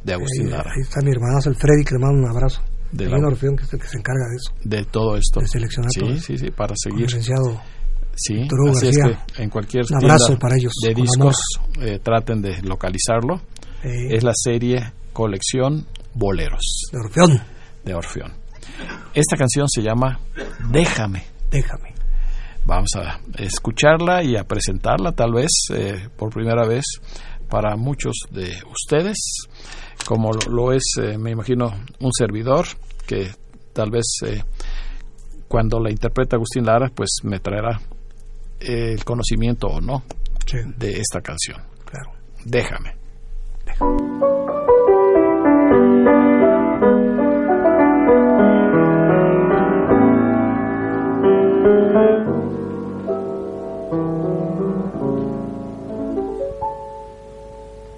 de 0.04 0.14
Agustín 0.14 0.52
Lara, 0.52 0.70
ahí 0.76 0.82
está 0.82 1.00
mi 1.02 1.12
hermano, 1.12 1.40
el 1.46 1.56
Freddy, 1.56 1.84
que 1.86 1.96
le 1.96 2.00
mando 2.00 2.20
un 2.20 2.30
abrazo. 2.30 2.62
De 2.92 3.08
la- 3.10 3.18
Orfeón, 3.26 3.56
que 3.56 3.64
es 3.64 3.74
el 3.74 3.80
que 3.80 3.88
se 3.88 3.98
encarga 3.98 4.26
de 4.30 4.36
eso. 4.36 4.54
de 4.70 4.86
todo 4.86 5.16
esto. 5.18 5.40
De 5.40 5.48
seleccionar 5.48 5.90
sí, 5.92 6.00
todo 6.02 6.16
sí, 6.18 6.38
sí, 6.38 6.52
para 6.52 6.76
seguir. 6.76 7.06
licenciado 7.08 7.60
Sí, 8.16 8.48
así 8.72 8.88
es 8.90 8.98
que 9.36 9.44
en 9.44 9.50
cualquier 9.50 9.86
Un 9.92 9.98
abrazo 10.04 10.38
para 10.40 10.56
ellos, 10.56 10.72
de 10.84 10.94
discos 10.94 11.36
eh, 11.82 12.00
traten 12.00 12.42
de 12.42 12.62
localizarlo. 12.62 13.42
eh, 13.84 14.16
Es 14.16 14.24
la 14.24 14.34
serie 14.36 14.92
Colección 15.12 15.86
Boleros 16.14 16.90
de 16.92 17.00
Orfeón. 17.00 17.42
de 17.84 17.94
Orfeón. 17.96 18.34
Esta 19.14 19.36
canción 19.36 19.68
se 19.68 19.82
llama 19.82 20.20
Déjame. 20.70 21.24
Déjame. 21.52 21.94
Vamos 22.66 22.90
a 22.96 23.20
escucharla 23.38 24.24
y 24.24 24.38
a 24.38 24.44
presentarla 24.46 25.12
tal 25.12 25.34
vez 25.34 25.50
eh, 25.74 26.08
por 26.16 26.30
primera 26.34 26.66
vez 26.68 26.84
para 27.50 27.76
muchos 27.76 28.14
de 28.32 28.54
ustedes, 28.72 29.18
como 30.08 30.32
lo, 30.50 30.72
es, 30.72 30.84
eh, 31.02 31.18
me 31.18 31.32
imagino, 31.32 31.68
un 32.00 32.12
servidor 32.18 32.66
que 33.06 33.30
tal 33.74 33.92
vez 33.92 34.06
cuando 35.48 35.80
la 35.80 35.92
interpreta 35.92 36.36
Agustín 36.38 36.66
Lara, 36.66 36.90
pues 36.96 37.10
me 37.24 37.40
traerá 37.40 37.80
el 38.66 39.04
conocimiento 39.04 39.68
o 39.68 39.82
no 39.82 40.04
Sí, 40.46 40.58
de 40.78 41.00
esta 41.00 41.22
canción. 41.22 41.62
claro. 41.86 42.12
Déjame. 42.46 42.96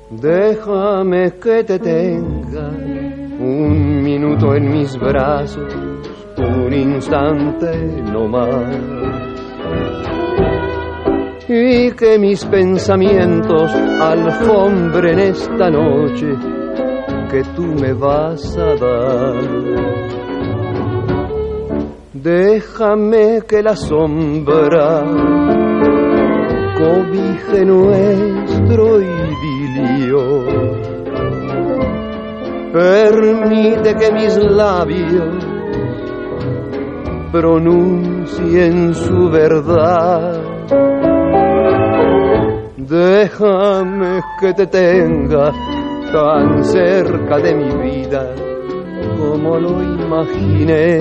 Déjame 0.09 1.31
que 1.41 1.63
te 1.63 1.79
tenga 1.79 2.69
un 2.69 4.01
minuto 4.03 4.53
en 4.55 4.71
mis 4.71 4.97
brazos, 4.99 5.73
un 6.37 6.73
instante 6.73 7.75
no 8.11 8.27
más. 8.27 8.75
Y 11.47 11.91
que 11.91 12.17
mis 12.17 12.43
pensamientos 12.45 13.71
alfombren 14.01 15.19
esta 15.19 15.69
noche 15.69 16.33
que 17.29 17.43
tú 17.55 17.63
me 17.79 17.93
vas 17.93 18.57
a 18.57 18.73
dar. 18.75 19.35
Déjame 22.13 23.41
que 23.47 23.61
la 23.61 23.75
sombra 23.75 25.03
cobije 26.79 27.63
nuestro 27.63 28.99
idilio. 28.99 30.45
Permite 32.73 33.95
que 33.95 34.11
mis 34.11 34.35
labios 34.37 35.45
pronuncien 37.31 38.95
su 38.95 39.29
verdad. 39.29 41.14
Déjame 42.87 44.21
que 44.39 44.53
te 44.53 44.67
tenga 44.67 45.51
tan 46.13 46.63
cerca 46.63 47.37
de 47.37 47.55
mi 47.55 47.71
vida 47.83 48.35
como 49.17 49.57
lo 49.57 49.81
imaginé 49.81 50.99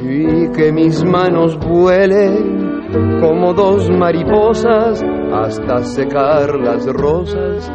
y 0.00 0.48
que 0.52 0.70
mis 0.70 1.04
manos 1.04 1.58
vuelen 1.58 3.20
como 3.20 3.52
dos 3.54 3.90
mariposas 3.90 5.04
hasta 5.32 5.82
secar 5.82 6.54
las 6.54 6.86
rosas 6.86 7.68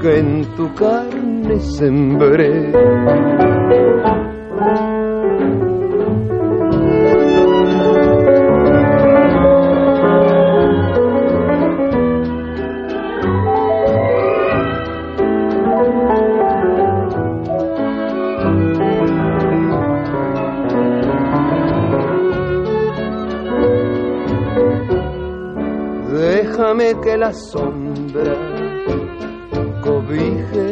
que 0.00 0.18
en 0.18 0.44
tu 0.56 0.72
carne 0.72 1.60
sembré. 1.60 2.72
La 27.24 27.32
sombra 27.32 28.36
cobije 29.82 30.66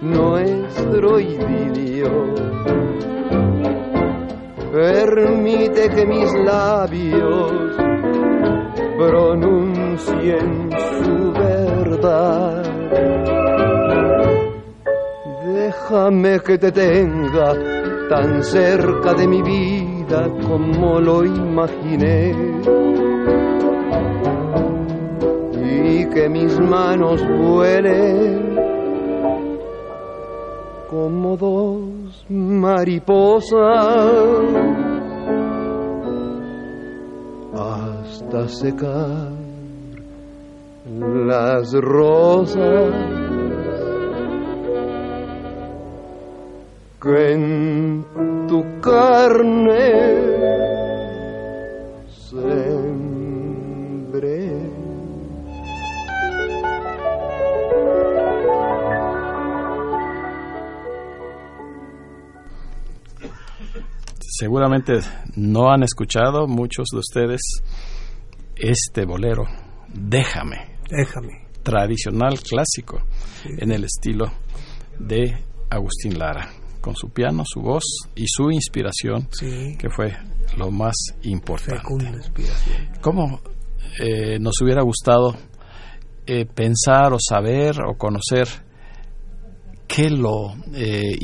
nuestro 0.00 1.18
idilio. 1.18 2.12
Permite 4.72 5.88
que 5.88 6.06
mis 6.06 6.32
labios 6.50 7.52
pronuncien 8.98 10.70
su 10.96 11.32
verdad. 11.32 12.62
Déjame 15.44 16.38
que 16.46 16.56
te 16.56 16.70
tenga 16.70 17.48
tan 18.08 18.44
cerca 18.44 19.12
de 19.14 19.26
mi 19.26 19.42
vida 19.42 20.20
como 20.46 21.00
lo 21.00 21.24
imaginé 21.24 22.79
y 25.90 26.06
que 26.06 26.28
mis 26.28 26.58
manos 26.60 27.20
vuelen 27.26 28.56
como 30.88 31.36
dos 31.36 32.26
mariposas 32.28 33.58
hasta 37.54 38.48
secar 38.48 39.32
las 41.26 41.72
rosas 41.72 42.94
que 47.02 47.32
en 47.32 48.04
tu 48.48 48.62
carne 48.80 50.39
Seguramente 64.50 64.98
no 65.36 65.70
han 65.70 65.84
escuchado 65.84 66.48
muchos 66.48 66.88
de 66.92 66.98
ustedes 66.98 67.40
este 68.56 69.04
bolero, 69.04 69.44
Déjame, 69.94 70.56
Déjame. 70.90 71.46
tradicional 71.62 72.40
clásico 72.40 73.00
en 73.44 73.70
el 73.70 73.84
estilo 73.84 74.24
de 74.98 75.36
Agustín 75.70 76.18
Lara, 76.18 76.48
con 76.80 76.96
su 76.96 77.10
piano, 77.10 77.44
su 77.46 77.60
voz 77.60 77.84
y 78.16 78.24
su 78.26 78.50
inspiración, 78.50 79.28
Sí. 79.30 79.76
que 79.78 79.88
fue 79.88 80.16
lo 80.58 80.72
más 80.72 80.96
importante. 81.22 81.84
¿Cómo 83.00 83.40
eh, 84.04 84.40
nos 84.40 84.60
hubiera 84.62 84.82
gustado 84.82 85.36
eh, 86.26 86.44
pensar 86.44 87.12
o 87.12 87.18
saber 87.20 87.76
o 87.88 87.96
conocer 87.96 88.48
qué 89.92 90.08
lo, 90.10 90.54
eh, 90.74 91.16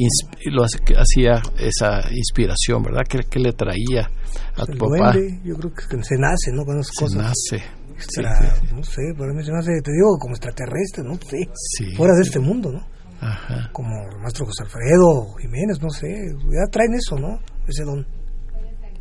lo 0.51 0.65
hacía 0.65 1.41
esa 1.59 2.03
inspiración, 2.13 2.83
verdad? 2.83 3.03
¿Qué, 3.09 3.21
qué 3.31 3.39
le 3.39 3.53
traía 3.53 4.11
a 4.57 4.65
tu 4.67 4.73
El 4.73 4.79
papá? 4.79 5.13
duende, 5.13 5.41
yo 5.45 5.55
creo 5.57 5.73
que 5.73 6.03
se 6.03 6.17
nace, 6.19 6.51
¿no? 6.53 6.65
Con 6.65 6.79
esas 6.81 6.93
Se 6.97 7.05
cosas. 7.05 7.17
nace. 7.23 7.65
Extra- 7.97 8.57
sí, 8.61 8.67
sí. 8.69 8.75
No 8.75 8.83
sé, 8.83 9.03
para 9.17 9.33
mí 9.33 9.43
se 9.45 9.53
me 9.53 9.59
hace, 9.59 9.71
te 9.83 9.93
digo, 9.93 10.19
como 10.19 10.35
extraterrestre, 10.35 11.05
¿no? 11.05 11.15
Sí. 11.31 11.49
Sí. 11.55 11.95
Fuera 11.97 12.15
de 12.15 12.23
este 12.23 12.41
mundo, 12.41 12.73
¿no? 12.73 12.87
Ajá. 13.21 13.71
Como 13.73 13.89
el 14.13 14.21
maestro 14.21 14.45
José 14.45 14.65
Alfredo 14.65 15.33
Jiménez, 15.41 15.81
no 15.81 15.89
sé. 15.89 16.09
Ya 16.53 16.71
traen 16.71 16.93
eso, 16.95 17.17
¿no? 17.17 17.39
Ese 17.67 17.85
don. 17.85 18.07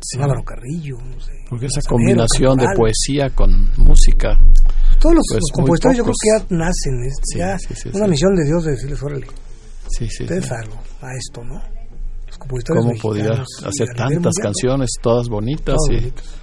Sí. 0.00 0.18
Álvaro 0.20 0.42
Carrillo, 0.44 0.96
no 0.98 1.20
sé. 1.20 1.32
Porque 1.50 1.66
esa 1.66 1.80
combinación 1.88 2.56
de 2.58 2.66
poesía 2.76 3.28
con 3.34 3.50
música. 3.76 4.38
Todos 5.00 5.14
los, 5.16 5.24
pues, 5.28 5.40
los 5.40 5.50
compositores 5.52 5.98
yo 5.98 6.04
creo 6.04 6.14
que 6.22 6.28
ya 6.38 6.56
nacen. 6.56 7.02
Es 7.04 7.14
Sí, 7.22 7.38
ya 7.38 7.58
sí, 7.58 7.90
una 7.92 8.06
misión 8.06 8.34
de 8.36 8.44
Dios 8.44 8.64
de 8.64 8.70
decirles, 8.72 9.02
órale, 9.02 9.26
Sí, 9.88 10.08
sí. 10.08 10.24
ustedes 10.24 10.46
sí. 10.46 10.54
algo 10.54 10.76
a 11.00 11.14
esto, 11.14 11.44
¿no? 11.44 11.62
Los 12.26 12.38
compositores 12.38 12.84
¿Cómo 12.84 13.00
podía 13.00 13.32
hacer 13.32 13.88
tantas 13.96 14.34
canciones, 14.34 14.90
todas 15.00 15.28
bonitas? 15.28 15.76
Todos 15.76 15.90
y, 15.90 15.94
bonitos. 15.94 16.34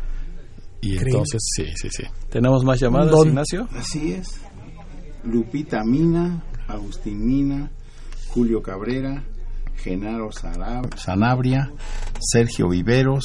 y 0.82 0.98
entonces, 0.98 1.42
sí, 1.56 1.66
sí, 1.76 1.90
sí. 1.92 2.04
¿Tenemos 2.30 2.64
más 2.64 2.80
llamadas, 2.80 3.12
don. 3.12 3.28
Ignacio? 3.30 3.68
Así 3.76 4.14
es. 4.14 4.40
Lupita 5.24 5.84
Mina, 5.84 6.44
Agustín 6.68 7.26
Mina, 7.26 7.72
Julio 8.30 8.62
Cabrera, 8.62 9.24
Genaro 9.76 10.30
Sanabria, 10.32 11.72
Sergio 12.20 12.70
Viveros, 12.70 13.24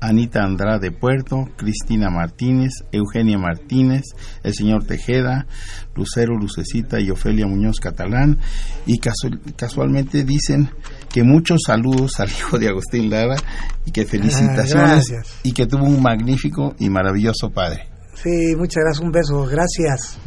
Anita 0.00 0.44
Andrade 0.44 0.90
Puerto, 0.90 1.48
Cristina 1.56 2.10
Martínez, 2.10 2.70
Eugenia 2.92 3.38
Martínez, 3.38 4.02
el 4.42 4.54
señor 4.54 4.84
Tejeda, 4.84 5.46
Lucero 5.94 6.36
Lucecita 6.36 7.00
y 7.00 7.10
Ofelia 7.10 7.46
Muñoz 7.46 7.80
Catalán. 7.80 8.38
Y 8.86 8.98
casualmente 8.98 10.24
dicen 10.24 10.70
que 11.10 11.22
muchos 11.22 11.60
saludos 11.66 12.20
al 12.20 12.28
hijo 12.30 12.58
de 12.58 12.68
Agustín 12.68 13.10
Lara 13.10 13.36
y 13.84 13.90
que 13.90 14.04
felicitaciones 14.04 15.12
y 15.42 15.52
que 15.52 15.66
tuvo 15.66 15.84
un 15.84 16.02
magnífico 16.02 16.74
y 16.78 16.88
maravilloso 16.88 17.50
padre. 17.50 17.88
Sí, 18.14 18.54
muchas 18.56 18.82
gracias, 18.84 19.00
un 19.00 19.12
beso, 19.12 19.46
gracias. 19.46 20.18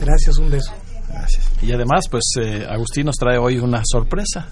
Gracias, 0.00 0.38
un 0.38 0.50
beso. 0.50 0.72
Gracias. 1.08 1.48
Y 1.62 1.72
además, 1.72 2.08
pues 2.10 2.24
eh, 2.40 2.66
Agustín 2.68 3.06
nos 3.06 3.16
trae 3.16 3.38
hoy 3.38 3.58
una 3.58 3.82
sorpresa. 3.84 4.48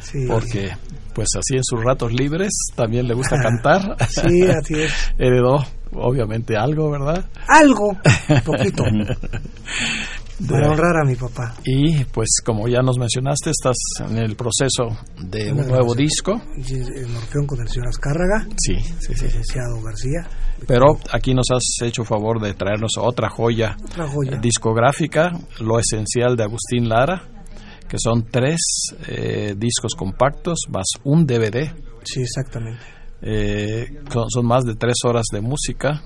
Sí. 0.00 0.26
Porque 0.28 0.72
pues 1.14 1.28
así 1.36 1.56
en 1.56 1.64
sus 1.64 1.82
ratos 1.82 2.12
libres 2.12 2.50
también 2.74 3.06
le 3.06 3.14
gusta 3.14 3.36
cantar. 3.40 3.96
Sí, 4.08 4.42
así 4.42 4.74
es. 4.74 4.92
Heredó, 5.18 5.64
obviamente, 5.92 6.56
algo, 6.56 6.90
¿verdad? 6.90 7.24
Algo, 7.46 7.96
poquito. 8.44 8.84
para 10.48 10.70
honrar 10.70 10.96
a 11.02 11.04
mi 11.06 11.14
papá. 11.16 11.54
Y 11.64 12.04
pues 12.06 12.40
como 12.44 12.66
ya 12.68 12.80
nos 12.80 12.98
mencionaste, 12.98 13.50
estás 13.50 13.76
en 14.08 14.18
el 14.18 14.36
proceso 14.36 14.96
de 15.18 15.52
un 15.52 15.68
nuevo 15.68 15.94
disco. 15.94 16.40
En 16.56 17.16
Orfeón 17.16 17.46
con 17.46 17.60
el 17.60 17.68
señor 17.68 17.88
Azcárraga. 17.88 18.46
Sí, 18.56 18.74
sí, 18.98 19.14
sí. 19.14 19.24
Licenciado 19.26 19.80
García. 19.82 20.26
Pero 20.66 20.98
aquí 21.12 21.34
nos 21.34 21.46
has 21.50 21.62
hecho 21.86 22.04
favor 22.04 22.40
de 22.40 22.54
traernos 22.54 22.92
otra 22.98 23.28
joya, 23.30 23.76
otra 23.84 24.08
joya. 24.08 24.38
discográfica, 24.38 25.30
Lo 25.60 25.78
Esencial 25.78 26.36
de 26.36 26.44
Agustín 26.44 26.88
Lara 26.88 27.22
que 27.90 27.96
son 27.98 28.22
tres 28.30 28.60
eh, 29.08 29.54
discos 29.58 29.96
compactos 29.96 30.60
más 30.68 30.86
un 31.02 31.26
DVD. 31.26 31.74
Sí, 32.04 32.20
exactamente. 32.20 32.80
Eh, 33.20 33.84
son, 34.32 34.46
más 34.46 34.62
de 34.62 34.76
tres 34.76 34.94
horas 35.04 35.24
de 35.32 35.40
música. 35.40 36.00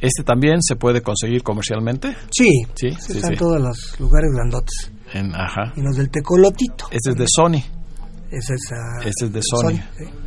¿Este 0.00 0.22
también 0.22 0.62
se 0.62 0.76
puede 0.76 1.02
conseguir 1.02 1.42
comercialmente? 1.42 2.16
Sí, 2.30 2.62
sí, 2.76 2.92
sí 2.92 3.18
está 3.18 3.26
en 3.32 3.36
todos 3.36 3.60
los 3.60 3.98
lugares 3.98 4.30
grandotes. 4.32 4.92
En, 5.12 5.34
ajá. 5.34 5.72
Y 5.76 5.82
los 5.82 5.96
del 5.96 6.10
tecolotito. 6.10 6.84
Este 6.92 7.10
es 7.10 7.16
de 7.16 7.26
Sony. 7.28 7.60
Ese 8.30 8.54
es, 8.54 8.60
este 9.04 9.24
es 9.24 9.32
de 9.32 9.40
Sony, 9.42 9.80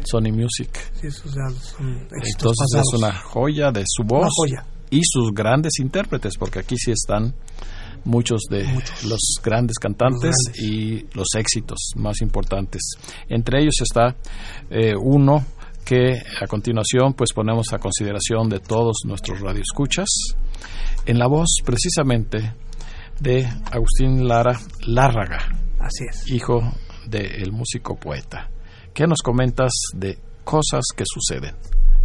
Sony, 0.04 0.34
Music. 0.34 0.78
Sí, 1.00 1.08
esos 1.08 1.32
son 1.32 2.08
Entonces 2.12 2.68
es 2.76 3.00
una 3.00 3.14
joya 3.14 3.72
de 3.72 3.86
su 3.88 4.04
voz 4.04 4.34
y 4.90 5.00
sus 5.06 5.34
grandes 5.34 5.80
intérpretes, 5.80 6.36
porque 6.38 6.60
aquí 6.60 6.76
sí 6.78 6.92
están 6.92 7.34
muchos 8.06 8.42
de 8.50 8.64
los 9.08 9.22
grandes 9.44 9.78
cantantes 9.80 10.36
y 10.62 11.06
los 11.16 11.28
éxitos 11.38 11.92
más 11.96 12.22
importantes. 12.22 12.82
Entre 13.30 13.62
ellos 13.62 13.76
está 13.82 14.16
eh, 14.70 14.94
uno 14.96 15.46
que 15.86 16.22
a 16.42 16.48
continuación 16.48 17.14
pues 17.14 17.34
ponemos 17.34 17.74
a 17.74 17.78
consideración 17.78 18.50
de 18.50 18.60
todos 18.60 18.98
nuestros 19.06 19.42
radioescuchas 19.42 20.08
en 21.06 21.20
la 21.20 21.28
voz 21.28 21.58
precisamente 21.66 22.54
de 23.20 23.46
Agustín 23.72 24.28
Lara 24.28 24.60
Lárraga, 24.88 25.40
Así 25.80 26.06
es. 26.10 26.32
hijo 26.32 26.62
del 27.08 27.52
músico 27.52 27.96
poeta. 27.96 28.50
¿Qué 28.94 29.08
nos 29.08 29.22
comentas 29.22 29.72
de 29.96 30.18
cosas 30.44 30.84
que 30.96 31.04
suceden? 31.06 31.56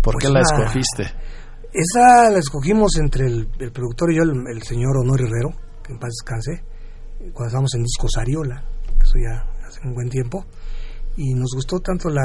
¿Por 0.03 0.14
pues 0.14 0.24
qué 0.24 0.30
la 0.30 0.40
escogiste? 0.40 1.03
Esa 1.72 2.30
la 2.30 2.38
escogimos 2.38 2.96
entre 2.96 3.26
el, 3.26 3.46
productor 3.72 4.12
y 4.12 4.16
yo, 4.16 4.22
el, 4.22 4.62
señor 4.62 4.96
Honor 5.03 5.20
Herrero, 5.20 5.51
en 5.89 5.99
paz 5.99 6.11
descanse, 6.11 6.62
cuando 7.32 7.47
estábamos 7.47 7.74
en 7.74 7.82
Discos 7.82 8.16
Ariola, 8.16 8.64
que 8.99 9.05
eso 9.05 9.18
ya 9.18 9.66
hace 9.66 9.80
un 9.86 9.95
buen 9.95 10.09
tiempo, 10.09 10.45
y 11.16 11.34
nos 11.34 11.51
gustó 11.55 11.80
tanto 11.80 12.09
la, 12.09 12.22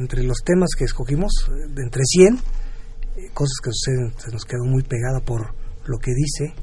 entre 0.00 0.24
los 0.24 0.38
temas 0.44 0.70
que 0.76 0.84
escogimos, 0.84 1.32
de 1.48 1.82
entre 1.82 2.02
100, 2.04 2.34
eh, 2.34 3.30
cosas 3.32 3.58
que 3.62 3.70
suceden, 3.72 4.12
se 4.18 4.32
nos 4.32 4.44
quedó 4.44 4.64
muy 4.64 4.82
pegada 4.82 5.20
por 5.24 5.54
lo 5.86 5.98
que 5.98 6.12
dice, 6.12 6.54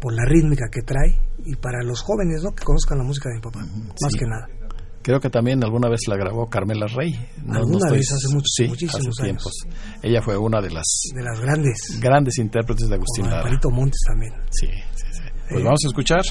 por 0.00 0.12
la 0.12 0.24
rítmica 0.24 0.66
que 0.70 0.82
trae, 0.82 1.20
y 1.44 1.54
para 1.56 1.82
los 1.82 2.02
jóvenes, 2.02 2.42
¿no? 2.42 2.52
Que 2.54 2.64
conozcan 2.64 2.98
la 2.98 3.04
música 3.04 3.28
de 3.28 3.36
mi 3.36 3.40
papá, 3.40 3.60
más 3.60 4.12
que 4.18 4.26
nada. 4.26 4.48
Creo 5.06 5.20
que 5.20 5.30
también 5.30 5.62
alguna 5.62 5.88
vez 5.88 6.00
la 6.08 6.16
grabó 6.16 6.48
Carmela 6.48 6.88
Rey. 6.88 7.14
alguna 7.48 7.92
vez 7.92 8.10
hace 8.10 8.26
muchos, 8.34 8.50
sí, 8.56 8.66
muchísimos 8.66 9.14
hace 9.16 9.22
tiempos. 9.22 9.52
Ella 10.02 10.20
fue 10.20 10.36
una 10.36 10.60
de 10.60 10.70
las 10.70 10.84
de 11.14 11.22
las 11.22 11.40
grandes 11.40 12.00
grandes 12.00 12.38
intérpretes 12.38 12.88
de 12.88 12.96
Agustín 12.96 13.30
Lara. 13.30 13.48
Montes 13.70 14.00
también. 14.04 14.32
Sí. 14.50 14.66
Pues 15.48 15.62
vamos 15.62 15.80
a 15.84 15.88
escuchar 15.88 16.22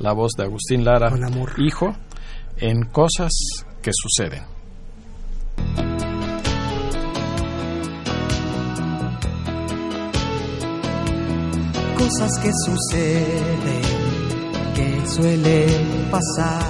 la 0.00 0.12
voz 0.12 0.32
de 0.36 0.44
Agustín 0.44 0.84
Lara, 0.84 1.12
hijo, 1.58 1.94
en 2.56 2.86
Cosas 2.86 3.30
que 3.80 3.90
suceden. 3.92 4.42
Cosas 11.96 12.30
que 12.42 12.50
suceden, 12.66 13.82
que 14.74 15.06
suelen 15.06 16.10
pasar. 16.10 16.62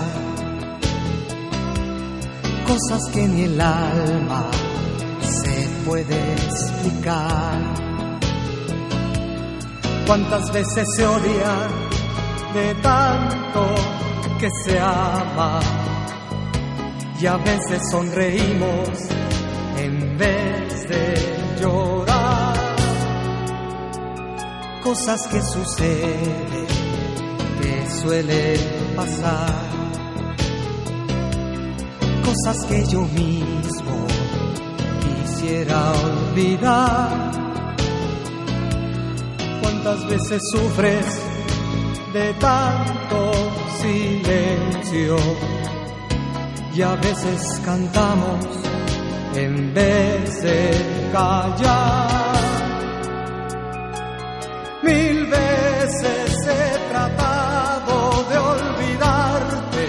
Cosas 2.67 3.01
que 3.15 3.29
ni 3.29 3.43
el 3.45 3.61
alma 3.61 4.51
se 5.23 5.69
puede 5.87 6.33
explicar. 6.35 7.85
¿Cuántas 10.07 10.53
veces 10.53 10.87
se 10.97 11.07
odia 11.07 11.84
de 12.55 12.73
tanto 12.77 13.75
que 14.39 14.49
se 14.63 14.79
ama 14.79 15.59
y 17.21 17.27
a 17.27 17.37
veces 17.37 17.83
sonreímos 17.91 18.89
en 19.77 20.17
vez 20.17 20.89
de 20.89 21.61
llorar. 21.61 22.55
Cosas 24.85 25.27
que 25.27 25.43
suceden, 25.43 26.67
que 27.61 27.91
suelen 27.91 28.61
pasar. 28.95 29.53
Cosas 32.25 32.67
que 32.69 32.87
yo 32.87 33.01
mismo 33.03 34.07
quisiera 35.01 35.93
olvidar. 35.93 37.33
¿Cuántas 39.61 40.07
veces 40.09 40.41
sufres? 40.53 41.34
De 42.15 42.33
tanto 42.35 43.33
silencio 43.83 45.17
y 46.73 46.81
a 46.81 46.95
veces 46.95 47.61
cantamos 47.65 48.47
en 49.35 49.75
vez 49.75 50.43
de 50.43 51.11
callar. 51.13 52.35
Mil 54.85 55.27
veces 55.27 56.47
he 56.47 56.91
tratado 56.93 58.25
de 58.31 58.39
olvidarte, 58.39 59.87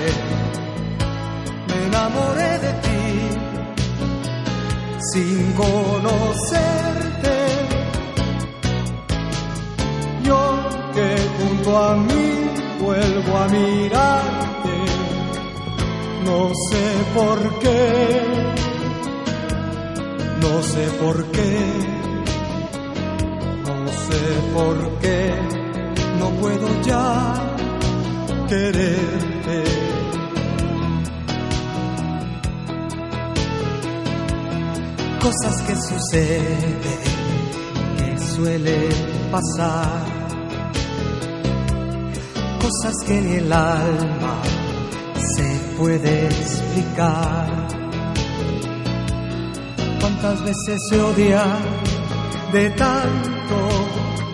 me 1.67 1.85
enamoré 1.85 2.59
de 2.65 2.73
ti 2.85 3.03
sin 5.11 5.53
conocerte. 5.53 6.84
A 11.77 11.95
mí 11.95 12.49
vuelvo 12.79 13.37
a 13.37 13.47
mirarte, 13.47 14.75
no 16.23 16.51
sé 16.69 16.85
por 17.13 17.59
qué, 17.59 18.21
no 20.41 20.63
sé 20.63 20.87
por 21.01 21.25
qué, 21.31 21.59
no 23.67 23.87
sé 23.87 24.21
por 24.53 24.99
qué, 24.99 25.33
no 26.19 26.29
puedo 26.41 26.81
ya 26.83 27.33
quererte. 28.47 29.63
Cosas 35.19 35.61
que 35.63 35.75
suceden, 35.75 36.79
que 37.97 38.19
suelen 38.19 38.89
pasar 39.31 40.14
cosas 42.65 42.95
que 43.05 43.21
ni 43.21 43.35
el 43.35 43.53
alma 43.53 44.41
se 45.35 45.47
puede 45.77 46.25
explicar. 46.25 47.47
¿Cuántas 49.99 50.43
veces 50.43 50.77
se 50.89 50.99
odia 50.99 51.43
de 52.53 52.69
tanto 52.71 53.57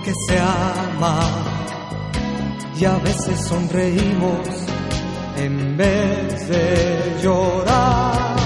que 0.06 0.14
se 0.28 0.40
ama? 0.40 1.20
Y 2.80 2.86
a 2.86 2.98
veces 3.00 3.38
sonreímos 3.50 4.48
en 5.38 5.76
vez 5.76 6.48
de 6.48 7.18
llorar. 7.22 8.41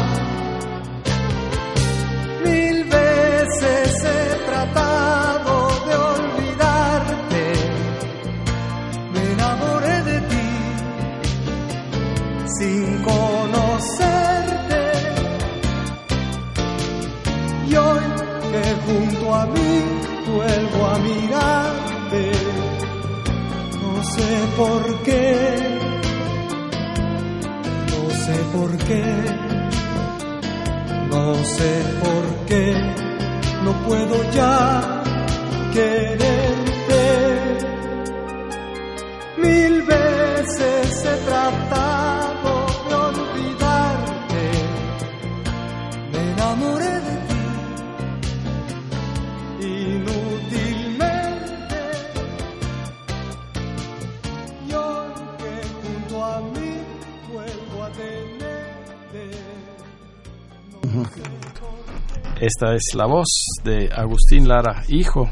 Esta 62.55 62.73
es 62.73 62.95
la 62.95 63.05
voz 63.05 63.27
de 63.65 63.89
Agustín 63.93 64.47
Lara, 64.47 64.81
hijo, 64.87 65.29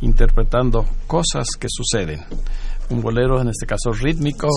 interpretando 0.00 0.84
cosas 1.06 1.46
que 1.56 1.68
suceden. 1.70 2.18
Un 2.90 3.00
bolero, 3.00 3.40
en 3.40 3.46
este 3.46 3.64
caso 3.64 3.92
rítmico, 3.92 4.48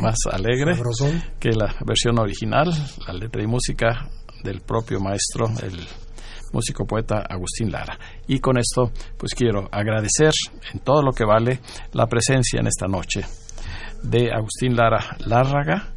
más 0.00 0.14
alegre 0.30 0.76
Sabrosón. 0.76 1.20
que 1.40 1.50
la 1.50 1.74
versión 1.84 2.20
original, 2.20 2.72
la 3.08 3.14
letra 3.14 3.42
y 3.42 3.48
música 3.48 4.08
del 4.44 4.60
propio 4.60 5.00
maestro, 5.00 5.48
el 5.60 5.84
músico 6.52 6.86
poeta 6.86 7.24
Agustín 7.28 7.72
Lara. 7.72 7.98
Y 8.28 8.38
con 8.38 8.58
esto, 8.58 8.92
pues 9.18 9.34
quiero 9.34 9.68
agradecer 9.72 10.30
en 10.72 10.78
todo 10.84 11.02
lo 11.02 11.10
que 11.10 11.24
vale 11.24 11.58
la 11.94 12.06
presencia 12.06 12.60
en 12.60 12.68
esta 12.68 12.86
noche 12.86 13.26
de 14.04 14.30
Agustín 14.32 14.76
Lara 14.76 15.16
Lárraga, 15.26 15.88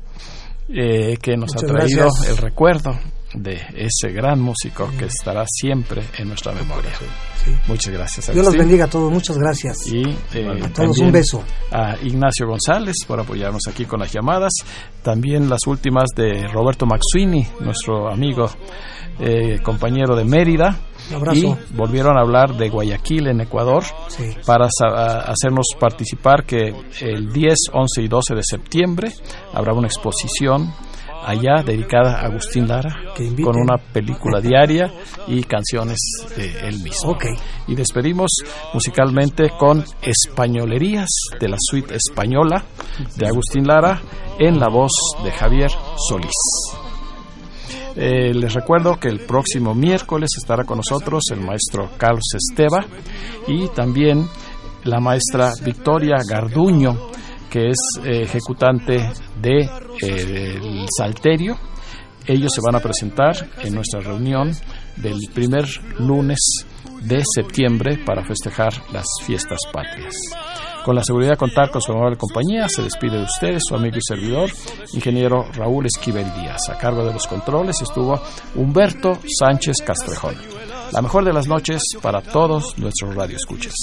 eh, 0.68 1.16
que 1.22 1.38
nos 1.38 1.54
Muchas 1.54 1.64
ha 1.70 1.74
traído 1.74 2.02
gracias. 2.06 2.30
el 2.30 2.38
recuerdo 2.38 2.98
de 3.42 3.62
ese 3.76 4.12
gran 4.14 4.40
músico 4.42 4.90
que 4.98 5.06
estará 5.06 5.46
siempre 5.48 6.04
en 6.18 6.28
nuestra 6.28 6.52
memoria. 6.52 6.92
Sí. 7.44 7.52
Muchas 7.68 7.94
gracias. 7.94 8.34
Dios 8.34 8.46
los 8.46 8.56
bendiga 8.56 8.86
a 8.86 8.90
todos, 8.90 9.12
muchas 9.12 9.38
gracias. 9.38 9.88
Y 9.88 10.02
eh, 10.34 10.62
A 10.64 10.70
todos 10.74 10.98
un 11.00 11.12
beso. 11.12 11.44
A 11.72 11.96
Ignacio 12.04 12.48
González 12.48 12.96
por 13.08 13.20
apoyarnos 13.20 13.62
aquí 13.70 13.86
con 13.86 14.00
las 14.02 14.12
llamadas. 14.12 14.52
También 15.02 15.50
las 15.50 15.66
últimas 15.68 16.10
de 16.16 16.48
Roberto 16.48 16.86
Maxuini, 16.86 17.48
nuestro 17.62 18.10
amigo, 18.12 18.50
eh, 19.20 19.60
compañero 19.64 20.16
de 20.16 20.26
Mérida. 20.26 20.78
Un 21.10 21.16
abrazo. 21.16 21.38
Y 21.72 21.76
volvieron 21.76 22.18
a 22.18 22.22
hablar 22.22 22.56
de 22.58 22.70
Guayaquil 22.70 23.28
en 23.28 23.42
Ecuador 23.42 23.84
Sí. 24.10 24.26
para 24.46 24.68
hacernos 24.68 25.68
participar 25.80 26.46
que 26.46 26.74
el 27.02 27.32
10, 27.32 27.56
11 27.74 28.02
y 28.04 28.08
12 28.08 28.36
de 28.36 28.44
septiembre 28.44 29.12
habrá 29.54 29.74
una 29.74 29.88
exposición 29.88 30.72
allá 31.26 31.64
dedicada 31.64 32.20
a 32.20 32.26
Agustín 32.26 32.68
Lara 32.68 32.96
Que 33.16 33.30
con 33.42 33.58
una 33.58 33.78
película 33.78 34.40
diaria 34.40 34.92
y 35.28 35.44
canciones 35.44 35.98
de 36.36 36.68
él 36.68 36.80
mismo. 36.80 37.12
Ok. 37.12 37.26
Y 37.68 37.76
despedimos 37.76 38.32
musicalmente 38.74 39.52
con 39.58 39.84
Españolerías 40.02 41.10
de 41.40 41.50
la 41.50 41.58
suite 41.60 41.96
española 41.96 42.64
de 43.16 43.28
Agustín 43.28 43.68
Lara 43.68 44.02
en 44.40 44.60
la 44.60 44.70
voz 44.70 44.92
de 45.24 45.32
Javier 45.32 45.72
Solís. 45.98 46.32
Eh, 47.96 48.34
les 48.34 48.54
recuerdo 48.54 48.98
que 49.00 49.10
el 49.10 49.26
próximo 49.26 49.74
miércoles 49.76 50.30
estará 50.38 50.64
con 50.64 50.78
nosotros 50.78 51.24
el 51.32 51.42
maestro 51.42 51.90
Carlos 51.98 52.34
Esteva 52.34 52.86
y 53.48 53.68
también 53.70 54.26
la 54.84 55.00
maestra 55.00 55.52
Victoria 55.64 56.18
Garduño, 56.28 56.96
que 57.50 57.70
es 57.70 57.78
eh, 58.04 58.24
ejecutante 58.24 59.12
de 59.42 59.62
eh, 60.02 60.60
el 60.62 60.86
Salterio. 60.96 61.58
Ellos 62.26 62.52
se 62.54 62.62
van 62.64 62.76
a 62.76 62.80
presentar 62.80 63.36
en 63.64 63.74
nuestra 63.74 64.02
reunión 64.02 64.52
del 64.98 65.18
primer 65.34 65.66
lunes 66.00 66.38
de 67.02 67.24
septiembre 67.34 67.98
para 68.06 68.24
festejar 68.24 68.74
las 68.92 69.06
fiestas 69.26 69.60
patrias. 69.74 70.16
Con 70.84 70.96
la 70.96 71.04
seguridad 71.04 71.32
de 71.32 71.38
contar 71.38 71.70
con 71.72 71.82
su 71.82 71.92
amable 71.92 72.18
compañía, 72.18 72.68
se 72.70 72.84
despide 72.84 73.18
de 73.18 73.24
ustedes 73.24 73.64
su 73.68 73.76
amigo 73.76 73.98
y 73.98 74.02
servidor, 74.02 74.50
ingeniero 74.94 75.46
Raúl 75.54 75.86
Esquivel 75.86 76.26
Díaz. 76.36 76.70
A 76.70 76.78
cargo 76.78 77.04
de 77.06 77.14
los 77.14 77.28
controles 77.28 77.82
estuvo 77.82 78.20
Humberto 78.56 79.20
Sánchez 79.40 79.78
Castrejón. 79.86 80.36
La 80.92 81.02
mejor 81.02 81.26
de 81.26 81.34
las 81.34 81.48
noches 81.48 81.82
para 82.02 82.22
todos 82.22 82.78
nuestros 82.78 83.14
radioescuchas. 83.16 83.74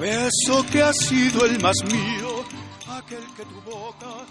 Beso 0.00 0.64
que 0.70 0.82
ha 0.82 0.92
sido 0.92 1.44
el 1.44 1.60
más 1.60 1.76
mío, 1.84 2.44
aquel 2.88 3.24
que 3.36 3.44
tu 3.44 3.60
boca 3.62 4.26